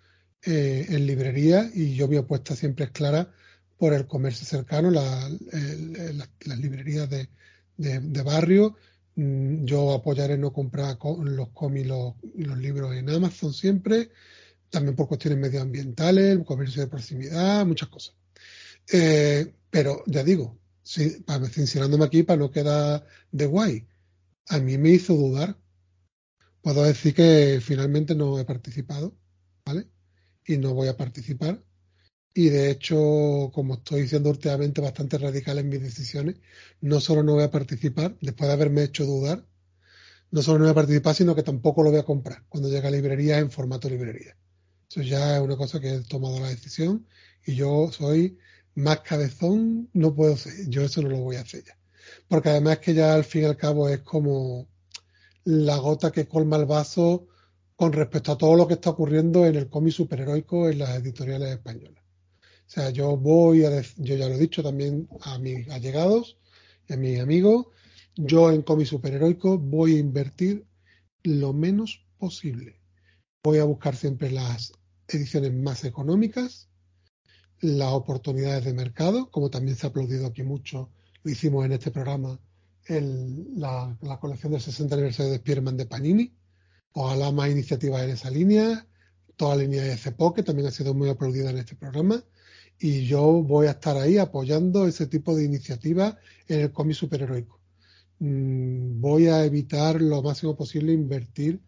[0.45, 3.31] eh, en librería y yo mi apuesta siempre es clara
[3.77, 7.29] por el comercio cercano, las librerías de,
[7.77, 8.77] de barrio
[9.15, 11.87] Mm, yo apoyaré no comprar los cómics
[12.35, 14.11] y los libros en Amazon siempre,
[14.73, 18.17] también por cuestiones medioambientales, comercio de proximidad, muchas cosas.
[18.93, 23.87] Eh, pero ya digo, sí, sincerándome aquí para no quedar de guay,
[24.49, 25.59] a mí me hizo dudar.
[26.63, 29.17] Puedo decir que finalmente no he participado,
[29.65, 29.89] ¿vale?
[30.47, 31.63] Y no voy a participar
[32.35, 36.37] y de hecho, como estoy siendo últimamente bastante radical en mis decisiones,
[36.81, 39.47] no solo no voy a participar, después de haberme hecho dudar,
[40.31, 42.89] no solo no voy a participar, sino que tampoco lo voy a comprar cuando llegue
[42.89, 44.37] a librería en formato librería.
[44.93, 47.07] Eso ya es una cosa que he tomado la decisión
[47.47, 48.37] y yo soy
[48.75, 51.79] más cabezón, no puedo ser, yo eso no lo voy a hacer ya.
[52.29, 54.69] Porque además que ya al fin y al cabo es como
[55.45, 57.27] la gota que colma el vaso
[57.75, 61.53] con respecto a todo lo que está ocurriendo en el cómic superheroico en las editoriales
[61.53, 62.05] españolas.
[62.43, 66.37] O sea, yo voy a, yo ya lo he dicho también a mis allegados
[66.87, 67.69] y a mis amigos,
[68.15, 70.67] yo en cómic superheroico voy a invertir
[71.23, 72.79] lo menos posible.
[73.43, 74.75] Voy a buscar siempre las
[75.09, 76.69] ediciones más económicas,
[77.61, 80.91] las oportunidades de mercado, como también se ha aplaudido aquí mucho,
[81.23, 82.39] lo hicimos en este programa,
[82.89, 86.33] la, colección del 60 aniversario de Spearman de Panini.
[86.93, 88.87] Ojalá más iniciativas en esa línea,
[89.37, 92.23] toda la línea de CEPO, que también ha sido muy aplaudida en este programa
[92.79, 96.17] y yo voy a estar ahí apoyando ese tipo de iniciativas
[96.49, 97.61] en el cómic superheroico.
[98.19, 101.61] Mm, voy a evitar lo máximo posible invertir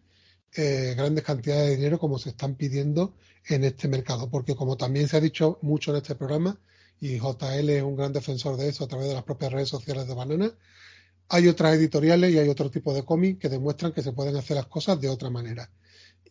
[0.57, 3.15] eh, grandes cantidades de dinero como se están pidiendo
[3.47, 6.59] en este mercado, porque como también se ha dicho mucho en este programa,
[7.01, 10.07] y JL es un gran defensor de eso a través de las propias redes sociales
[10.07, 10.55] de Banana,
[11.29, 14.57] hay otras editoriales y hay otro tipo de cómics que demuestran que se pueden hacer
[14.57, 15.71] las cosas de otra manera.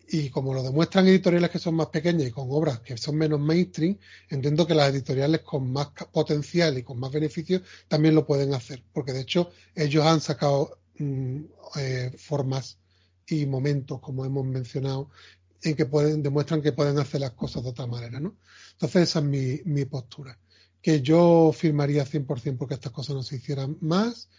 [0.07, 3.39] Y como lo demuestran editoriales que son más pequeñas y con obras que son menos
[3.39, 3.97] mainstream,
[4.29, 8.83] entiendo que las editoriales con más potencial y con más beneficios también lo pueden hacer,
[8.93, 11.41] porque de hecho ellos han sacado mm,
[11.77, 12.77] eh, formas
[13.27, 15.09] y momentos, como hemos mencionado,
[15.61, 18.35] en que pueden, demuestran que pueden hacer las cosas de otra manera, ¿no?
[18.73, 20.37] Entonces esa es mi, mi postura,
[20.81, 24.29] que yo firmaría 100% porque estas cosas no se hicieran más,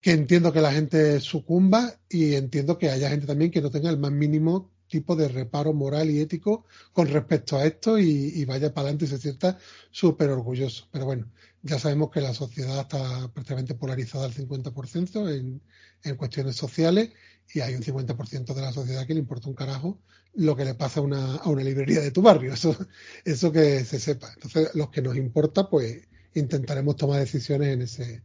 [0.00, 3.88] que entiendo que la gente sucumba y entiendo que haya gente también que no tenga
[3.88, 8.72] el más mínimo tipo de reparo moral y ético con respecto a esto y, vaya
[8.72, 9.58] para adelante y se sienta
[9.90, 10.88] súper orgulloso.
[10.92, 11.32] Pero bueno,
[11.62, 15.62] ya sabemos que la sociedad está prácticamente polarizada al 50% en,
[16.02, 17.10] en cuestiones sociales
[17.52, 20.00] y hay un 50% de la sociedad que le importa un carajo
[20.34, 22.52] lo que le pasa a una, a una librería de tu barrio.
[22.52, 22.76] Eso,
[23.24, 24.32] eso que se sepa.
[24.34, 28.24] Entonces, los que nos importa, pues intentaremos tomar decisiones en ese,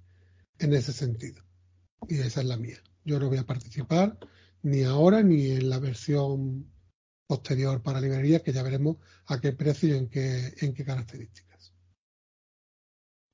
[0.57, 1.43] en ese sentido.
[2.07, 2.81] Y esa es la mía.
[3.05, 4.17] Yo no voy a participar
[4.61, 6.71] ni ahora ni en la versión
[7.27, 8.97] posterior para librerías, que ya veremos
[9.27, 11.73] a qué precio y en qué, en qué características.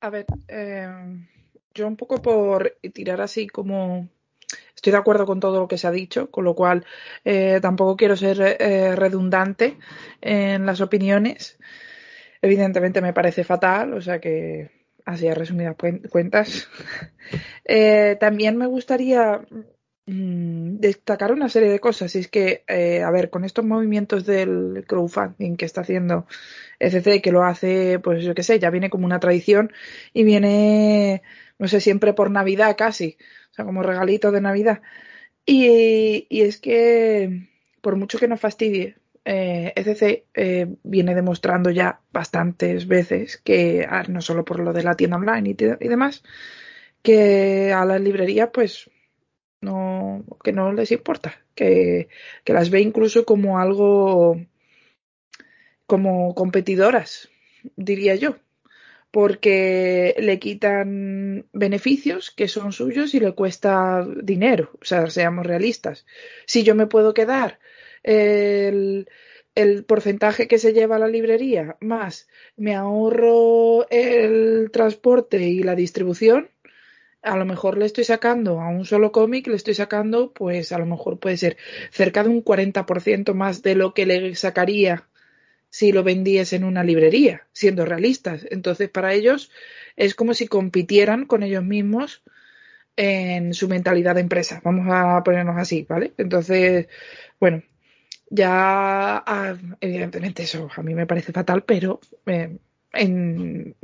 [0.01, 1.25] A ver, eh,
[1.73, 4.09] yo un poco por tirar así como
[4.85, 6.85] estoy de acuerdo con todo lo que se ha dicho, con lo cual
[7.23, 9.79] eh, tampoco quiero ser eh, redundante
[10.21, 11.57] en las opiniones.
[12.39, 14.69] Evidentemente me parece fatal, o sea que
[15.03, 15.75] así a resumidas
[16.09, 16.69] cuentas.
[17.67, 19.41] Eh, también me gustaría
[20.05, 22.13] mm, destacar una serie de cosas.
[22.15, 26.27] Y es que, eh, a ver, con estos movimientos del crowdfunding que está haciendo
[26.79, 29.73] ECC, que lo hace, pues yo qué sé, ya viene como una tradición
[30.13, 31.23] y viene,
[31.57, 33.17] no sé, siempre por Navidad casi,
[33.55, 34.81] o sea, como regalito de Navidad.
[35.45, 37.47] Y, y es que,
[37.79, 44.03] por mucho que nos fastidie, eh, ECC eh, viene demostrando ya bastantes veces que, ah,
[44.09, 46.21] no solo por lo de la tienda online y, y demás,
[47.01, 48.89] que a las librerías pues
[49.61, 52.09] no, que no les importa, que,
[52.43, 54.37] que las ve incluso como algo
[55.87, 57.29] como competidoras,
[57.77, 58.35] diría yo,
[59.15, 66.05] porque le quitan beneficios que son suyos y le cuesta dinero, o sea, seamos realistas.
[66.45, 67.59] Si yo me puedo quedar
[68.03, 69.07] el,
[69.55, 72.27] el porcentaje que se lleva a la librería más
[72.57, 76.49] me ahorro el transporte y la distribución,
[77.21, 80.77] a lo mejor le estoy sacando a un solo cómic, le estoy sacando, pues a
[80.77, 81.55] lo mejor puede ser
[81.89, 85.07] cerca de un 40% más de lo que le sacaría
[85.69, 88.45] si lo vendiese en una librería, siendo realistas.
[88.49, 89.51] Entonces, para ellos
[89.95, 92.23] es como si compitieran con ellos mismos
[92.95, 94.61] en su mentalidad de empresa.
[94.63, 96.13] Vamos a ponernos así, ¿vale?
[96.17, 96.87] Entonces,
[97.39, 97.63] bueno,
[98.29, 102.57] ya, ah, evidentemente, eso a mí me parece fatal, pero eh,
[102.93, 103.75] en,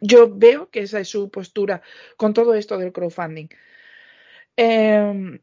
[0.00, 1.82] yo veo que esa es su postura
[2.16, 3.48] con todo esto del crowdfunding.
[4.56, 5.40] Eh,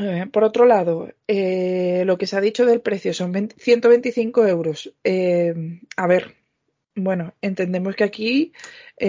[0.00, 4.46] eh, por otro lado, eh, lo que se ha dicho del precio son 20, 125
[4.46, 4.92] euros.
[5.04, 6.36] Eh, a ver,
[6.94, 8.52] bueno, entendemos que aquí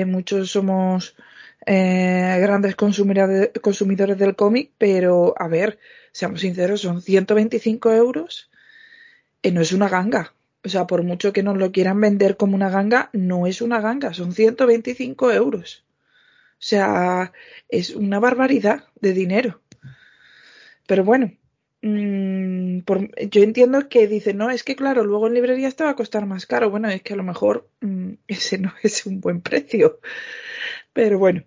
[0.06, 1.16] muchos somos
[1.66, 5.80] grandes consumidores, consumidores del cómic, pero a ver,
[6.12, 8.52] seamos sinceros, son 125 euros
[9.50, 10.36] no es una ganga.
[10.64, 13.82] O sea, por mucho que nos lo quieran vender como una ganga, no es una
[13.82, 15.84] ganga, son 125 euros.
[16.54, 17.34] O sea,
[17.68, 19.62] es una barbaridad de dinero.
[20.92, 21.32] Pero bueno,
[21.82, 25.92] mmm, por, yo entiendo que dicen, no, es que claro, luego en librería te va
[25.92, 26.70] a costar más caro.
[26.70, 30.02] Bueno, es que a lo mejor mmm, ese no es un buen precio.
[30.92, 31.46] Pero bueno.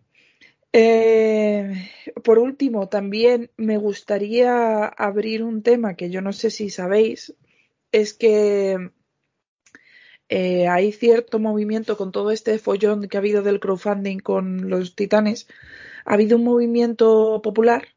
[0.72, 1.90] Eh,
[2.24, 7.34] por último, también me gustaría abrir un tema que yo no sé si sabéis,
[7.92, 8.92] es que
[10.30, 14.96] eh, hay cierto movimiento con todo este follón que ha habido del crowdfunding con los
[14.96, 15.48] titanes.
[16.06, 17.93] Ha habido un movimiento popular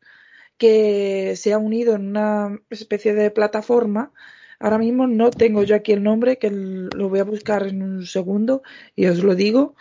[0.58, 4.12] que se ha unido en una especie de plataforma.
[4.60, 8.06] Ahora mismo no tengo yo aquí el nombre, que lo voy a buscar en un
[8.06, 8.64] segundo
[8.96, 9.76] y os lo digo.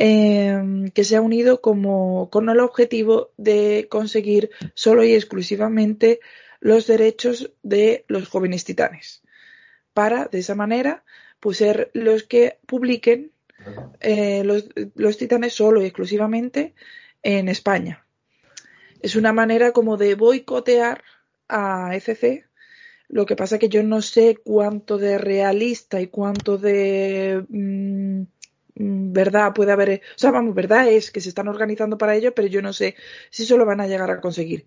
[0.00, 6.20] Eh, que se ha unido como con el objetivo de conseguir solo y exclusivamente
[6.60, 9.22] los derechos de los jóvenes titanes
[9.94, 11.02] para, de esa manera,
[11.40, 13.32] pues ser los que publiquen
[13.98, 16.74] eh, los, los, titanes solo y exclusivamente
[17.24, 18.06] en España.
[19.00, 21.02] Es una manera como de boicotear
[21.48, 22.46] a ECC.
[23.08, 28.22] Lo que pasa que yo no sé cuánto de realista y cuánto de mmm,
[29.12, 30.02] verdad puede haber.
[30.16, 32.96] O sea, vamos, verdad es que se están organizando para ello, pero yo no sé
[33.30, 34.66] si eso lo van a llegar a conseguir.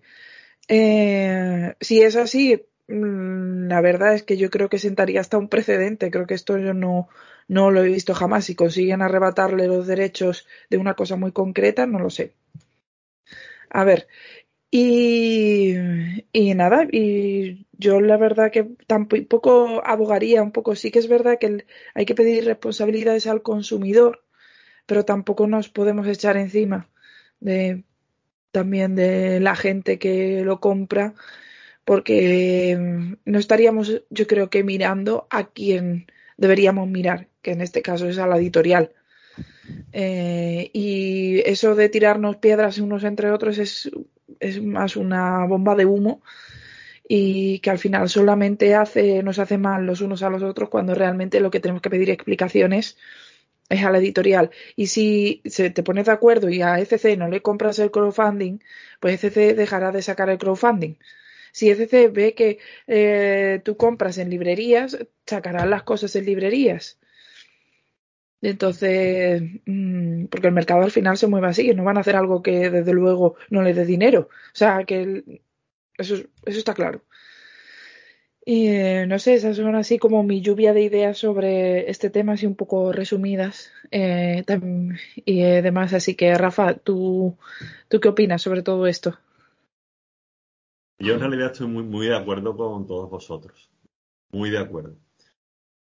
[0.68, 5.48] Eh, si es así, Mm, la verdad es que yo creo que sentaría hasta un
[5.48, 6.10] precedente.
[6.10, 7.08] Creo que esto yo no,
[7.48, 8.44] no lo he visto jamás.
[8.46, 12.34] Si consiguen arrebatarle los derechos de una cosa muy concreta, no lo sé.
[13.74, 14.06] A ver,
[14.70, 15.74] y,
[16.32, 21.38] y nada, y yo la verdad que tampoco abogaría, un poco sí que es verdad
[21.40, 24.24] que hay que pedir responsabilidades al consumidor,
[24.86, 26.90] pero tampoco nos podemos echar encima
[27.40, 27.84] de
[28.52, 31.14] también de la gente que lo compra
[31.84, 32.76] porque
[33.24, 36.06] no estaríamos, yo creo que mirando a quien
[36.38, 38.94] deberíamos mirar, que en este caso es a la editorial.
[39.92, 43.90] Eh, y eso de tirarnos piedras unos entre otros es,
[44.40, 46.22] es, más una bomba de humo
[47.08, 50.94] y que al final solamente hace, nos hace mal los unos a los otros cuando
[50.94, 52.96] realmente lo que tenemos que pedir explicaciones
[53.68, 54.50] es a la editorial.
[54.76, 58.60] Y si se te pones de acuerdo y a ECC no le compras el crowdfunding,
[59.00, 60.96] pues ECC dejará de sacar el crowdfunding.
[61.52, 66.98] Si ECC ve que eh, tú compras en librerías, sacarán las cosas en librerías.
[68.42, 72.42] Entonces, mmm, porque el mercado al final se mueve así, no van a hacer algo
[72.42, 74.28] que desde luego no les dé dinero.
[74.30, 75.42] O sea, que
[75.98, 77.02] Eso, eso está claro.
[78.44, 82.32] Y eh, no sé, esas son así como mi lluvia de ideas sobre este tema,
[82.32, 83.70] así un poco resumidas.
[83.92, 84.44] Eh,
[85.24, 87.36] y eh, demás, así que Rafa, ¿tú,
[87.88, 89.16] ¿tú qué opinas sobre todo esto?
[90.98, 93.70] Yo en realidad estoy muy, muy de acuerdo con todos vosotros.
[94.32, 94.96] Muy de acuerdo.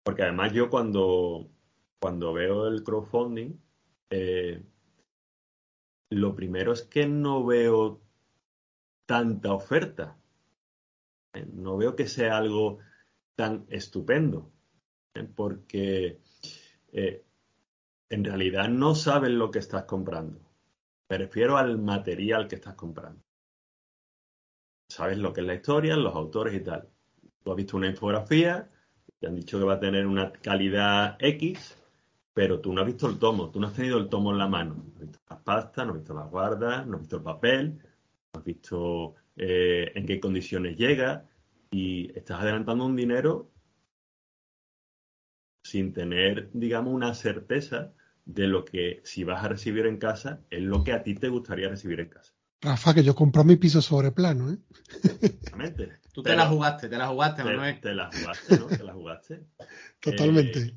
[0.04, 1.50] Porque además yo cuando,
[2.02, 3.54] cuando veo el crowdfunding,
[4.10, 4.64] eh,
[6.10, 8.02] lo primero es que no veo
[9.06, 10.18] tanta oferta.
[11.34, 12.80] Eh, No veo que sea algo
[13.36, 14.52] tan estupendo.
[15.14, 16.20] eh, Porque
[18.10, 20.42] en realidad no sabes lo que estás comprando.
[21.10, 23.22] Me refiero al material que estás comprando.
[24.90, 26.90] Sabes lo que es la historia, los autores y tal.
[27.44, 28.70] Tú has visto una infografía,
[29.20, 31.81] te han dicho que va a tener una calidad X,
[32.34, 34.48] pero tú no has visto el tomo, tú no has tenido el tomo en la
[34.48, 34.76] mano.
[34.76, 37.80] No has visto las pastas, no has visto las guardas, no has visto el papel,
[38.34, 41.26] no has visto eh, en qué condiciones llega
[41.70, 43.50] y estás adelantando un dinero
[45.64, 47.94] sin tener, digamos, una certeza
[48.26, 51.30] de lo que si vas a recibir en casa es lo que a ti te
[51.30, 52.34] gustaría recibir en casa.
[52.62, 54.58] Rafa, que yo compré mi piso sobre plano, ¿eh?
[55.22, 56.00] Exactamente.
[56.14, 57.80] Tú te la jugaste, te la jugaste, te, Manuel.
[57.80, 58.68] te la jugaste, ¿no?
[58.68, 59.46] Te la jugaste.
[60.02, 60.60] Totalmente.
[60.60, 60.76] Eh,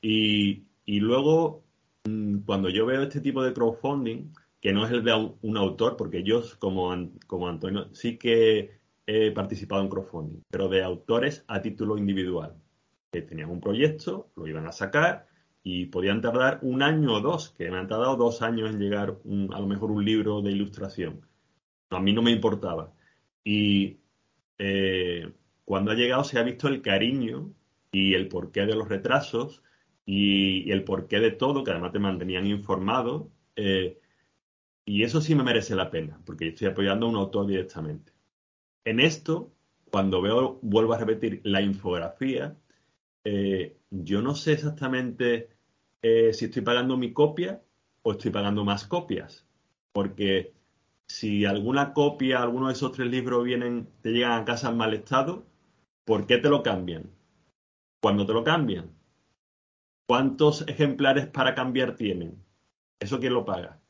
[0.00, 1.64] y, y luego,
[2.04, 5.96] mm, cuando yo veo este tipo de crowdfunding, que no es el de un, autor,
[5.96, 6.94] porque yo, como,
[7.26, 12.54] como Antonio, sí que he participado en crowdfunding, pero de autores a título individual,
[13.12, 15.28] que tenían un proyecto, lo iban a sacar
[15.62, 19.18] y podían tardar un año o dos, que me han tardado dos años en llegar
[19.52, 21.26] a lo mejor un libro de ilustración.
[21.90, 22.92] A mí no me importaba.
[23.44, 23.98] Y
[24.58, 25.32] eh,
[25.64, 27.52] cuando ha llegado se ha visto el cariño
[27.90, 29.62] y el porqué de los retrasos
[30.06, 33.30] y, y el porqué de todo, que además te mantenían informado.
[33.56, 34.00] eh,
[34.84, 38.12] y eso sí me merece la pena, porque estoy apoyando a un autor directamente.
[38.84, 39.52] En esto,
[39.90, 42.56] cuando veo, vuelvo a repetir, la infografía,
[43.24, 45.50] eh, yo no sé exactamente
[46.02, 47.62] eh, si estoy pagando mi copia
[48.02, 49.46] o estoy pagando más copias.
[49.92, 50.54] Porque
[51.08, 54.94] si alguna copia, alguno de esos tres libros vienen, te llegan a casa en mal
[54.94, 55.46] estado,
[56.04, 57.10] ¿por qué te lo cambian?
[58.00, 58.95] Cuando te lo cambian,
[60.06, 62.42] ¿cuántos ejemplares para cambiar tienen?
[62.98, 63.80] ¿Eso quién lo paga?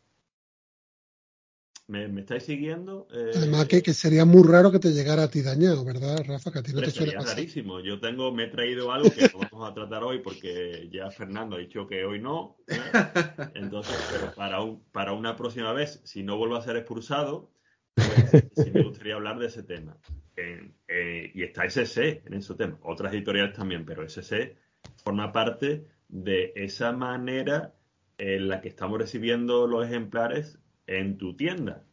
[1.88, 3.06] ¿Me, me estáis siguiendo?
[3.12, 6.50] Eh, Además que, que sería muy raro que te llegara a ti dañado, ¿verdad, Rafa?
[6.50, 7.36] Que a ti no Hombre, te suele sería pasar.
[7.36, 7.78] rarísimo.
[7.78, 11.54] Yo tengo, me he traído algo que no vamos a tratar hoy porque ya Fernando
[11.54, 12.56] ha dicho que hoy no.
[12.66, 12.76] ¿eh?
[13.54, 17.52] Entonces, pero para, un, para una próxima vez, si no vuelvo a ser expulsado,
[17.94, 19.96] pues sí me gustaría hablar de ese tema.
[20.36, 24.56] Eh, y está SC en ese tema, otras editoriales también, pero SC
[25.02, 27.74] forma parte de esa manera
[28.18, 31.84] en la que estamos recibiendo los ejemplares en tu tienda.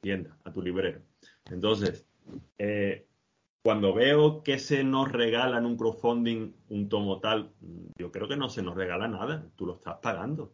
[0.00, 1.02] Tienda, a tu librero.
[1.46, 2.06] Entonces,
[2.58, 3.06] eh,
[3.62, 7.52] cuando veo que se nos regala en un crowdfunding un tomo tal,
[7.96, 10.52] yo creo que no se nos regala nada, tú lo estás pagando.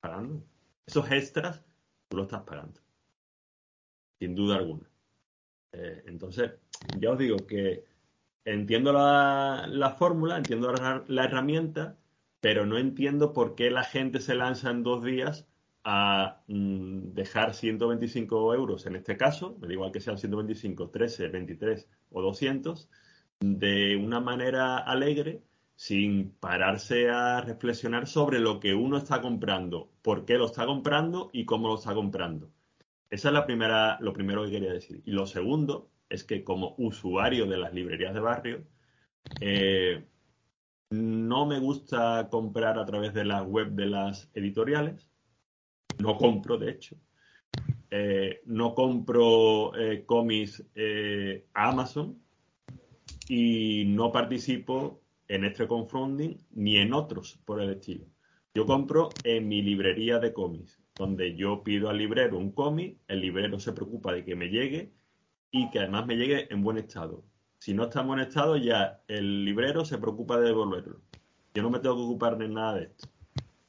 [0.00, 0.42] Pagando.
[0.86, 1.64] Esos extras,
[2.08, 2.80] tú lo estás pagando.
[4.18, 4.90] Sin duda alguna.
[5.72, 6.52] Eh, entonces,
[6.98, 7.84] ya os digo que
[8.44, 11.96] entiendo la, la fórmula, entiendo la, la herramienta,
[12.40, 15.46] pero no entiendo por qué la gente se lanza en dos días
[15.84, 21.28] a mm, dejar 125 euros, en este caso, me da igual que sean 125, 13,
[21.28, 22.88] 23 o 200,
[23.40, 25.42] de una manera alegre,
[25.76, 31.30] sin pararse a reflexionar sobre lo que uno está comprando, por qué lo está comprando
[31.32, 32.50] y cómo lo está comprando.
[33.08, 35.02] Esa es la primera, lo primero que quería decir.
[35.06, 38.64] Y lo segundo es que como usuario de las librerías de barrio,
[39.40, 40.04] eh,
[40.90, 45.08] no me gusta comprar a través de la web de las editoriales.
[45.98, 46.96] No compro, de hecho.
[47.90, 52.20] Eh, no compro eh, cómics eh, a Amazon
[53.28, 58.06] y no participo en este crowdfunding ni en otros por el estilo.
[58.54, 63.20] Yo compro en mi librería de cómics, donde yo pido al librero un cómic, el
[63.20, 64.92] librero se preocupa de que me llegue
[65.50, 67.24] y que además me llegue en buen estado.
[67.58, 71.00] Si no está en buen estado, ya el librero se preocupa de devolverlo.
[71.54, 73.08] Yo no me tengo que ocupar de nada de esto.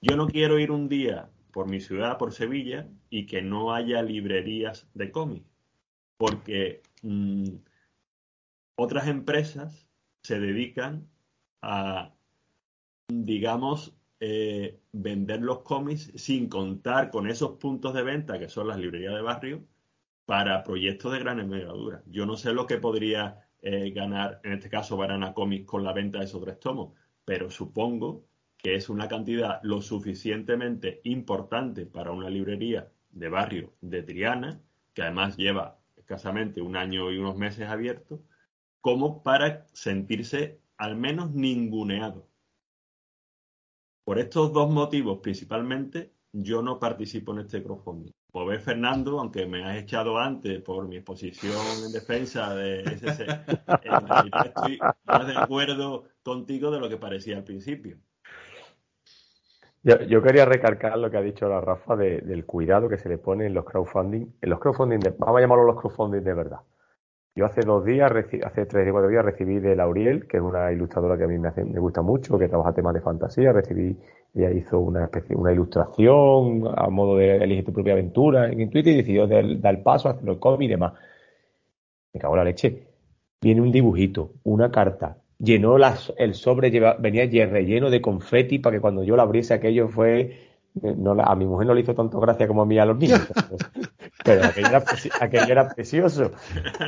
[0.01, 4.01] Yo no quiero ir un día por mi ciudad, por Sevilla, y que no haya
[4.01, 5.45] librerías de cómics.
[6.17, 7.55] Porque mm,
[8.75, 9.87] otras empresas
[10.23, 11.09] se dedican
[11.61, 12.13] a,
[13.07, 18.77] digamos, eh, vender los cómics sin contar con esos puntos de venta que son las
[18.77, 19.63] librerías de barrio
[20.31, 22.03] para proyectos de gran envergadura.
[22.05, 25.91] Yo no sé lo que podría eh, ganar, en este caso, Barana Comics con la
[25.91, 26.93] venta de esos tres tomos,
[27.25, 28.23] pero supongo
[28.57, 34.61] que es una cantidad lo suficientemente importante para una librería de barrio de Triana
[34.93, 38.23] que además lleva escasamente un año y unos meses abierto,
[38.79, 42.25] como para sentirse al menos ninguneado.
[44.05, 48.13] Por estos dos motivos principalmente, yo no participo en este crowdfunding.
[48.31, 53.23] Pues ves, Fernando, aunque me has echado antes por mi exposición en defensa de ese,
[53.83, 57.97] en estoy más de acuerdo contigo de lo que parecía al principio.
[59.83, 63.09] Yo, yo, quería recalcar lo que ha dicho la Rafa de, del cuidado que se
[63.09, 66.33] le pone en los crowdfunding, en los crowdfunding, de, vamos a llamarlo los crowdfunding de
[66.33, 66.59] verdad.
[67.33, 70.69] Yo hace dos días, hace tres o cuatro días recibí de Lauriel, que es una
[70.73, 73.97] ilustradora que a mí me, hace, me gusta mucho, que trabaja temas de fantasía, recibí,
[74.33, 78.93] ella hizo una especie, una ilustración a modo de elige tu propia aventura en Twitter
[78.93, 80.93] y decidió dar el paso, hacer el cómic y demás.
[82.13, 82.87] Me cago en la leche.
[83.41, 88.75] Viene un dibujito, una carta, llenó las, el sobre, lleva, venía relleno de confeti para
[88.75, 90.51] que cuando yo lo abriese aquello fue...
[90.73, 93.19] No, a mi mujer no le hizo tanto gracia como a mí a los niños.
[94.23, 94.84] Pero aquello era,
[95.19, 96.31] aquello era precioso.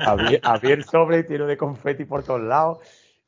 [0.05, 2.79] Había, había, el sobre lleno de confeti por todos lados.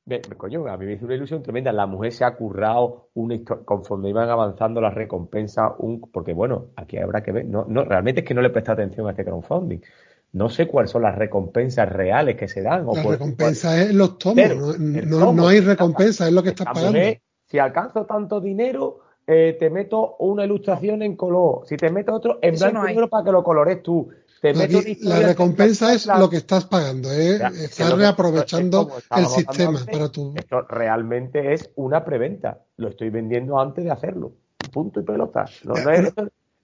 [0.06, 1.73] Me, coño, a mí me hizo una ilusión tremenda.
[1.73, 6.98] La mujer se ha currado una conforme iban avanzando las recompensas, un, porque bueno, aquí
[6.98, 7.45] habrá que ver.
[7.45, 9.80] No, no, realmente es que no le presta atención a este crowdfunding.
[10.34, 12.86] No sé cuáles son las recompensas reales que se dan.
[12.86, 16.99] La recompensa es los tomos, no, no, hay recompensa, es lo que estás pagando.
[17.45, 21.61] si alcanzo tanto dinero, eh, te meto una ilustración en color.
[21.65, 24.10] Si te meto otro, en blanco y negro para que lo colores tú.
[24.41, 27.39] Te meto la recompensa es lo que estás pagando, ¿eh?
[27.64, 30.34] estás reaprovechando el sistema para tu.
[30.35, 32.60] Esto realmente es una preventa.
[32.77, 34.34] Lo estoy vendiendo antes de hacerlo.
[34.72, 35.45] Punto y pelota.
[35.64, 36.14] No, no es,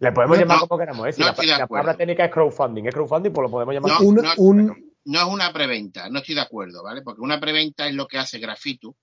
[0.01, 1.13] le podemos llamar como queramos, ¿eh?
[1.13, 3.91] Si la, la palabra técnica es crowdfunding, es crowdfunding, pues lo podemos llamar.
[3.91, 4.93] No, un, un...
[5.05, 7.03] no, es una preventa, no estoy de acuerdo, ¿vale?
[7.03, 8.95] Porque una preventa es lo que hace Grafito,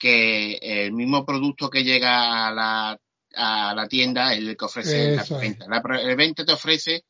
[0.00, 2.98] que el mismo producto que llega a la,
[3.36, 5.66] a la tienda es el que ofrece Eso la preventa.
[5.68, 7.04] La, venta te ofrece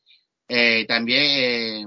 [0.47, 1.85] eh, también, eh,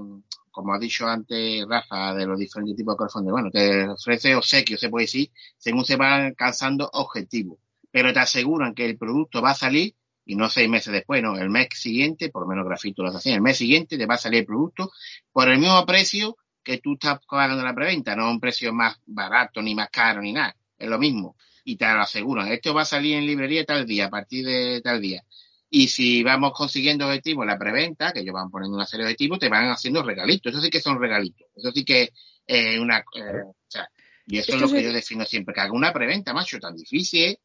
[0.51, 4.81] como ha dicho antes Rafa, de los diferentes tipos de crowdfunding, bueno, te ofrece obsequios,
[4.81, 7.59] se puede decir, según se van alcanzando objetivos.
[7.90, 9.94] Pero te aseguran que el producto va a salir
[10.24, 13.35] y no seis meses después, no, el mes siguiente, por lo menos Grafito lo hace
[13.35, 14.90] el mes siguiente te va a salir el producto
[15.31, 19.60] por el mismo precio que tú estás pagando la preventa, no un precio más barato,
[19.60, 21.36] ni más caro, ni nada, es lo mismo.
[21.65, 24.81] Y te lo aseguran, esto va a salir en librería tal día, a partir de
[24.82, 25.24] tal día.
[25.70, 29.11] Y si vamos consiguiendo objetivos en la preventa, que ellos van poniendo una serie de
[29.11, 30.52] objetivos, te van haciendo regalitos.
[30.52, 31.48] Eso sí que son regalitos.
[31.56, 32.11] Eso sí que
[32.47, 32.98] es una...
[32.98, 33.89] Eh, o sea,
[34.27, 37.36] y eso es lo que yo defino siempre, que haga una preventa, macho, tan difícil.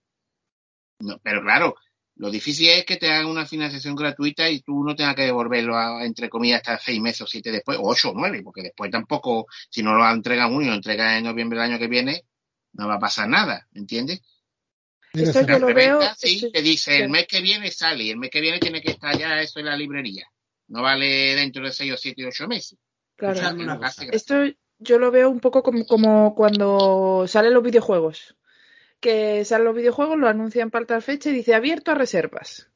[1.00, 1.76] No, pero claro,
[2.16, 5.76] lo difícil es que te hagan una financiación gratuita y tú no tengas que devolverlo,
[5.76, 8.92] a, entre comillas, hasta seis meses o siete después, o ocho o nueve, porque después
[8.92, 12.26] tampoco, si no lo entregan uno y lo entregan en noviembre del año que viene,
[12.80, 14.22] no va a pasar nada, ¿entiendes?
[15.14, 16.00] Esto yo lo veo.
[16.18, 18.92] Sí, te dice el mes que viene sale y el mes que viene tiene que
[18.92, 20.26] estar ya eso en la librería.
[20.68, 22.78] No vale dentro de seis o siete o ocho meses.
[23.16, 23.80] Claro.
[24.12, 24.36] Esto
[24.78, 28.36] yo lo veo un poco como, como cuando salen los videojuegos
[29.00, 32.70] que salen los videojuegos, lo anuncian para tal fecha y dice abierto a reservas.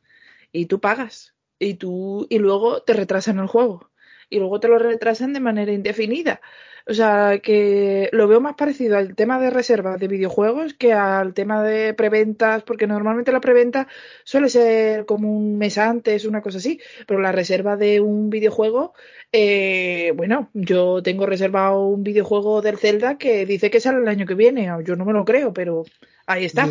[0.51, 1.35] Y tú pagas.
[1.59, 3.91] Y tú, y luego te retrasan el juego.
[4.29, 6.41] Y luego te lo retrasan de manera indefinida.
[6.85, 11.33] O sea, que lo veo más parecido al tema de reservas de videojuegos que al
[11.33, 13.87] tema de preventas, porque normalmente la preventa
[14.25, 18.93] suele ser como un mes antes, una cosa así, pero la reserva de un videojuego,
[19.31, 24.25] eh, bueno, yo tengo reservado un videojuego del Zelda que dice que sale el año
[24.25, 25.85] que viene, yo no me lo creo, pero
[26.27, 26.67] ahí está.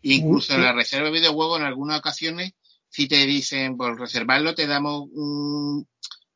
[0.00, 2.52] Incluso en la reserva de videojuegos, en algunas ocasiones,
[2.88, 5.86] si te dicen por reservarlo, te damos un,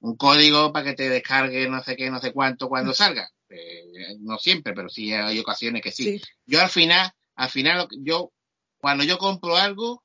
[0.04, 2.94] un código para que te descargue no sé qué, no sé cuánto cuando mm.
[2.94, 3.30] salga.
[3.48, 6.20] Eh, no siempre, pero sí hay ocasiones que sí.
[6.44, 8.30] Yo al final, al final, yo,
[8.76, 10.04] cuando yo compro algo,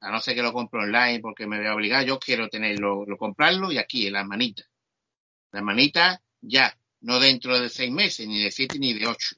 [0.00, 3.04] a no ser que lo compro online porque me voy a obligar, yo quiero tenerlo,
[3.04, 4.66] lo comprarlo y aquí en las manitas.
[5.52, 9.36] Las manitas ya, no dentro de seis meses, ni de siete ni de ocho.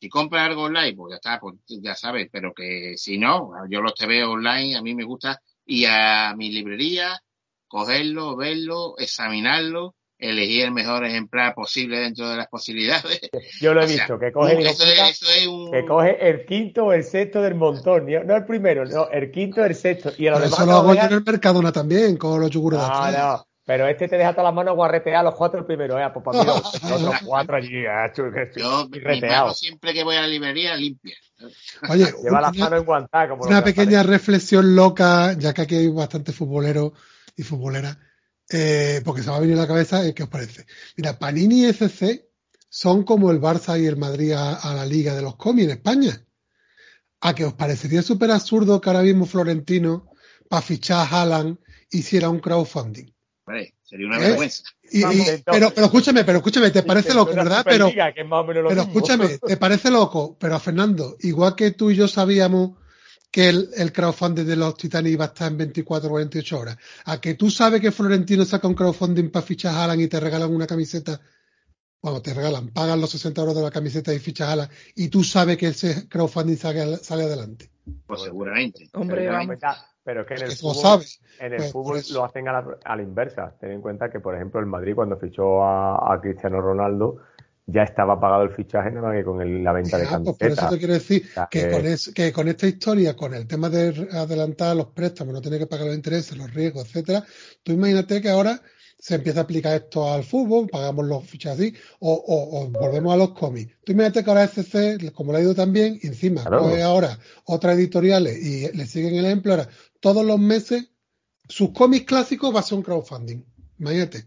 [0.00, 3.82] Si compras algo online, pues ya está, pues ya sabes, pero que si no, yo
[3.82, 7.20] los te veo online, a mí me gusta ir a mi librería,
[7.68, 13.20] cogerlo, verlo, examinarlo, elegir el mejor ejemplar posible dentro de las posibilidades.
[13.60, 18.06] Yo lo he visto, que coge, que coge el quinto o el sexto del montón,
[18.06, 20.10] no el primero, no, el quinto o el sexto.
[20.18, 23.86] Y eso lo hago yo en el Mercadona también, con los yogures no, no, pero
[23.86, 26.46] este te deja todas las manos guarreteadas los cuatro el primero, eh, pues para mí
[26.46, 31.14] los otros cuatro allí, eh, yo, mi siempre que voy a la librería limpia.
[31.90, 36.32] Oye, Lleva las manos en como Una pequeña reflexión loca, ya que aquí hay bastante
[36.32, 36.94] futbolero
[37.38, 37.98] y futbolera,
[38.50, 40.66] eh, porque se va a venir a la cabeza, ¿qué os parece?
[40.96, 42.28] Mira, Panini y FC
[42.68, 46.24] son como el Barça y el Madrid a, la liga de los cómics en España.
[47.20, 50.10] ¿A que os parecería súper absurdo que ahora mismo Florentino,
[50.48, 51.58] para fichar a Haaland,
[51.90, 53.12] hiciera un crowdfunding?
[53.46, 54.28] Vale, sería una ¿Eh?
[54.28, 54.64] vergüenza.
[54.90, 57.64] Y- Vamos, pero, pero escúchame, pero escúchame, te parece loco, ¿verdad?
[57.64, 57.90] Pero,
[58.68, 62.78] pero escúchame, te parece loco, pero a Fernando, igual que tú y yo sabíamos
[63.30, 66.76] que el, el crowdfunding de los Titanes iba a estar en 24 o 48 horas,
[67.04, 70.20] a que tú sabes que Florentino saca un crowdfunding para fichar a Haaland y te
[70.20, 71.20] regalan una camiseta,
[72.00, 75.08] bueno, te regalan, pagan los 60 euros de la camiseta y fichas a Haaland, y
[75.08, 77.70] tú sabes que ese crowdfunding sale, sale adelante.
[78.06, 78.88] Pues seguramente.
[78.94, 79.28] Hombre,
[80.04, 81.20] Pero es que en el fútbol, sabes.
[81.38, 82.14] en el Pues, fútbol eso.
[82.14, 83.54] lo hacen a la, a la inversa.
[83.60, 87.18] Ten en cuenta que, por ejemplo, el Madrid cuando fichó a, a Cristiano Ronaldo
[87.70, 90.36] ya estaba pagado el fichaje nada más que con el- la venta de Ah, pues
[90.38, 90.70] por eso camisetas.
[90.70, 93.46] te quiero decir O sea, que, que- con es- que con esta historia, con el
[93.46, 97.24] tema de adelantar los préstamos, no tener que pagar los intereses, los riesgos, etcétera,
[97.62, 98.60] tú imagínate que ahora
[99.00, 103.12] se empieza a aplicar esto al fútbol, pagamos los fichajes así, o, o- o volvemos
[103.12, 103.76] a los cómics.
[103.84, 106.64] Tú imagínate que ahora FC, como le ha ido también, encima Claro.
[106.64, 109.68] coge ahora otras editoriales y le siguen el ejemplo, ahora
[110.00, 110.88] todos los meses
[111.48, 113.42] sus cómics clásicos va a ser un crowdfunding.
[113.78, 114.24] Imagínate.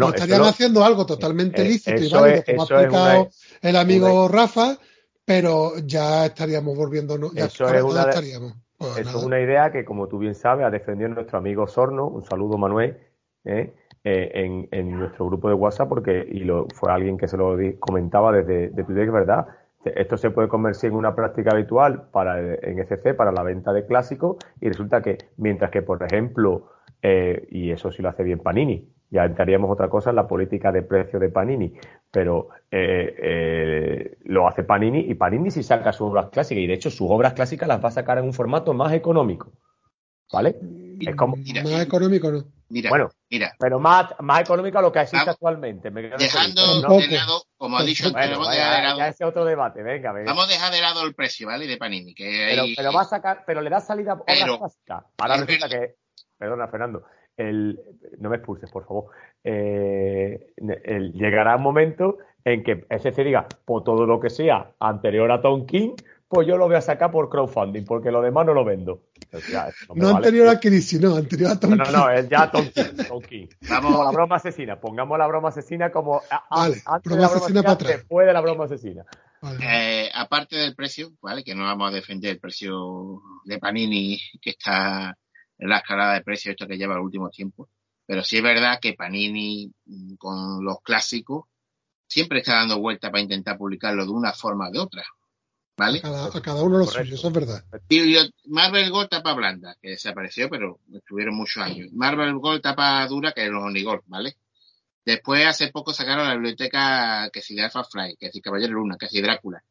[0.00, 3.28] Bueno, estarían lo- haciendo algo totalmente eh, lícito y válido, es- como ha explicado una-
[3.62, 4.76] el amigo Rafa,
[5.24, 8.52] pero ya estaríamos volviéndonos, ya Eso es una ¿dónde de- estaríamos.
[8.78, 9.18] Pues Eso nada.
[9.18, 12.06] es una idea que, como tú bien sabes, ha defendido nuestro amigo Sorno.
[12.08, 12.98] Un saludo, Manuel,
[13.44, 13.72] ¿eh?
[14.04, 17.56] Eh, en, en nuestro grupo de WhatsApp, porque y lo, fue alguien que se lo
[17.56, 19.46] di- comentaba desde de Twitter, verdad.
[19.84, 23.86] Esto se puede convertir en una práctica habitual para en FC para la venta de
[23.86, 26.68] clásicos y resulta que, mientras que, por ejemplo,
[27.02, 30.72] eh, y eso sí lo hace bien Panini, ya entraríamos otra cosa en la política
[30.72, 31.72] de precio de Panini,
[32.10, 36.74] pero eh, eh, lo hace Panini y Panini sí saca sus obras clásicas y de
[36.74, 39.52] hecho sus obras clásicas las va a sacar en un formato más económico,
[40.32, 40.56] ¿vale?
[41.00, 41.62] Es como, Mira.
[41.62, 42.44] Más económico, ¿no?
[42.68, 45.88] Mira, bueno, mira, pero más, más económico a lo que existe Vamos- actualmente.
[45.92, 46.62] me quedo dejando
[46.98, 49.24] de lado, como ha dicho antes, Bueno, vamos a vaya, dejar de ya lado, ese
[49.24, 50.32] otro debate, venga, venga.
[50.32, 51.68] vamos a dejar de lado el precio, ¿vale?
[51.68, 55.04] De Panini, que Pero, va a sacar, pero le da salida a obras clásicas.
[55.18, 55.94] Ahora es resulta que,
[56.36, 57.04] perdona, Fernando,
[57.36, 57.80] el,
[58.18, 59.06] no me expulses, por favor.
[59.44, 60.52] Eh,
[60.84, 65.40] el- llegará un momento en que SC diga, por todo lo que sea anterior a
[65.40, 65.90] Tom King,
[66.28, 69.02] pues yo lo voy a sacar por crowdfunding, porque lo demás no lo vendo.
[69.30, 69.44] Pues
[69.94, 70.16] No vale.
[70.16, 73.04] anterior a crisis, no, anterior a Tom No, no, no, es ya Tom King.
[73.08, 73.46] Tom King.
[73.68, 74.80] Vamos- Como la broma asesina.
[74.80, 77.92] Pongamos la broma asesina como a- a- Vale, antes de la broma asesina para atrás.
[77.92, 79.04] después de la broma asesina.
[79.42, 79.58] Vale.
[79.62, 81.44] Eh, aparte del precio, ¿vale?
[81.44, 85.16] Que no vamos a defender el precio de Panini, que está
[85.58, 87.68] en la escalada de precios esto que lleva el último tiempo.
[88.06, 91.46] Pero sí es verdad que Panini, mm, con los clásicos,
[92.06, 95.04] siempre está dando vuelta para intentar publicarlo de una forma o de otra.
[95.76, 95.98] ¿Vale?
[95.98, 97.04] A cada, a cada uno lo Correcto.
[97.04, 97.64] suyo, eso es verdad.
[98.46, 101.92] Marvel Gold tapa blanda, que desapareció, pero estuvieron muchos años.
[101.92, 104.36] Marvel Gold tapa dura, que es los Onigol, ¿vale?
[105.04, 108.96] Después, hace poco sacaron la biblioteca que si de Alpha Fly, que si Caballero Luna,
[108.98, 109.62] que si Drácula.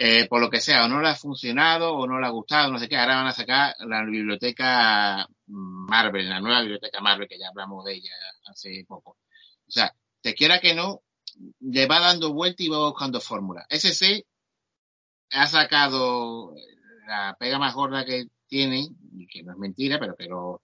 [0.00, 2.70] Eh, por lo que sea, o no le ha funcionado, o no le ha gustado,
[2.70, 7.36] no sé qué, ahora van a sacar la biblioteca Marvel, la nueva biblioteca Marvel, que
[7.36, 8.12] ya hablamos de ella
[8.46, 9.18] hace poco.
[9.66, 11.02] O sea, te quiera que no,
[11.60, 13.66] le va dando vuelta y va buscando fórmulas.
[13.70, 14.24] SC
[15.32, 16.54] ha sacado
[17.08, 20.62] la pega más gorda que tiene, y que no es mentira, pero que lo,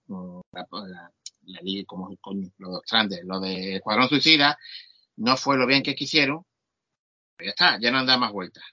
[0.53, 1.11] la, la,
[1.43, 4.57] la como coño, lo de Strander, lo de Escuadrón Suicida,
[5.17, 6.45] no fue lo bien que quisieron,
[7.35, 8.63] pero ya está, ya no anda más vueltas.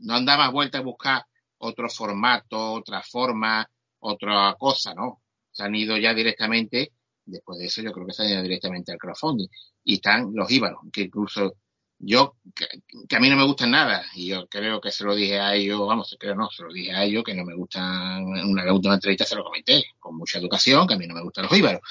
[0.00, 1.26] No anda más vueltas a buscar
[1.58, 3.68] otro formato, otra forma,
[4.00, 5.22] otra cosa, ¿no?
[5.50, 6.92] Se han ido ya directamente,
[7.24, 9.48] después de eso yo creo que se han ido directamente al crowdfunding.
[9.84, 11.54] Y están los íbaros, que incluso
[11.98, 12.66] yo, que,
[13.06, 15.54] que, a mí no me gustan nada, y yo creo que se lo dije a
[15.54, 18.94] ellos, vamos, creo no, se lo dije a ellos que no me gustan, una última
[18.94, 21.82] entrevista se lo comenté, con mucha educación, que a mí no me gustan los íbaros,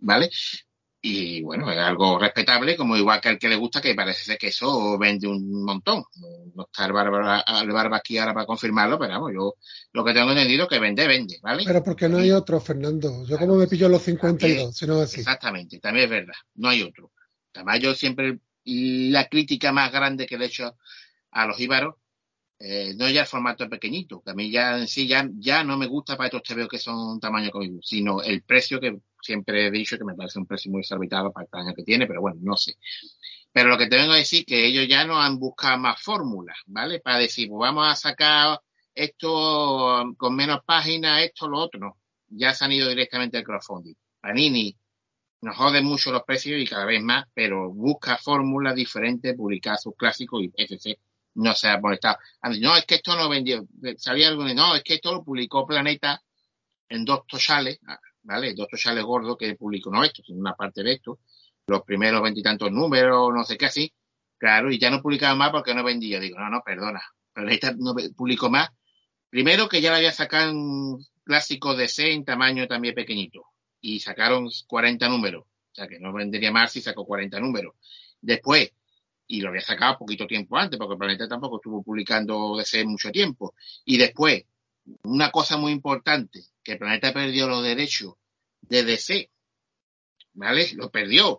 [0.00, 0.30] ¿vale?
[1.06, 4.38] Y bueno, es algo respetable, como igual que al que le gusta, que parece ser
[4.38, 6.02] que eso vende un montón.
[6.54, 9.54] No está el barba, el barba aquí ahora para confirmarlo, pero vamos, yo
[9.92, 11.64] lo que tengo entendido es que vende, vende, ¿vale?
[11.66, 13.26] Pero porque no hay otro, Fernando.
[13.26, 15.20] Yo como me pillo los 52, si no así.
[15.20, 17.12] Exactamente, también es verdad, no hay otro.
[17.52, 20.74] Además, yo siempre, la crítica más grande que le he hecho
[21.32, 21.96] a los íbaros,
[22.58, 25.76] eh, no ya el formato pequeñito, que a mí ya en sí ya, ya no
[25.76, 29.70] me gusta para estos TVO que son tamaño conmigo, sino el precio que siempre he
[29.70, 32.38] dicho que me parece un precio muy desorbitado para el tamaño que tiene, pero bueno,
[32.42, 32.76] no sé.
[33.52, 36.56] Pero lo que te vengo a decir que ellos ya no han buscado más fórmulas,
[36.66, 37.00] ¿vale?
[37.00, 38.60] Para decir, pues vamos a sacar
[38.94, 41.98] esto con menos páginas, esto, lo otro.
[42.28, 43.94] Ya se han ido directamente al crowdfunding.
[44.20, 44.76] Panini
[45.42, 49.94] nos jode mucho los precios y cada vez más, pero busca fórmulas diferentes, publicar sus
[49.94, 50.98] clásicos y etc.
[51.34, 52.18] No se ha molestado.
[52.60, 53.66] No, es que esto no vendió.
[53.98, 56.22] Salía algo no, es que esto lo publicó Planeta
[56.88, 57.78] en dos tochales,
[58.24, 58.54] ¿vale?
[58.54, 61.20] Dos tochales gordos que publicó, no esto, sino una parte de esto.
[61.66, 63.92] Los primeros veintitantos números, no sé qué así.
[64.38, 66.20] Claro, y ya no publicaba más porque no vendía.
[66.20, 67.02] Digo, no, no, perdona.
[67.32, 68.68] Planeta no publicó más.
[69.30, 73.46] Primero que ya le había sacado un clásico de C en tamaño también pequeñito
[73.80, 75.44] y sacaron 40 números.
[75.44, 77.74] O sea, que no vendería más si sacó 40 números.
[78.20, 78.72] Después,
[79.26, 83.10] y lo había sacado poquito tiempo antes, porque el Planeta tampoco estuvo publicando desde mucho
[83.10, 83.54] tiempo.
[83.84, 84.44] Y después,
[85.02, 88.14] una cosa muy importante, que el Planeta perdió los derechos
[88.62, 89.30] de DC,
[90.34, 90.72] ¿vale?
[90.74, 91.38] Lo perdió.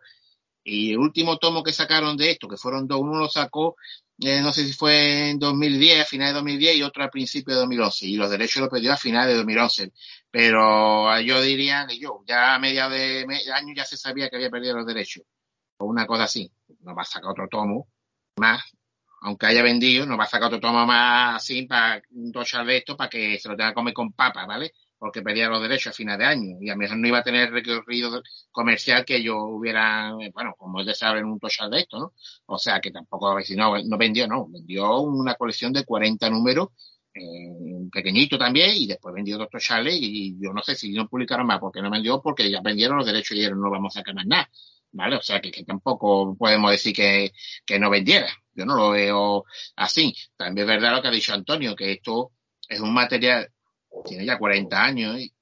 [0.63, 3.75] Y el último tomo que sacaron de esto, que fueron dos, uno lo sacó,
[4.19, 7.53] eh, no sé si fue en 2010, a finales de 2010, y otro al principio
[7.53, 8.07] de 2011.
[8.07, 9.91] Y los derechos los perdió a finales de 2011.
[10.31, 14.49] Pero yo diría que yo, ya a mediados de año ya se sabía que había
[14.49, 15.23] perdido los derechos.
[15.77, 16.51] O una cosa así.
[16.81, 17.87] No va a sacar otro tomo
[18.37, 18.63] más,
[19.21, 22.77] aunque haya vendido, no va a sacar otro tomo más así para un tochal de
[22.77, 24.73] esto para que se lo tenga que comer con papas, ¿vale?
[24.97, 27.51] Porque perdía los derechos a final de año y a mejor no iba a tener
[27.51, 32.13] recorrido comercial que yo hubiera, bueno, como es de saber un tochal de esto, ¿no?
[32.45, 36.69] O sea que tampoco, no, no vendió, no, vendió una colección de 40 números,
[37.13, 41.47] eh, pequeñito también, y después vendió dos tochales y yo no sé si no publicaron
[41.47, 44.15] más porque no vendió, porque ya vendieron los derechos y dijeron no vamos a sacar
[44.15, 44.49] más nada.
[44.91, 45.17] ¿Vale?
[45.17, 47.33] O sea que, que tampoco podemos decir que,
[47.65, 48.27] que no vendiera.
[48.53, 49.43] Yo no lo veo
[49.75, 50.15] así.
[50.37, 52.31] También es verdad lo que ha dicho Antonio, que esto
[52.69, 53.51] es un material,
[54.03, 55.33] tiene ya 40 años, y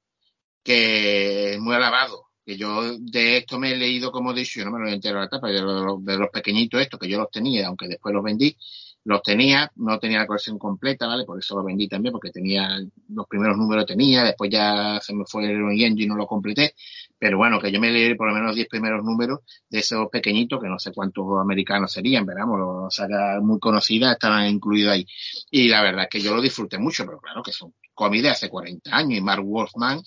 [0.63, 2.25] que es muy alabado.
[2.45, 4.93] Que yo de esto me he leído, como he dicho, yo no me lo he
[4.93, 8.13] enterado la tapa, de los, de los pequeñitos estos, que yo los tenía, aunque después
[8.13, 8.57] los vendí,
[9.05, 11.25] los tenía, no tenía la colección completa, ¿vale?
[11.25, 15.25] Por eso lo vendí también, porque tenía, los primeros números tenía, después ya se me
[15.25, 15.43] fue
[15.75, 16.73] yendo y no lo completé.
[17.17, 19.39] Pero bueno, que yo me leí por lo menos 10 primeros números
[19.69, 24.47] de esos pequeñitos, que no sé cuántos americanos serían, veramos, los sagas muy conocidas estaban
[24.47, 25.05] incluidos ahí.
[25.51, 28.29] Y la verdad es que yo lo disfruté mucho, pero claro que son cómics de
[28.29, 30.01] hace 40 años y Mark Wolfman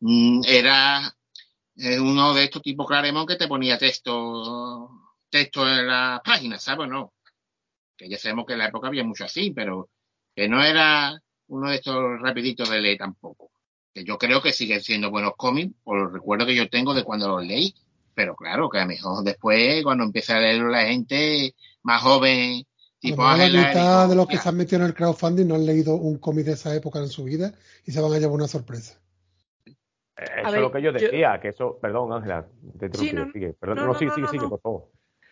[0.00, 1.14] mm, era
[1.76, 4.90] eh, uno de estos tipos Claremont que te ponía texto,
[5.30, 6.88] texto en la página, ¿sabes?
[6.88, 7.14] No.
[7.96, 9.88] Que ya sabemos que en la época había mucho así, pero
[10.34, 11.18] que no era
[11.48, 13.50] uno de estos rapiditos de leer tampoco.
[13.94, 17.04] Que yo creo que siguen siendo buenos cómics, por los recuerdos que yo tengo de
[17.04, 17.74] cuando los leí.
[18.14, 22.66] Pero claro, que a lo mejor después, cuando empieza a leerlo la gente más joven,
[23.00, 25.54] tipo mejor la mitad de los que "Hostia, se han metido en el crowdfunding no
[25.56, 27.52] han leído un cómic de esa época en su vida
[27.86, 29.00] y se van a llevar una sorpresa.
[29.66, 29.72] Eh,
[30.42, 32.46] Eso A es lo que yo yo- decía, que eso, perdón Ángela,
[32.78, 34.48] te Sí, no, sigue, perdón, no, no, no, sí, no, sí, no, sigue, no.
[34.50, 34.88] por favor.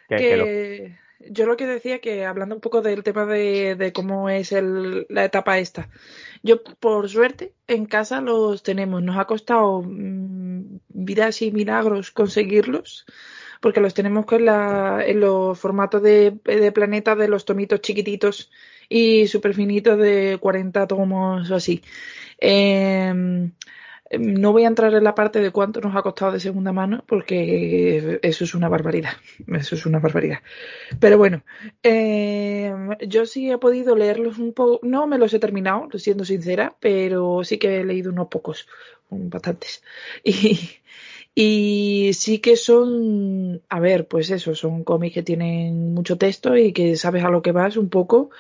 [0.09, 0.99] Que, que lo- que
[1.31, 5.05] yo lo que decía que hablando un poco del tema de, de cómo es el,
[5.11, 5.91] la etapa esta,
[6.45, 13.05] yo por suerte en casa los tenemos, nos ha costado mm, vidas y milagros conseguirlos,
[13.61, 18.51] porque los tenemos con la, en los formatos de, de planeta de los tomitos chiquititos
[18.89, 21.83] y súper finitos de 40 tomos o así.
[22.39, 23.53] Em,
[24.19, 27.05] no voy a entrar en la parte de cuánto nos ha costado de segunda mano,
[27.07, 29.13] porque eso es una barbaridad.
[29.49, 30.39] Eso es una barbaridad.
[30.99, 31.43] Pero bueno,
[31.83, 32.73] eh,
[33.07, 34.81] yo sí he podido leerlos un poco.
[34.83, 38.67] No me los he terminado, siendo sincera, pero sí que he leído unos pocos,
[39.11, 39.83] bastantes.
[40.25, 40.59] Y,
[41.41, 46.73] y sí que son, a ver, pues eso, son cómics que tienen mucho texto y
[46.73, 48.31] que sabes a lo que vas un poco.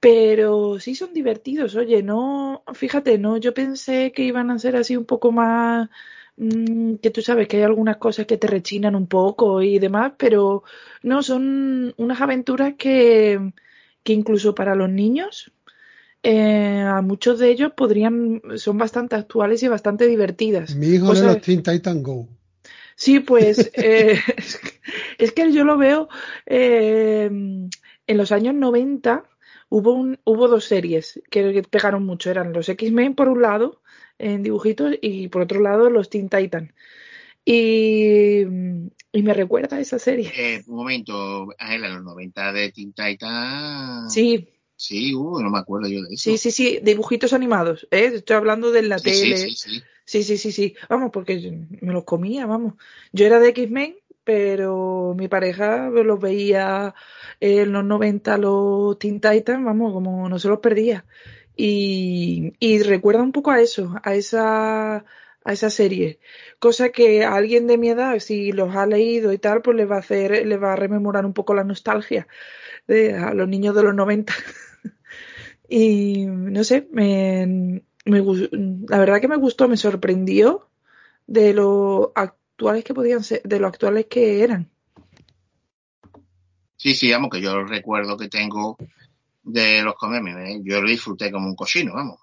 [0.00, 4.96] Pero sí son divertidos, oye, no, fíjate, no, yo pensé que iban a ser así
[4.96, 5.90] un poco más,
[6.36, 10.14] mm, que tú sabes que hay algunas cosas que te rechinan un poco y demás,
[10.18, 10.64] pero
[11.02, 13.52] no, son unas aventuras que,
[14.04, 15.52] que incluso para los niños,
[16.24, 20.74] eh, a muchos de ellos podrían, son bastante actuales y bastante divertidas.
[20.74, 22.28] Mi hijo Cosas- los Teen Titan Go.
[22.96, 24.80] Sí, pues eh, es que-
[25.18, 26.08] es que yo lo veo
[26.46, 29.24] eh, en los años 90
[29.68, 33.82] hubo un, hubo dos series que pegaron mucho, eran los X-Men por un lado
[34.18, 36.72] en dibujitos y por otro lado los Teen Titan.
[37.44, 38.40] Y,
[39.12, 40.32] y me recuerda a esa serie.
[40.34, 44.08] eh, un momento, Ángela, en los 90 de Teen Titan.
[44.10, 44.48] Sí,
[44.86, 46.30] Sí, uh, no me acuerdo yo de eso.
[46.30, 48.10] sí, sí, sí, dibujitos animados, ¿eh?
[48.14, 49.36] Estoy hablando de la Sí, tele.
[49.38, 49.82] sí, sí.
[50.04, 50.76] Sí, sí, sí, sí.
[50.90, 52.74] Vamos, porque me los comía, vamos.
[53.10, 56.94] Yo era de X-Men, pero mi pareja los veía
[57.40, 61.06] en los 90 los Teen Titans, vamos, como no se los perdía.
[61.56, 66.18] Y, y recuerda un poco a eso, a esa, a esa serie.
[66.58, 69.86] Cosa que a alguien de mi edad, si los ha leído y tal, pues le
[69.86, 72.26] va a hacer, le va a rememorar un poco la nostalgia
[72.86, 74.34] de a los niños de los 90.
[75.68, 78.22] Y no sé, me, me
[78.88, 80.68] la verdad que me gustó, me sorprendió
[81.26, 84.70] de lo actuales que podían ser, de lo actuales que eran.
[86.76, 88.76] Sí, sí, vamos, que yo el recuerdo que tengo
[89.42, 90.60] de los cómics, ¿eh?
[90.64, 92.20] yo lo disfruté como un cochino, vamos.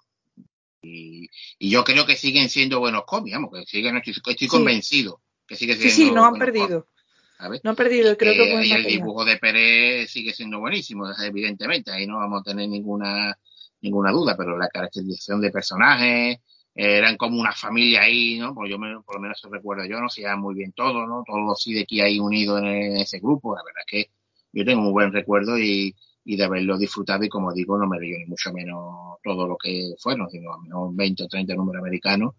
[0.82, 1.28] Y,
[1.58, 4.48] y yo creo que siguen siendo buenos cómics, vamos, que siguen, estoy, estoy Sí.
[4.48, 7.01] convencido que siguen Sí, siendo sí, no han perdido, cómics,
[7.42, 7.60] ¿sabes?
[7.64, 12.06] no han perdido, creo que y el dibujo de Pérez sigue siendo buenísimo, evidentemente, ahí
[12.06, 13.36] no vamos a tener ninguna
[13.80, 16.38] ninguna duda, pero la caracterización de personajes,
[16.74, 18.54] eran como una familia ahí, ¿no?
[18.54, 21.06] Pues yo me, por lo menos se recuerdo yo, no se llevan muy bien todos,
[21.06, 21.22] ¿no?
[21.26, 24.10] Todos los sí de aquí ahí unidos en, ese grupo, la verdad es que
[24.52, 25.94] yo tengo un buen recuerdo y,
[26.24, 29.56] y de haberlo disfrutado y como digo, no me dio ni mucho menos todo lo
[29.58, 32.34] que fueron, sino a menos 20 o 30 números americanos,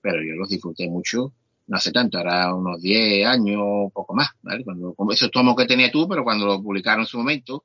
[0.00, 1.32] pero yo los disfruté mucho,
[1.68, 4.64] no hace tanto, ahora unos 10 años, poco más, ¿vale?
[4.64, 7.64] Cuando, como esos tomos que tenía tú, pero cuando lo publicaron en su momento,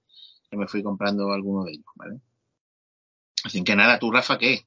[0.51, 2.19] yo me fui comprando algunos de ellos, ¿vale?
[3.45, 4.65] Así que nada, tú, Rafa, ¿qué?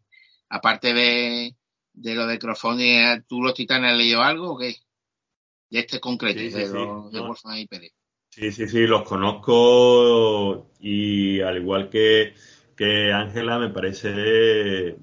[0.48, 1.54] Aparte de,
[1.92, 4.76] de lo de crowdfunding, ¿tú los titanes has leído algo o qué?
[5.70, 6.72] De este concreto, Sí, sí, de sí.
[6.72, 7.28] los de No.
[7.28, 7.92] Wolfgang y Pérez.
[8.30, 12.34] Sí, sí, sí, los conozco y al igual que
[12.76, 14.96] que Ángela me parece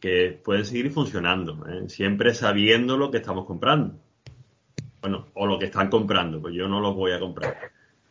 [0.00, 1.88] que pueden seguir funcionando, ¿eh?
[1.88, 3.94] siempre sabiendo lo que estamos comprando.
[5.00, 7.56] Bueno, o lo que están comprando, pues yo no los voy a comprar.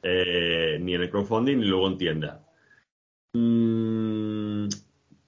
[0.02, 2.46] Eh, ni en el crowdfunding ni luego en tienda.
[3.34, 4.70] Mm,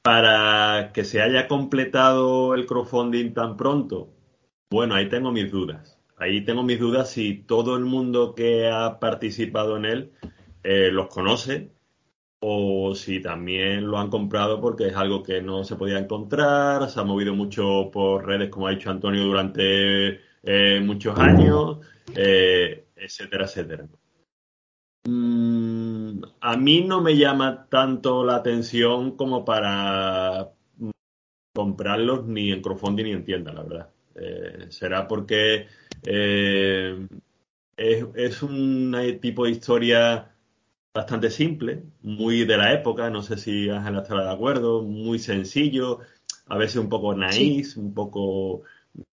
[0.01, 4.09] para que se haya completado el crowdfunding tan pronto,
[4.69, 5.99] bueno, ahí tengo mis dudas.
[6.17, 10.11] Ahí tengo mis dudas si todo el mundo que ha participado en él
[10.63, 11.71] eh, los conoce
[12.43, 16.99] o si también lo han comprado porque es algo que no se podía encontrar, se
[16.99, 21.77] ha movido mucho por redes, como ha dicho Antonio, durante eh, muchos años,
[22.15, 23.87] eh, etcétera, etcétera.
[25.07, 30.49] Mm, a mí no me llama tanto la atención como para
[31.53, 33.89] comprarlos ni en crowdfunding ni en tienda, la verdad.
[34.15, 35.67] Eh, será porque
[37.77, 40.31] es un tipo de historia
[40.93, 45.99] bastante simple, muy de la época, no sé si Ángela estará de acuerdo, muy sencillo,
[46.47, 48.63] a veces un poco naïf, un poco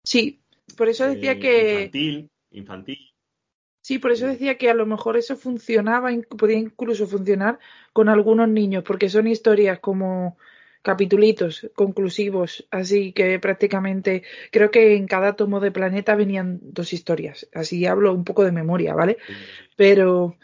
[0.04, 0.40] Sí,
[0.76, 2.98] por eso decía eh, que infantil, infantil.
[3.82, 7.58] sí, por eso decía que a lo mejor eso funcionaba, podía incluso funcionar
[7.92, 10.38] con algunos niños, porque son historias como
[10.82, 14.22] capitulitos conclusivos, así que prácticamente
[14.52, 18.52] creo que en cada tomo de Planeta venían dos historias, así hablo un poco de
[18.52, 19.18] memoria, ¿vale?
[19.74, 20.36] Pero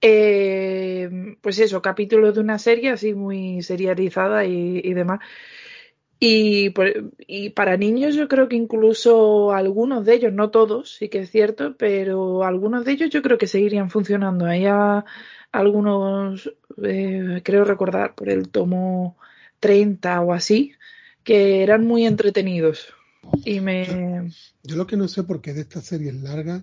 [0.00, 5.20] eh, pues eso, capítulos de una serie así muy serializada y, demás.
[6.20, 6.70] Y,
[7.50, 11.76] para niños yo creo que incluso algunos de ellos, no todos, sí que es cierto,
[11.76, 14.46] pero algunos de ellos yo creo que seguirían funcionando.
[14.46, 14.66] Hay
[15.52, 16.52] algunos,
[16.82, 19.16] eh, creo recordar, por el tomo
[19.60, 20.72] 30 o así,
[21.24, 22.94] que eran muy entretenidos.
[23.44, 24.30] Y me...
[24.62, 26.62] Yo lo que no sé por qué de estas series largas,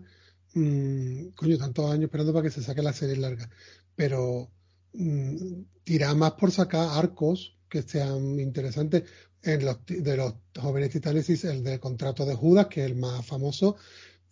[0.55, 3.49] mm, coño, tantos años esperando para que se saque la serie larga,
[3.95, 4.51] pero
[4.93, 9.03] mm, tira más por sacar arcos que sean interesantes.
[9.43, 12.95] En los, de los jóvenes titanes, sí, el del contrato de Judas, que es el
[12.95, 13.75] más famoso,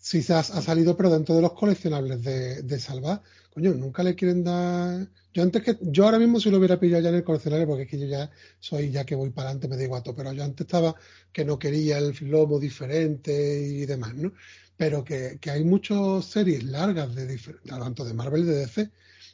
[0.04, 3.22] sí se ha, salido, pero dentro de los coleccionables de, de Salvar.
[3.54, 5.08] Coño, nunca le quieren dar.
[5.34, 7.84] Yo antes que, yo ahora mismo si lo hubiera pillado ya en el coleccionable, porque
[7.84, 8.30] es que yo ya
[8.60, 10.96] soy, ya que voy para adelante, me igual todo, pero yo antes estaba
[11.32, 14.34] que no quería el lomo diferente y demás, ¿no?
[14.78, 18.90] Pero que, que hay muchas series largas de tanto de Marvel y de DC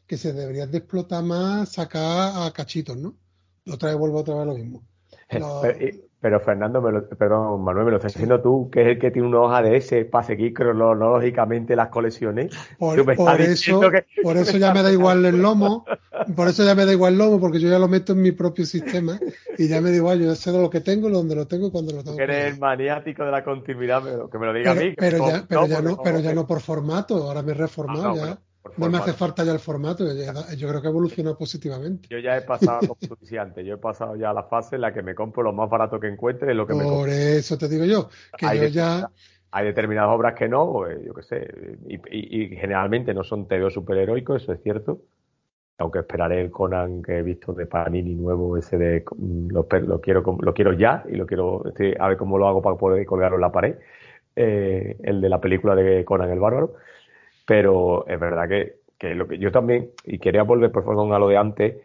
[0.06, 3.16] que se deberían de explotar más, sacar a cachitos, ¿no?
[3.72, 4.84] Otra vez vuelvo otra vez a lo mismo.
[5.32, 8.81] Los- Pero, y- pero Fernando, me lo- perdón, Manuel, me lo estás diciendo tú, que
[8.81, 12.51] es el que tiene una hoja de ese para seguir cronológicamente las colecciones.
[12.77, 15.85] Por, por eso, que- por eso ya me da igual el lomo,
[16.35, 18.31] por eso ya me da igual el lomo, porque yo ya lo meto en mi
[18.31, 19.19] propio sistema
[19.57, 21.71] y ya me da igual, yo ya sé lo que tengo, dónde lo tengo y
[21.71, 22.17] cuándo lo tengo.
[22.17, 24.93] que eres el maniático de la continuidad, me lo- que me lo diga a mí.
[24.97, 27.55] Pero, pero ya, pero ya por no, pero ya no por formato, ahora me he
[27.55, 28.39] reformado Ah, no, ya.
[28.77, 32.07] No me hace falta ya el formato, ya- ya- yo creo que ha evolucionado positivamente.
[32.09, 34.81] Yo ya he pasado, como tú decías antes, yo he pasado ya la fase en
[34.81, 36.99] la que me compro lo más barato que encuentre, lo que me compro.
[36.99, 39.09] Por eso te digo yo, que Hay yo ya,
[39.51, 43.47] Hay determinadas obras que no, pues, yo qué sé, y, y- y generalmente no son
[43.47, 45.01] tebeos superheroicos, eso es cierto.
[45.79, 50.01] Aunque esperaré el Conan que he visto de Panini nuevo, ese de mm, lo, lo
[50.01, 51.63] quiero lo quiero ya y lo quiero
[51.99, 53.75] a ver cómo lo hago para poder colgarlo en la pared.
[54.35, 56.75] Eh, el de la película de Conan el Bárbaro.
[57.49, 61.17] Pero es verdad que, que lo que yo también, y quería volver por favor a
[61.17, 61.77] lo de antes,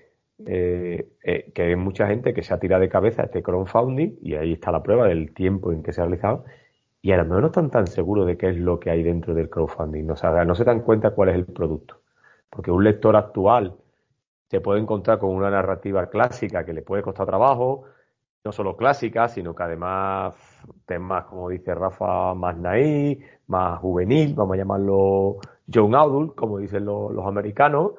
[0.44, 4.34] eh, eh, que hay mucha gente que se ha tirado de cabeza este crowdfunding y
[4.34, 6.44] ahí está la prueba del tiempo en que se ha realizado
[7.00, 9.32] y a lo mejor no están tan seguros de qué es lo que hay dentro
[9.32, 12.02] del crowdfunding, o sea, no se dan cuenta cuál es el producto.
[12.50, 13.74] Porque un lector actual
[14.50, 17.84] se puede encontrar con una narrativa clásica que le puede costar trabajo,
[18.44, 20.34] no solo clásica, sino que además
[20.84, 26.84] temas, como dice Rafa, más naí, más juvenil, vamos a llamarlo young adult, como dicen
[26.84, 27.92] los, los americanos,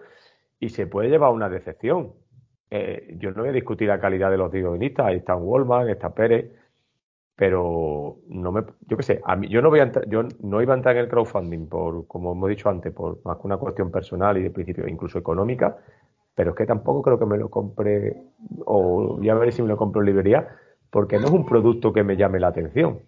[0.60, 2.14] y se puede llevar una decepción.
[2.70, 6.14] Eh, yo no voy a discutir la calidad de los guionistas, ahí están Wallman, está
[6.14, 6.52] Pérez,
[7.36, 10.62] pero no me, yo qué sé, a mí, yo no voy a entrar, yo no
[10.62, 13.58] iba a entrar en el crowdfunding por, como hemos dicho antes, por más que una
[13.58, 15.78] cuestión personal y de principio incluso económica,
[16.34, 18.16] pero es que tampoco creo que me lo compre,
[18.66, 20.48] o voy a ver si me lo compro en librería,
[20.90, 23.00] porque no es un producto que me llame la atención.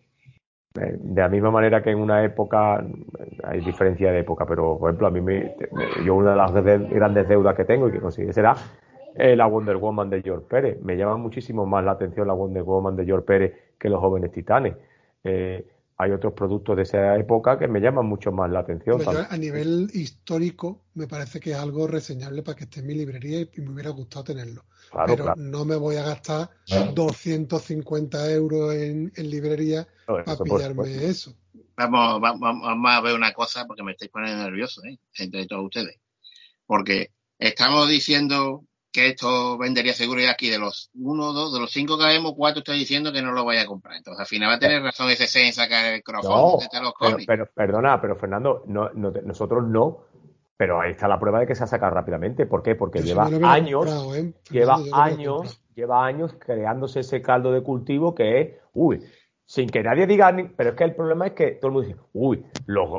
[0.76, 2.84] Eh, de la misma manera que en una época,
[3.44, 5.56] hay diferencia de época, pero por ejemplo, a mí me,
[6.06, 8.56] yo una de las grandes deudas que tengo y que consigue será
[9.16, 10.80] la Wonder Woman de George Pérez.
[10.82, 14.32] Me llama muchísimo más la atención la Wonder Woman de George Pérez que los jóvenes
[14.32, 14.76] titanes.
[15.24, 15.66] Eh,
[15.98, 19.02] hay otros productos de esa época que me llaman mucho más la atención.
[19.08, 23.42] a nivel histórico me parece que es algo reseñable para que esté en mi librería
[23.42, 24.64] y me hubiera gustado tenerlo.
[25.06, 26.50] Pero no me voy a gastar
[26.94, 31.36] 250 euros en, librería para pillarme eso.
[31.76, 34.98] Vamos, vamos, a ver una cosa porque me estáis poniendo nervioso, ¿eh?
[35.16, 36.00] entre todos ustedes.
[36.66, 41.72] Porque estamos diciendo que esto vendería seguro y aquí de los uno, dos, de los
[41.72, 43.96] cinco que vemos, cuatro estoy diciendo que no lo vaya a comprar.
[43.96, 47.18] Entonces al final va a tener razón ese en sacar el crowdfunding de los pero,
[47.28, 50.07] pero, perdona, pero Fernando, no, nosotros no,
[50.58, 52.48] pero ahí está la prueba de que se ha sacado rápidamente.
[52.48, 52.76] ¿Por qué?
[52.76, 54.34] Porque lleva años, ¿eh?
[54.50, 59.04] lleva años, lleva años creándose ese caldo de cultivo que es, uy,
[59.46, 62.00] sin que nadie diga, pero es que el problema es que todo el mundo dice,
[62.14, 62.90] uy, los,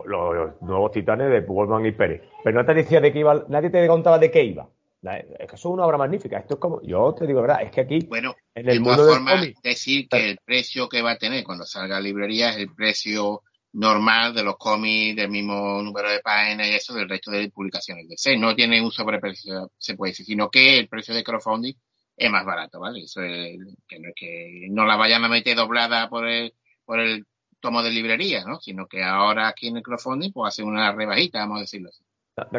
[0.61, 2.23] nuevos titanes de Goldman y Pérez.
[2.45, 4.69] Pero no te decía de qué iba, nadie te contaba de qué iba.
[5.03, 6.39] Es que eso es una obra magnífica.
[6.39, 9.55] Esto es como, yo te digo, verdad, es que aquí, bueno, en el mundo del
[9.63, 13.43] decir que el precio que va a tener cuando salga a librería es el precio
[13.73, 18.09] normal de los cómics del mismo número de páginas y eso del resto de publicaciones
[18.09, 18.37] de C.
[18.37, 21.75] No tiene un sobreprecio, se puede decir, sino que el precio de crowdfunding
[22.17, 23.01] es más barato, ¿vale?
[23.01, 26.55] Eso es, que no es que no la vayan a meter doblada por el,
[26.85, 27.27] por el
[27.61, 28.59] tomo de librería, ¿no?
[28.61, 32.05] Sino que ahora aquí en el crowdfunding pues hace una rebajita, vamos a decirlo así.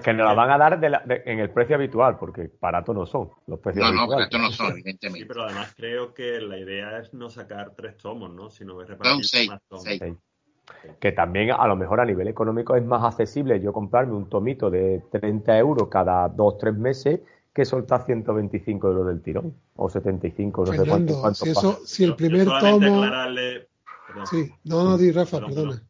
[0.04, 0.84] Que nos la van a dar
[1.26, 4.72] en el precio habitual, porque baratos no son los precios No, no, baratos no son,
[4.72, 5.20] evidentemente.
[5.22, 8.50] Sí, pero además creo que la idea es no sacar tres tomos, ¿no?
[8.50, 9.86] Sino repartir seis, más tomos.
[11.00, 14.70] Que también a lo mejor a nivel económico es más accesible yo comprarme un tomito
[14.70, 17.22] de 30 euros cada dos, tres meses
[17.54, 21.34] que soltar 125 euros del tirón o 75, no sé cuánto.
[21.34, 23.06] si, eso, si el primer tomo...
[24.26, 25.84] Sí, no, no, di Rafa, perdona.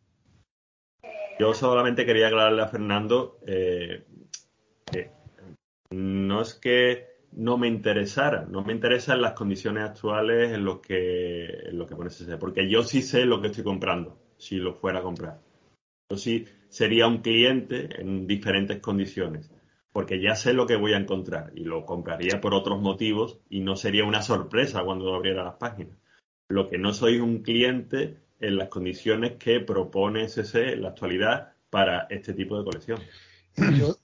[1.39, 4.03] Yo solamente quería aclararle a Fernando eh,
[4.91, 5.11] que
[5.91, 10.81] no es que no me interesara, no me interesa en las condiciones actuales en lo
[10.81, 14.55] que, en lo que pone ese porque yo sí sé lo que estoy comprando, si
[14.55, 15.39] lo fuera a comprar.
[16.09, 19.51] Yo sí sería un cliente en diferentes condiciones,
[19.91, 23.59] porque ya sé lo que voy a encontrar y lo compraría por otros motivos y
[23.59, 25.95] no sería una sorpresa cuando abriera las páginas.
[26.47, 31.53] Lo que no soy un cliente en las condiciones que propone SC en la actualidad
[31.69, 32.99] para este tipo de colección.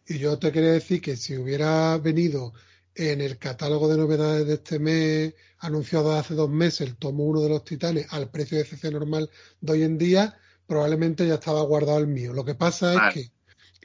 [0.08, 2.54] Y yo, te quería decir que si hubiera venido
[2.96, 7.42] en el catálogo de novedades de este mes, anunciado hace dos meses, el tomo uno
[7.42, 11.62] de los titanes al precio de CC normal de hoy en día, probablemente ya estaba
[11.62, 12.34] guardado el mío.
[12.34, 13.32] Lo que pasa es que,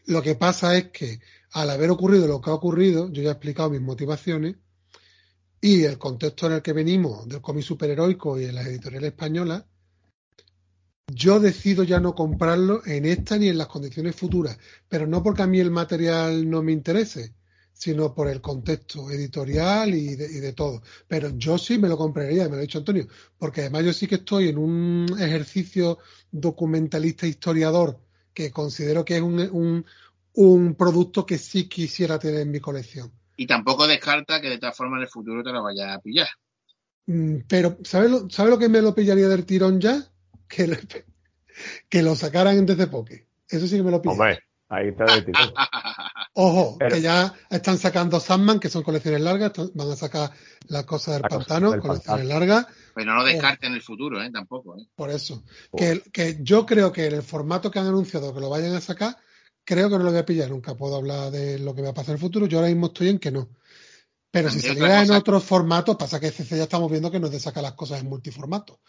[0.06, 1.20] lo que pasa es que
[1.52, 4.56] al haber ocurrido lo que ha ocurrido, yo ya he explicado mis motivaciones
[5.60, 9.64] y el contexto en el que venimos del cómic superheroico y en las editoriales españolas,
[11.12, 14.56] yo decido ya no comprarlo en esta ni en las condiciones futuras,
[14.88, 17.34] pero no porque a mí el material no me interese,
[17.80, 20.82] sino por el contexto editorial y de, todo.
[21.08, 23.06] Pero yo sí me lo compraría, me lo ha dicho Antonio,
[23.38, 25.98] porque además yo sí que estoy en un ejercicio
[26.30, 27.98] documentalista historiador
[28.34, 29.86] que considero que es un,
[30.34, 33.10] un, producto que sí quisiera tener en mi colección.
[33.38, 36.28] Y tampoco descarta que de todas formas en el futuro te lo vaya a pillar.
[37.06, 40.06] Mm, pero, ¿sabes lo, ¿sabe lo que me lo pillaría del tirón ya?
[40.50, 40.78] que,
[41.88, 43.26] que lo sacaran desde Poke.
[43.48, 44.12] Eso sí que me lo pido.
[44.12, 45.54] Hombre, ahí está el título.
[46.42, 50.30] Ojo, que ya están sacando Sandman, que son colecciones largas, van a sacar
[50.68, 52.66] las cosas del pantano, colecciones largas.
[52.94, 54.30] Pero no lo descarten en el futuro, ¿eh?
[54.32, 54.86] Tampoco, ¿eh?
[54.94, 55.44] Por eso.
[55.76, 58.80] Que, que, yo creo que en el formato que han anunciado que lo vayan a
[58.80, 59.18] sacar,
[59.64, 60.48] creo que no lo voy a pillar.
[60.48, 62.46] Nunca puedo hablar de lo que va a pasar en el futuro.
[62.46, 63.50] Yo ahora mismo estoy en que no.
[64.30, 67.40] Pero si saliera en otros formatos, pasa que CC ya estamos viendo que nos de
[67.40, 68.80] sacar las cosas en multiformato.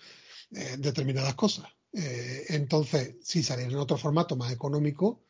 [0.54, 1.66] Eh, determinadas cosas.
[1.92, 5.24] Eh, entonces, si saliera en otro formato más económico,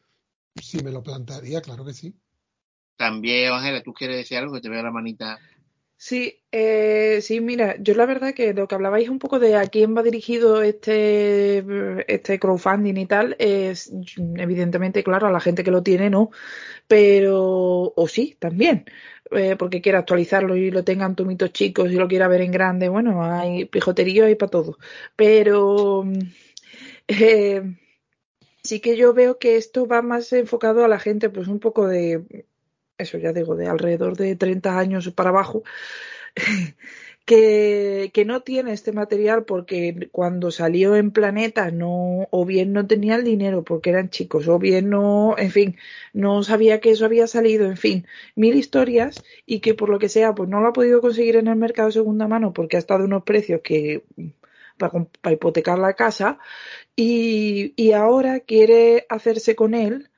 [0.56, 2.16] sí me lo plantearía, claro que sí.
[2.98, 4.54] También, Ángela, ¿tú quieres decir algo?
[4.54, 5.40] Que te veo la manita.
[6.04, 9.68] Sí, eh, sí, mira, yo la verdad que lo que hablabais un poco de a
[9.68, 11.64] quién va dirigido este,
[12.12, 13.92] este crowdfunding y tal, es
[14.36, 16.32] evidentemente, claro, a la gente que lo tiene, no,
[16.88, 18.86] pero, o sí, también,
[19.32, 22.90] eh, porque quiera actualizarlo y lo tengan tomitos chicos y lo quiera ver en grande,
[22.90, 24.80] bueno, hay pijoterío y para todo.
[25.16, 26.04] Pero
[27.08, 27.64] eh,
[28.64, 31.88] sí que yo veo que esto va más enfocado a la gente, pues un poco
[31.88, 32.46] de,
[32.98, 35.64] eso ya digo, de alrededor de 30 años para abajo.
[37.26, 43.16] que, no tiene este material porque cuando salió en Planeta no, o bien no tenía
[43.16, 45.78] el dinero porque eran chicos, o bien no, en fin,
[46.14, 50.10] no sabía que eso había salido, en fin, mil historias y que por lo que
[50.10, 52.80] sea, pues no lo ha podido conseguir en el mercado de segunda mano porque ha
[52.80, 54.04] estado a unos precios que
[54.78, 56.40] para hipotecar la casa
[56.96, 60.10] y, y ahora quiere hacerse con él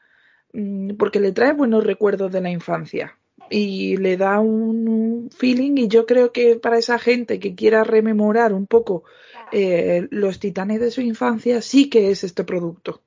[0.54, 3.18] mm, porque le trae buenos recuerdos de la infancia
[3.50, 8.54] y le da un feeling y yo creo que para esa gente que quiera rememorar
[8.54, 9.04] un poco
[9.52, 13.02] eh, los titanes de su infancia sí que es este producto.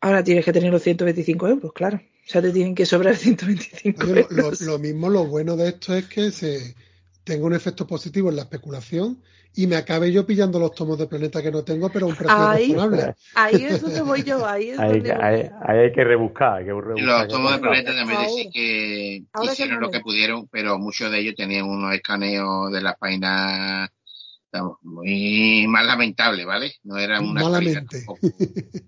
[0.00, 1.98] Ahora tienes que tener los 125 euros, claro.
[1.98, 4.60] O sea, te tienen que sobrar 125 Oye, lo, euros.
[4.60, 6.74] lo- lo mismo, lo bueno de esto es que se
[7.24, 9.22] tenga un efecto positivo en la especulación
[9.54, 12.16] y me acabe yo pillando los tomos de planeta que no tengo, pero a un
[12.16, 13.14] precio Ahí- razonable.
[13.34, 16.58] Ahí es donde voy yo, ahí es Ahí, donde voy ahí- ahí hay que rebuscar.
[16.58, 20.48] Hay que rebuscar Los tomos de planeta también decir que ahora hicieron lo que pudieron,
[20.48, 23.90] pero muchos de ellos tenían unos escaneos de las páginas
[24.82, 26.74] muy más lamentables, ¿vale?
[26.84, 27.84] No eran una calidad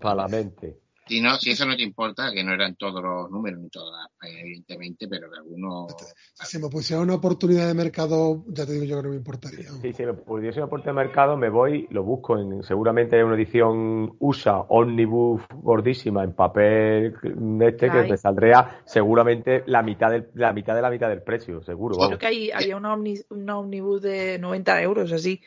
[0.03, 0.79] Malamente.
[1.07, 3.91] Si, no, si eso no te importa, que no eran todos los números ni todas
[4.01, 5.95] las páginas, evidentemente, pero que algunos...
[6.35, 9.17] Si se me pusiera una oportunidad de mercado, ya te digo yo que no me
[9.17, 9.69] importaría.
[9.83, 12.39] Si se me pudiese una puerta de mercado, me voy, lo busco.
[12.39, 18.81] En, seguramente hay una edición USA, Omnibus gordísima, en papel de este, que me saldría
[18.87, 21.97] seguramente la mitad, del, la mitad de la mitad del precio, seguro.
[21.99, 25.43] Creo que ahí había una, omni- una omnibus de 90 euros así,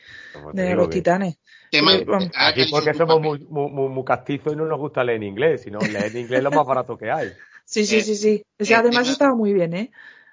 [0.54, 1.38] te de los titanes.
[1.70, 5.16] Tema- Eh, Aquí que porque somos muy, muy, muy- castizos y no nos gusta leer
[5.16, 7.28] en inglés, sino leer en inglés es lo más barato que hay.
[7.64, 8.42] Sí, sí, Eh, sí, sí.
[8.56, 9.90] Ese eh, además tema- estaba muy bien, ¿eh?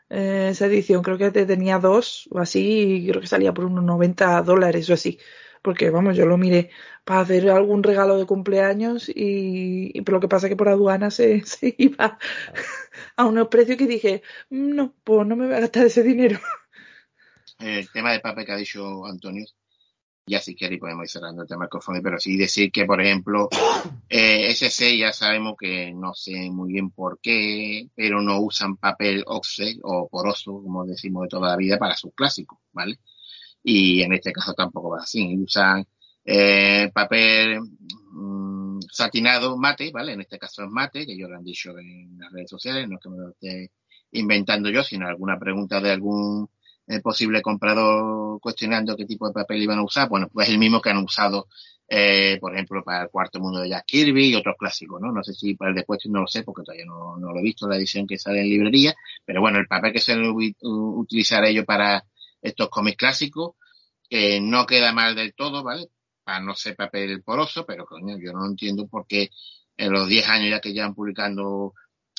[0.09, 3.65] Eh, Esa edición creo que te tenía dos o así, y creo que salía por
[3.65, 5.19] unos 90 dólares o así.
[5.61, 6.69] Porque, vamos, yo lo miré
[7.03, 10.69] para hacer algún regalo de cumpleaños y, y pero lo que pasa es que por
[10.69, 12.17] aduana se, se iba
[13.17, 14.21] a unos precios que dije,
[14.51, 16.39] "Mm, no, pues no me voy a gastar ese dinero.
[17.59, 19.45] el tema de papel que ha dicho Antonio,
[20.27, 23.01] ya si quiere podemos ir cerrando el tema del crowdfunding, pero sí decir que, por
[23.01, 23.47] ejemplo,
[24.09, 29.23] eh, SC ya sabemos que no sé muy bien por qué, pero no usan papel
[29.27, 32.99] offset o poroso, como decimos de toda la vida, para sus clásicos, ¿vale?
[33.63, 35.85] Y en este caso tampoco va así, usan
[36.23, 37.59] eh, papel
[38.11, 40.13] mm, satinado mate, ¿vale?
[40.13, 42.95] En este caso es mate, que ellos lo han dicho en las redes sociales, no
[42.95, 43.71] es que me lo esté
[44.11, 46.49] inventando yo, sino alguna pregunta de algún
[46.87, 50.81] el posible comprador cuestionando qué tipo de papel iban a usar, bueno, pues el mismo
[50.81, 51.47] que han usado,
[51.87, 55.11] eh, por ejemplo, para el cuarto mundo de Jack Kirby y otros clásicos, ¿no?
[55.11, 57.67] No sé si para el después no lo sé porque todavía no, lo he visto,
[57.67, 58.95] la edición que sale en librería,
[59.25, 60.15] pero bueno, el papel que se
[60.61, 62.05] utilizar ellos para
[62.41, 63.55] estos cómics clásicos,
[64.09, 65.87] eh, no queda mal del todo, ¿vale?
[66.23, 69.29] Para no ser papel poroso, pero coño, yo no entiendo por qué
[69.77, 71.73] en los 10 años ya que llevan publicando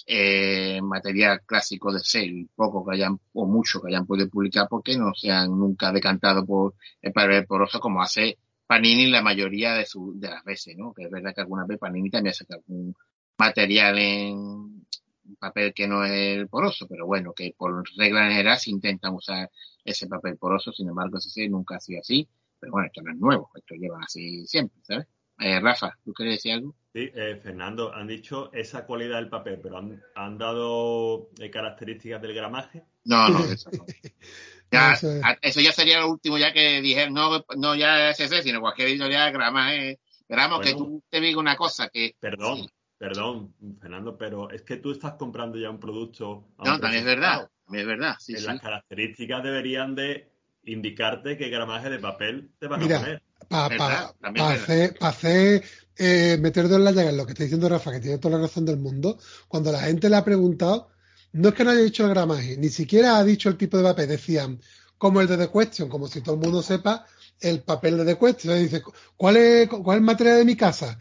[0.06, 4.96] eh, material clásico de Cell, poco que hayan, o mucho que hayan podido publicar, porque
[4.96, 9.86] no se han nunca decantado por el papel poroso como hace Panini la mayoría de,
[9.86, 10.92] su, de las veces, ¿no?
[10.92, 12.94] Que es verdad que algunas veces Panini también saca algún
[13.38, 14.86] material en
[15.38, 19.50] papel que no es el poroso, pero bueno, que por regla general se intentan usar
[19.84, 22.28] ese papel poroso, sin embargo, ese nunca ha sido así,
[22.58, 25.06] pero bueno, esto no es nuevo, esto lleva así siempre, ¿sabes?
[25.38, 26.74] Eh, Rafa, ¿tú quieres decir algo?
[26.97, 32.23] Sí, eh, Fernando, han dicho esa cualidad del papel, pero han, han dado eh, características
[32.23, 32.85] del gramaje.
[33.05, 33.85] No, no, eso no.
[34.73, 35.23] Ya, Eso es.
[35.23, 38.89] a- eso ya sería lo último ya que dije, no, no ya SC, sino cualquier
[38.89, 40.01] editorial gramaje.
[40.27, 40.86] Gramos que Bueno.
[40.86, 42.68] tú te digo una cosa que Perdón, Sí.
[42.97, 46.48] perdón, Fernando, pero es que tú estás comprando ya un producto.
[46.56, 48.47] a un no, también es verdad, también es verdad, sí, En sí.
[48.47, 50.31] Las características deberían de
[50.64, 53.23] indicarte qué gramaje de papel te van Mira, a poner.
[53.48, 53.68] Para
[54.18, 54.62] también verdad.
[54.62, 55.62] hacer, pa hacer
[55.98, 58.36] eh, meter dedo en la llaga en lo que está diciendo Rafa, que tiene toda
[58.36, 59.18] la razón del mundo,
[59.48, 60.89] cuando la gente le ha preguntado,
[61.32, 63.82] no es que no haya dicho el gramaje, ni siquiera ha dicho el tipo de
[63.82, 64.60] papel, decían,
[64.98, 67.06] como el de The Question, como si todo el mundo sepa
[67.40, 68.59] el papel de The Question.
[68.59, 68.82] Dice,
[69.16, 70.98] ¿cuál es, ¿cuál es el material de mi casa?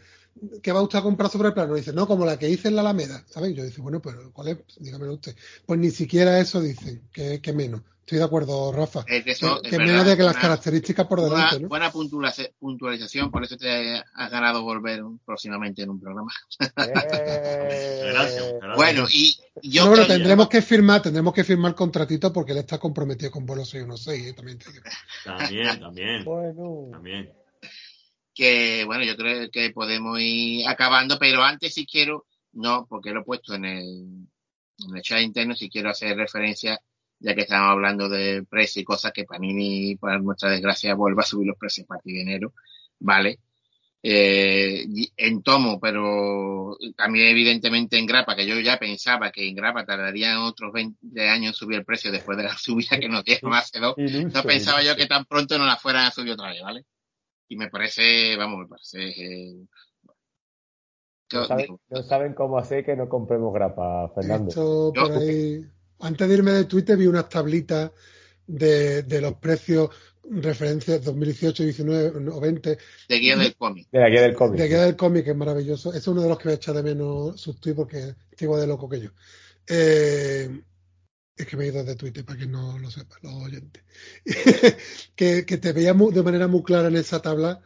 [0.62, 1.74] ¿Qué va usted a comprar sobre el plano?
[1.74, 3.54] Dice, no, como la que hice en la Alameda, ¿sabes?
[3.54, 4.58] Yo dice, bueno, pero ¿cuál es?
[4.78, 5.34] Dígamelo usted.
[5.64, 7.80] Pues ni siquiera eso dicen, que, que menos.
[8.00, 9.04] Estoy de acuerdo, Rafa.
[9.08, 11.58] Es que eso que es que verdad, menos de que las una- características por delante,
[11.58, 11.68] ¿no?
[11.68, 16.30] buena puntualiza- puntualización, por eso te has ganado volver próximamente en un programa.
[16.60, 18.76] Eh, Gracias, gracias.
[18.76, 22.52] Bueno, y yo No, bueno, creo- tendremos que firmar, tendremos que firmar el contratito porque
[22.52, 24.32] él está comprometido con vuelo 616, ¿eh?
[24.34, 24.84] también te digo.
[25.24, 26.88] También, también, Bueno.
[26.92, 27.32] también.
[28.36, 33.20] Que, bueno, yo creo que podemos ir acabando, pero antes si quiero, no, porque lo
[33.20, 34.28] he puesto en el,
[34.86, 36.80] en el chat interno, si quiero hacer referencia,
[37.18, 41.26] ya que estamos hablando de precios y cosas que Panini, para nuestra desgracia, vuelva a
[41.26, 42.52] subir los precios a partir de enero,
[43.00, 43.40] ¿vale?
[44.08, 44.86] eh,
[45.16, 50.38] en tomo, pero también evidentemente en grapa, que yo ya pensaba que en grapa tardarían
[50.38, 53.80] otros 20 años en subir el precio después de la subida que nos dieron hace
[53.80, 53.96] dos.
[53.96, 56.84] No pensaba yo que tan pronto no la fueran a subir otra vez, ¿vale?
[57.48, 59.08] Y me parece, vamos, me parece...
[59.08, 59.56] eh,
[61.32, 64.48] No saben, no saben cómo hacer que no compremos grapa, Fernando.
[64.48, 65.64] Esto Yo- por ahí.
[66.00, 67.90] Antes de irme de Twitter vi unas tablitas
[68.46, 69.90] de, de los precios,
[70.28, 72.78] referencias 2018, 19 o 20,
[73.08, 73.88] de guía del cómic.
[73.90, 74.60] De la guía del cómic.
[74.60, 75.92] de guía del cómic, que es maravilloso.
[75.94, 77.98] Es uno de los que voy a echar de menos sus tweets porque
[78.30, 79.10] es igual de loco que yo.
[79.68, 80.60] Eh,
[81.36, 83.84] es que me he ido de Twitter para que no lo sepan los oyentes.
[85.14, 87.60] que, que te veía de manera muy clara en esa tabla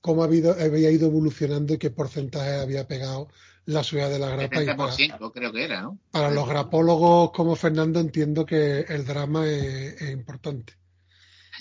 [0.00, 3.28] cómo ha habido, había ido evolucionando y qué porcentaje había pegado
[3.66, 4.62] la subida de la grapa.
[4.62, 5.98] Y para, 70% creo que era, ¿no?
[6.10, 10.74] para los grapólogos como Fernando entiendo que el drama es, es importante.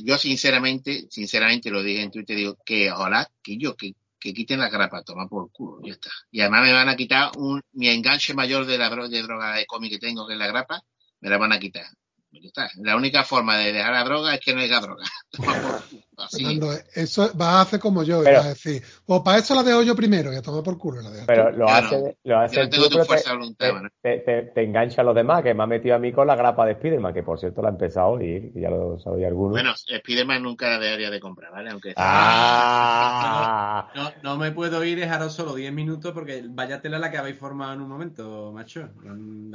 [0.01, 4.59] Yo sinceramente, sinceramente lo dije en Twitter, digo que ojalá que yo, que, que quiten
[4.59, 6.09] la grapa, toma por culo, ya está.
[6.31, 9.65] Y además me van a quitar un, mi enganche mayor de la de droga de
[9.65, 10.83] cómic que tengo, que es la grapa,
[11.21, 11.85] me la van a quitar.
[12.77, 15.05] La única forma de dejar la droga es que no haya droga.
[16.23, 16.43] Así.
[16.43, 19.55] Fernando, eso vas a hacer como yo, y Pero- vas a decir, o para eso
[19.55, 21.57] la dejo yo primero, y a tomar por culo la dejas Pero tú.
[21.57, 23.67] lo hace, lo hace no tengo tú, tu fuerza te, voluntad,
[24.01, 26.35] te, te- te engancha a los demás, que me ha metido a mí con la
[26.35, 29.51] grapa de Spiderman, que por cierto la ha empezado que ya lo sabía alguno.
[29.51, 31.69] Bueno, Spiderman nunca la dejaría de comprar, ¿vale?
[31.71, 33.89] Aunque ¡Ah!
[33.95, 37.37] No, no me puedo ir, dejaros solo 10 minutos porque vaya tela la que habéis
[37.37, 38.89] formado en un momento, macho.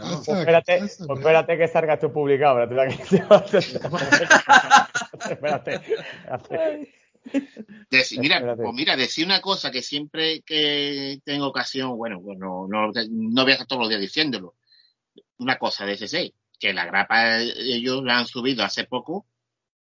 [0.00, 0.32] Ah, sí.
[0.32, 2.62] Espérate, pues espérate que salga esto publicado.
[2.64, 3.58] Espérate,
[5.30, 6.53] espérate, espérate.
[7.90, 8.62] Deci- mira, Espérate.
[8.62, 13.50] pues mira, decir una cosa que siempre que tengo ocasión, bueno, bueno, no, no voy
[13.50, 14.54] a estar todos los días diciéndolo.
[15.38, 19.26] Una cosa de ese que la grapa ellos la han subido hace poco,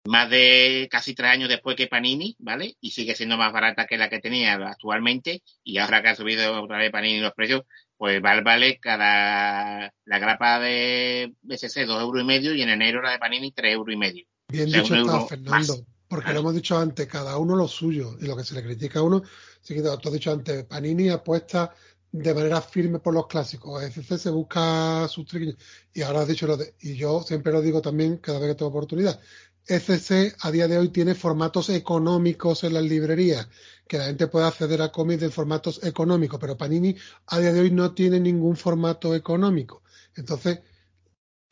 [0.04, 2.76] más de casi tres años después que Panini, ¿vale?
[2.80, 5.42] Y sigue siendo más barata que la que tenía actualmente.
[5.62, 7.62] Y ahora que ha subido otra vez Panini los precios,
[7.96, 13.00] pues vale, vale cada la grapa de BSC dos euros y medio y en enero
[13.00, 14.26] la de Panini tres euros y medio.
[14.48, 15.84] Bien o sea, dicho un está, euro Fernando, más.
[16.12, 18.98] Porque lo hemos dicho antes, cada uno lo suyo, y lo que se le critica
[18.98, 19.22] a uno,
[19.62, 21.74] sí tú has dicho antes, Panini apuesta
[22.10, 25.56] de manera firme por los clásicos, FC se busca sus triquillos,
[25.94, 28.56] y ahora has dicho lo de, y yo siempre lo digo también cada vez que
[28.56, 29.18] tengo oportunidad,
[29.66, 33.48] FC a día de hoy tiene formatos económicos en las librerías,
[33.88, 36.94] que la gente puede acceder a cómics de formatos económicos, pero Panini
[37.28, 39.82] a día de hoy no tiene ningún formato económico.
[40.14, 40.60] Entonces,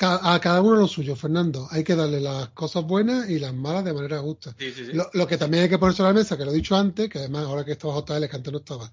[0.02, 1.68] a cada uno lo suyo, Fernando.
[1.70, 4.54] Hay que darle las cosas buenas y las malas de manera justa.
[4.58, 4.92] Sí, sí, sí.
[4.92, 7.08] Lo, lo que también hay que poner sobre la mesa, que lo he dicho antes,
[7.08, 8.92] que además ahora que estaba JL, que antes no estaba,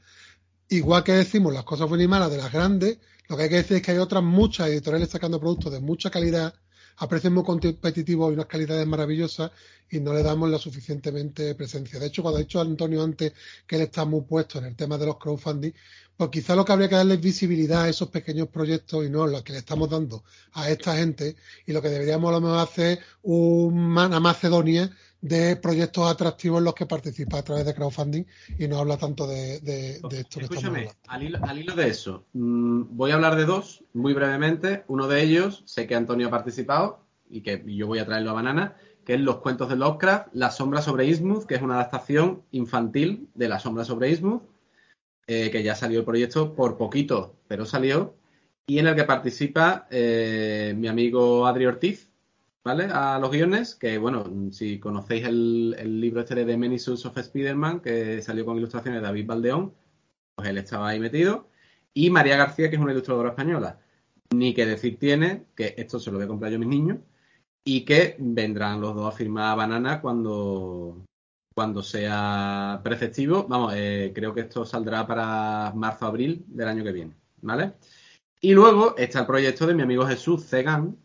[0.70, 2.98] igual que decimos las cosas buenas y malas de las grandes,
[3.28, 6.10] lo que hay que decir es que hay otras muchas editoriales sacando productos de mucha
[6.10, 6.54] calidad,
[7.00, 9.52] a precios muy competitivos y unas calidades maravillosas,
[9.90, 12.00] y no le damos la suficientemente presencia.
[12.00, 13.34] De hecho, cuando ha dicho Antonio antes
[13.66, 15.72] que él está muy puesto en el tema de los crowdfunding,
[16.18, 19.28] pues quizá lo que habría que darle es visibilidad a esos pequeños proyectos y no
[19.28, 20.24] lo que le estamos dando
[20.54, 21.36] a esta gente,
[21.66, 24.90] y lo que deberíamos a lo mejor hacer una Macedonia
[25.22, 28.24] de proyectos atractivos en los que participa a través de crowdfunding
[28.60, 31.88] y no habla tanto de, de- de esto que Escúchame, al hilo, al hilo de
[31.88, 34.84] eso, mm, voy a hablar de dos muy brevemente.
[34.88, 37.00] Uno de ellos, sé que Antonio ha participado
[37.30, 38.76] y que yo voy a traerlo a Banana,
[39.06, 43.28] que es Los cuentos de Lovecraft, La sombra sobre Ismuth, que es una adaptación infantil
[43.34, 44.44] de La sombra sobre Ismuth,
[45.28, 48.16] eh, que ya salió el proyecto por poquito, pero salió,
[48.66, 52.10] y en el que participa eh, mi amigo Adri Ortiz,
[52.64, 52.86] ¿vale?
[52.92, 57.82] A los guiones, que bueno, si conocéis el, libro este de Many Souls of Spider-Man,
[57.82, 59.74] que salió con ilustraciones de David Baldeón,
[60.36, 61.50] pues él estaba ahí metido,
[61.94, 63.80] y María García, que es una ilustradora española.
[64.34, 67.00] Ni que decir tiene que esto se lo voy a comprar yo a mis niños
[67.66, 71.06] y que vendrán los dos a firmar Banana cuando,
[71.58, 73.48] cuando sea preceptivo.
[73.48, 77.74] Vamos, eh, creo que esto saldrá para marzo-abril del año que viene, ¿vale?
[78.40, 80.96] Y luego está el proyecto de mi amigo Jesús Cegan,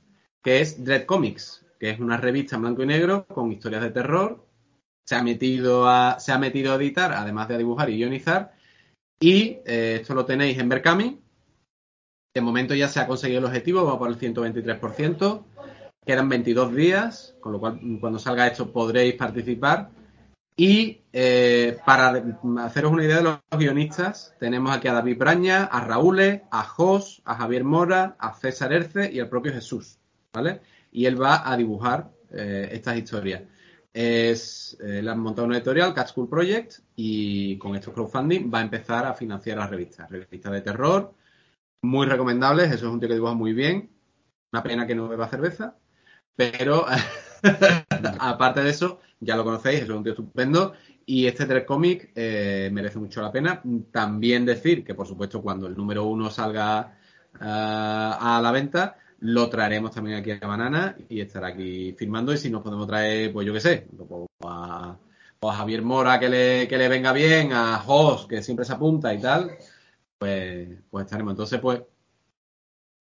[0.42, 3.92] que es Dread Comics, que es una revista en blanco y negro con historias de
[3.92, 4.46] terror.
[5.06, 8.52] Se ha metido a, se ha metido a editar, además de a dibujar y guionizar.
[9.20, 11.18] Y eh, esto lo tenéis en Berkami.
[12.34, 15.44] De momento ya se ha conseguido el objetivo, vamos por el 123%.
[16.04, 20.01] Quedan 22 días, con lo cual cuando salga esto podréis participar.
[20.56, 22.22] Y eh, para
[22.60, 27.22] haceros una idea de los guionistas, tenemos aquí a David Braña, a Raúl, a Jos,
[27.24, 29.98] a Javier Mora, a César Erce y al propio Jesús,
[30.32, 30.60] ¿vale?
[30.90, 33.42] Y él va a dibujar eh, estas historias.
[33.94, 38.62] Es, eh, han montado una editorial, Cat School Project, y con estos crowdfunding va a
[38.62, 40.10] empezar a financiar las revistas.
[40.10, 41.14] Revistas de terror,
[41.82, 43.90] muy recomendables, eso es un tío que dibuja muy bien.
[44.52, 45.76] Una pena que no beba cerveza,
[46.36, 46.84] pero
[48.20, 50.74] aparte de eso, ya lo conocéis, es un tío estupendo.
[51.04, 53.62] Y este tres cómic eh, merece mucho la pena.
[53.90, 56.96] También decir que, por supuesto, cuando el número uno salga
[57.40, 62.32] ah, a la venta, lo traeremos también aquí a Banana y estará aquí firmando.
[62.32, 63.88] Y si nos podemos traer, pues yo qué sé,
[64.44, 64.96] a,
[65.40, 69.12] a Javier Mora que le, que le venga bien, a Jos que siempre se apunta
[69.12, 69.56] y tal,
[70.18, 71.32] pues, pues estaremos.
[71.32, 71.82] Entonces, pues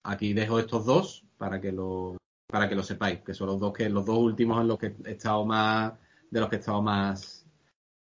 [0.03, 2.17] aquí dejo estos dos para que lo
[2.51, 4.95] para que lo sepáis, que son los dos que los dos últimos en los que
[5.05, 5.93] he estado más
[6.29, 7.47] de los que he estado más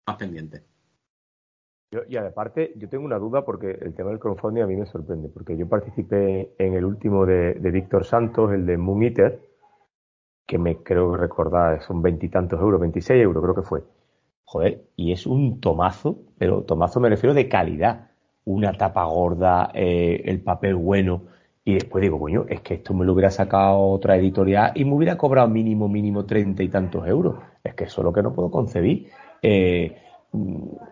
[0.06, 0.62] más pendientes.
[1.90, 4.86] Yo, y aparte, yo tengo una duda porque el tema del crowdfunding a mí me
[4.86, 9.40] sorprende, porque yo participé en el último de, de Víctor Santos, el de Moon Eater,
[10.46, 13.84] que me creo recordar son veintitantos euros, 26 euros creo que fue.
[14.44, 18.10] Joder, y es un tomazo, pero tomazo me refiero de calidad.
[18.46, 21.24] Una tapa gorda, eh, el papel bueno.
[21.68, 24.94] Y después digo, coño, es que esto me lo hubiera sacado otra editorial y me
[24.94, 27.34] hubiera cobrado mínimo, mínimo treinta y tantos euros.
[27.62, 29.08] Es que eso es lo que no puedo concebir.
[29.42, 29.94] Eh,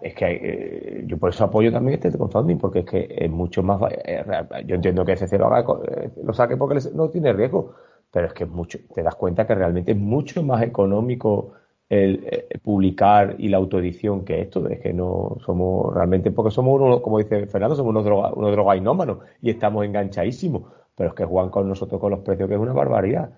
[0.02, 3.62] es que eh, yo por eso apoyo también este crowdfunding, porque es que es mucho
[3.62, 3.80] más.
[4.04, 4.22] Eh,
[4.66, 7.72] yo entiendo que ese lo, haga, eh, lo saque porque no tiene riesgo,
[8.10, 11.52] pero es que es mucho, te das cuenta que realmente es mucho más económico
[11.88, 14.66] el, el publicar y la autoedición que esto.
[14.68, 18.52] Es que no somos realmente, porque somos uno, como dice Fernando, somos unos, droga, unos
[18.52, 20.64] drogainómanos y estamos enganchadísimos,
[20.94, 23.30] pero es que juegan con nosotros con los precios, que es una barbaridad.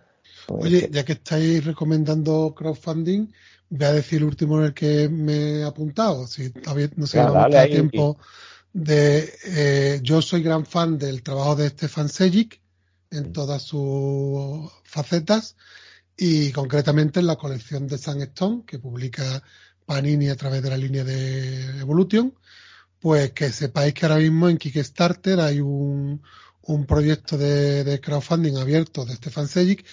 [0.49, 3.29] Oye, ya que estáis recomendando crowdfunding,
[3.71, 6.27] voy a decir el último en el que me he apuntado.
[6.27, 7.71] Si todavía no sé, Claro, ahí.
[7.71, 8.17] tiempo
[8.73, 9.31] de.
[9.47, 12.61] eh, yo soy gran fan del trabajo de Stefan Sejic
[13.11, 15.57] en todas sus facetas
[16.19, 19.43] y concretamente en la colección de Sandstone que publica
[19.87, 22.35] Panini a través de la línea de Evolution.
[23.01, 26.21] Pues que sepáis que ahora mismo en Kickstarter hay un,
[26.69, 29.87] un proyecto de, crowdfunding abierto de Stefan Sejic.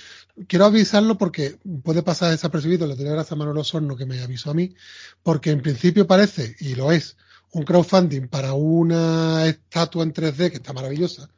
[0.48, 4.52] Quiero avisarlo porque puede pasar desapercibido, le doy gracias a Manuel Osorno que me avisó
[4.52, 4.76] a mí,
[5.24, 7.16] porque en principio parece, y lo es,
[7.52, 11.30] un crowdfunding para una estatua en 3D que está maravillosa,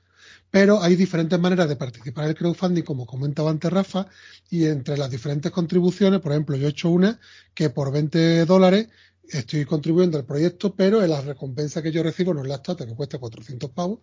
[0.49, 4.07] pero hay diferentes maneras de participar en el crowdfunding, como comentaba antes Rafa,
[4.49, 7.19] y entre las diferentes contribuciones, por ejemplo, yo he hecho una
[7.53, 8.87] que por 20 dólares
[9.29, 12.95] estoy contribuyendo al proyecto, pero la recompensa que yo recibo no es la estatua, que
[12.95, 13.99] cuesta 400 pavos,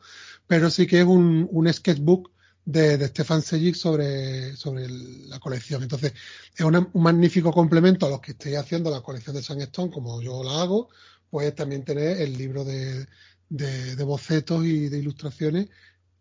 [0.47, 2.31] pero sí que es un, un sketchbook
[2.65, 5.83] de, de Stefan Sejic sobre, sobre la colección.
[5.83, 6.13] Entonces,
[6.57, 10.43] es un magnífico complemento a los que estéis haciendo la colección de Sandstone, como yo
[10.43, 10.89] la hago,
[11.31, 13.07] pues también tener el libro de,
[13.49, 15.69] de bocetos y de ilustraciones,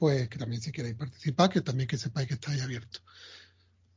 [0.04, 3.00] pues que también si queréis participar, que también que sepáis que está ahí abierto.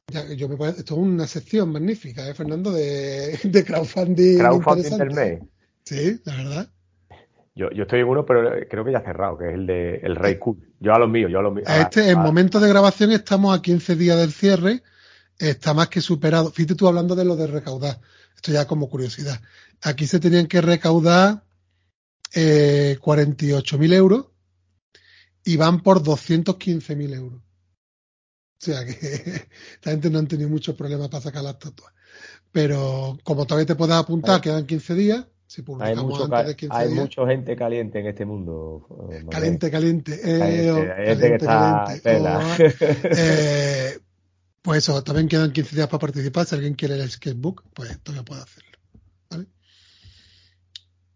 [0.07, 2.71] Ya, yo me parece, esto es una sección magnífica, ¿eh, Fernando?
[2.71, 4.39] De, de crowdfunding.
[4.39, 5.43] Crowdfunding del mes.
[5.83, 6.71] Sí, la verdad.
[7.57, 9.97] Yo, yo estoy en uno, pero creo que ya ha cerrado, que es el de
[9.97, 10.59] el Rey Cool.
[10.79, 11.67] Yo a los míos, yo a los míos.
[11.69, 14.85] A este, en Ah, momento de grabación estamos a 15 días del cierre,
[15.41, 16.53] está más que superado.
[16.53, 17.99] Fíjate tú hablando de lo de recaudar,
[18.37, 19.41] esto ya como curiosidad.
[19.83, 21.43] Aquí se tenían que recaudar
[22.33, 24.27] eh, 48.000 euros
[25.47, 27.41] y van por 215.000 euros.
[27.41, 28.93] O sea que
[29.75, 31.95] esta gente no han tenido muchos problemas para sacar la estatua.
[32.51, 36.77] Pero como todavía te puedes apuntar, quedan 15 días, si hay mucho, antes de 15
[36.77, 37.01] hay días.
[37.01, 39.09] mucha gente caliente en este mundo.
[39.13, 39.25] eh.
[39.31, 40.21] Caliente, caliente.
[40.25, 42.19] eh, oh, que está caliente.
[42.19, 43.99] Oh, eh,
[44.63, 46.47] pues eso, también quedan 15 días para participar.
[46.47, 48.79] Si alguien quiere el sketchbook, pues todavía puede hacerlo.
[49.31, 49.47] ¿Vale?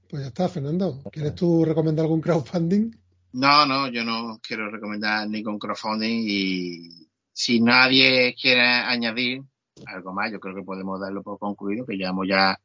[0.09, 1.02] Pues ya está, Fernando.
[1.11, 2.93] ¿Quieres tú recomendar algún crowdfunding?
[3.32, 9.43] No, no, yo no quiero recomendar ningún crowdfunding y si nadie quiere añadir
[9.86, 12.59] algo más, yo creo que podemos darlo por concluido, que llevamos ya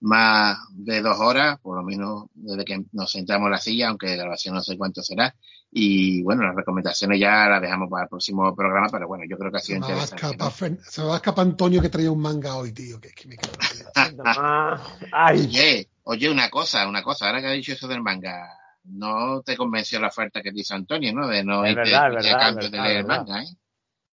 [0.00, 4.08] más de dos horas, por lo menos desde que nos sentamos en la silla, aunque
[4.16, 5.34] la grabación no sé cuánto será.
[5.70, 9.50] Y bueno, las recomendaciones ya las dejamos para el próximo programa, pero bueno, yo creo
[9.50, 10.14] que ha Se sido a interesante.
[10.26, 10.50] escapar, ¿no?
[10.52, 13.00] Fer- se me va a escapar Antonio que traía un manga hoy, tío.
[13.00, 14.84] Que, que me cago en la leche.
[15.12, 18.46] Ay, Oye, oye, una cosa, una cosa, ahora que ha dicho eso del manga,
[18.84, 21.28] no te convenció la oferta que te hizo Antonio, ¿no?
[21.28, 23.04] De no irte a cambio verdad, de leer verdad.
[23.04, 23.46] manga, ¿eh?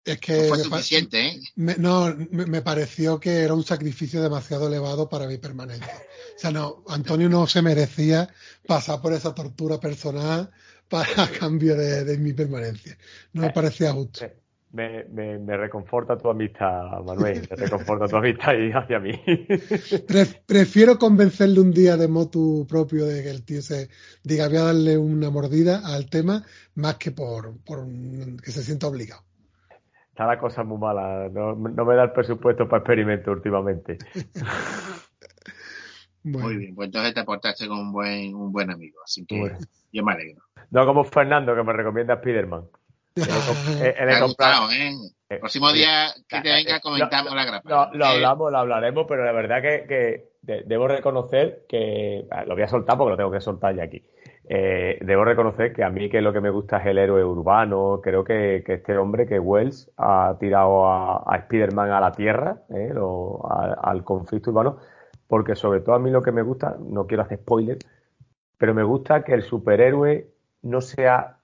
[0.04, 1.40] Es No que fue me, pa- suficiente, ¿eh?
[1.56, 5.94] me- no, me, me pareció que era un sacrificio demasiado elevado para mi permanencia.
[6.36, 8.28] O sea, no, Antonio no se merecía
[8.66, 10.50] pasar por esa tortura personal
[10.88, 11.06] para
[11.40, 12.98] cambio de, de mi permanencia.
[13.32, 14.20] No me Eh, parecía justo.
[14.72, 17.46] Me, me, me reconforta tu amistad, Manuel.
[17.50, 19.12] Me reconforta tu amistad y hacia mí.
[20.06, 23.88] Pre- prefiero convencerle un día de motu propio de que el tío se
[24.22, 28.62] diga voy a darle una mordida al tema más que por, por un- que se
[28.62, 29.22] sienta obligado.
[30.10, 31.28] Está la cosa muy mala.
[31.28, 33.98] No, no me da el presupuesto para experimentos últimamente.
[36.22, 39.38] Bueno, Muy bien, pues entonces te portaste con un buen, un buen amigo, así que
[39.38, 39.56] Bueno.
[39.92, 40.42] yo me alegro.
[40.70, 42.64] No como Fernando, que me recomienda Spiderman.
[43.26, 44.90] Gustado, ¿eh?
[45.30, 47.68] Eh, El próximo día que te eh, venga eh, comentamos lo- la grapa.
[47.92, 52.26] Lo, lo Eh, hablamos, lo hablaremos, pero la verdad que, que de- debo reconocer que.
[52.46, 54.02] Lo voy a soltar porque lo tengo que soltar ya aquí.
[54.50, 58.00] Eh, debo reconocer que a mí que lo que me gusta es el héroe urbano.
[58.02, 62.62] Creo que, que este hombre, que Wells, ha tirado a, a Spider-Man a la tierra,
[62.70, 64.78] eh, lo- a- al conflicto urbano,
[65.26, 67.76] porque sobre todo a mí lo que me gusta, no quiero hacer spoiler,
[68.56, 70.26] pero me gusta que el superhéroe
[70.62, 71.36] no sea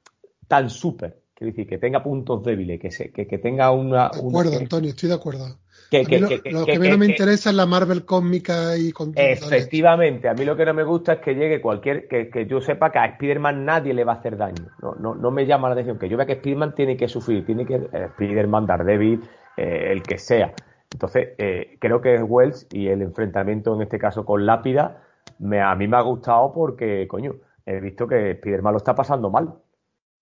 [0.49, 1.19] tan súper.
[1.35, 4.09] Quiero decir, que tenga puntos débiles, que, se, que, que tenga una.
[4.11, 5.59] De acuerdo, Antonio, estoy de acuerdo.
[5.91, 8.05] que- A mí lo, que- que- lo que que- menos me interesa es la Marvel
[8.05, 12.07] cósmica y con Efectivamente, a mí lo que no me gusta es que llegue cualquier,
[12.09, 14.67] que, que yo sepa que a Spider-Man nadie le va a hacer daño.
[14.81, 15.99] No, no, no me llama la atención.
[15.99, 19.21] Que yo vea que Spider-Man tiene que sufrir, tiene que, eh, Spider-Man, Daredevil,
[19.57, 20.53] eh, el que sea.
[20.93, 25.03] Entonces, eh, creo que Wells y el enfrentamiento en este caso con Lápida,
[25.41, 27.35] me, a mí me ha gustado porque, coño,
[27.67, 29.55] he visto que Spider-Man lo está pasando mal.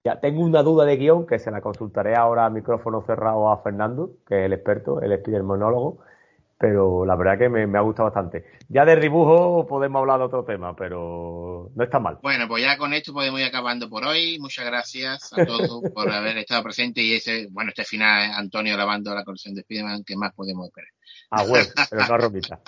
[0.04, 3.62] Ya tengo una duda de guion que se la consultaré ahora a micrófono cerrado a
[3.62, 6.00] Fernando, que es el experto, el Spider-Monólogo,
[6.58, 8.44] pero la verdad que me, me ha gustado bastante.
[8.68, 12.18] Ya de dibujo podemos hablar de otro tema, pero no está mal.
[12.20, 14.38] Bueno, pues ya con esto podemos ir acabando por hoy.
[14.40, 19.14] Muchas gracias a todos por haber estado presentes y ese, bueno, este final, Antonio lavando
[19.14, 20.90] la colección de Spiderman, ¿qué más podemos esperar?
[21.30, 22.60] Ah, bueno, pero no romita.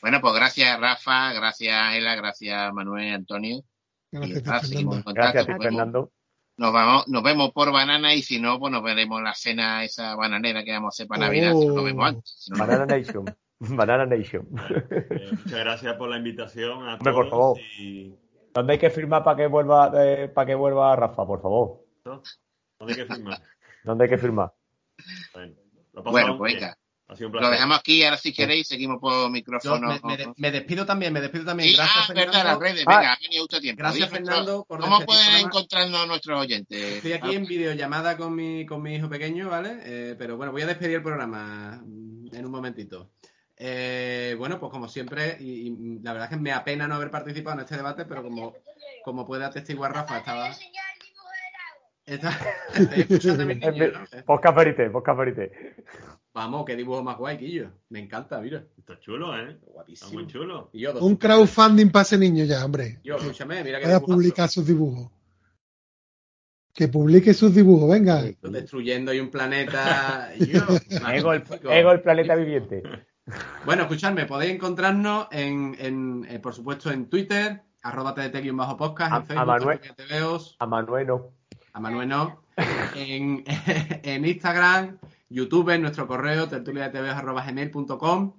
[0.00, 3.62] Bueno, pues gracias Rafa, gracias Ela, gracias Manuel, Antonio.
[4.20, 5.12] Gracias, nada, Fernando.
[5.14, 6.12] Gracias a ti, Nos vemos- Fernando.
[6.56, 9.82] Nos, vamos, nos vemos por banana y si no, pues nos veremos en la cena
[9.84, 11.52] esa bananera que vamos a hacer para Navidad.
[11.52, 12.48] Si nos vemos antes.
[12.56, 13.24] Banana Nation.
[13.58, 14.46] Banana Nation.
[14.70, 17.14] Eh, muchas gracias por la invitación a Hombre, todos.
[17.14, 17.58] por favor.
[17.80, 18.14] Y
[18.52, 21.80] ¿Dónde hay que firmar para que vuelva eh, para que vuelva Rafa, por favor?
[22.04, 23.38] ¿Dónde hay que firmar?
[23.82, 24.52] ¿Dónde hay que firmar?
[25.34, 25.54] Bueno,
[25.92, 26.60] lo Bueno, pues bien.
[26.62, 26.78] venga.
[27.06, 29.88] Ha sido un Lo dejamos aquí ahora si queréis seguimos por micrófono.
[29.88, 31.68] me, me de- me despido también, me despido también.
[31.70, 32.60] Sí, Gracias, ah, verdad, las Fernando.
[32.60, 32.84] redes.
[32.86, 33.12] Ah.
[33.12, 33.78] Ha tiempo.
[33.82, 35.46] Gracias, Fernando, por ¿Cómo el pueden programa.
[35.48, 36.80] encontrarnos nuestros oyentes?
[36.96, 39.80] Estoy aquí en videollamada con mi, con mi hijo pequeño, ¿vale?
[39.84, 43.10] Eh, pero bueno, voy a despedir el programa mm, en un momentito.
[43.56, 47.10] Eh, bueno, pues como siempre, y, y la verdad es que me apena no haber
[47.10, 48.54] participado en este debate, pero como,
[49.04, 50.48] como puede atestiguar Rafa, estaba...
[50.48, 51.90] Está, estoy escuchando a mis niños, ¿no?
[51.90, 51.93] Eh,
[54.26, 55.52] Posca Ferite, Posca Ferite.
[56.32, 57.70] Vamos, qué dibujo más guay, Quillo.
[57.90, 58.64] Me encanta, mira.
[58.76, 59.52] Está chulo, ¿eh?
[59.52, 60.12] Está Guapísimo.
[60.12, 60.70] muy chulo.
[60.72, 62.98] Y yo, dos- Un crowdfunding para ese niño ya, hombre.
[63.04, 65.10] Yo, escúchame, mira que a publicar sus dibujos.
[66.72, 68.20] Que publique sus dibujos, venga.
[68.42, 70.30] Destruyendo ahí un planeta.
[70.38, 70.60] Yo,
[71.12, 72.82] Ego el, ego el planeta viviente.
[73.64, 79.22] Bueno, escuchadme, podéis encontrarnos en, en, eh, por supuesto, en Twitter, arroba tdt-podcast, A- en
[79.22, 79.80] a Facebook, Manuel.
[79.96, 81.30] TVOs, A Manuel no.
[81.74, 82.40] A Manuel no,
[82.94, 83.44] en,
[84.02, 84.98] en Instagram,
[85.28, 88.32] YouTube, en nuestro correo, tertuliadetvos.gmail.com,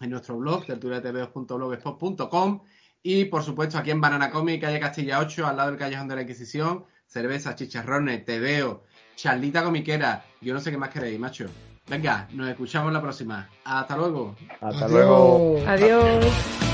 [0.00, 2.62] en nuestro blog, tertuliadetvos.blogspot.com
[3.02, 6.16] y, por supuesto, aquí en Banana Comic, calle Castilla 8, al lado del Callejón de
[6.16, 8.84] la Inquisición, cerveza, chicharrones, tebeo,
[9.14, 11.46] charlita comiquera, yo no sé qué más queréis, macho.
[11.86, 13.50] Venga, nos escuchamos la próxima.
[13.64, 14.34] Hasta luego.
[14.62, 14.90] Hasta Adiós.
[14.90, 15.62] luego.
[15.66, 16.73] Adiós.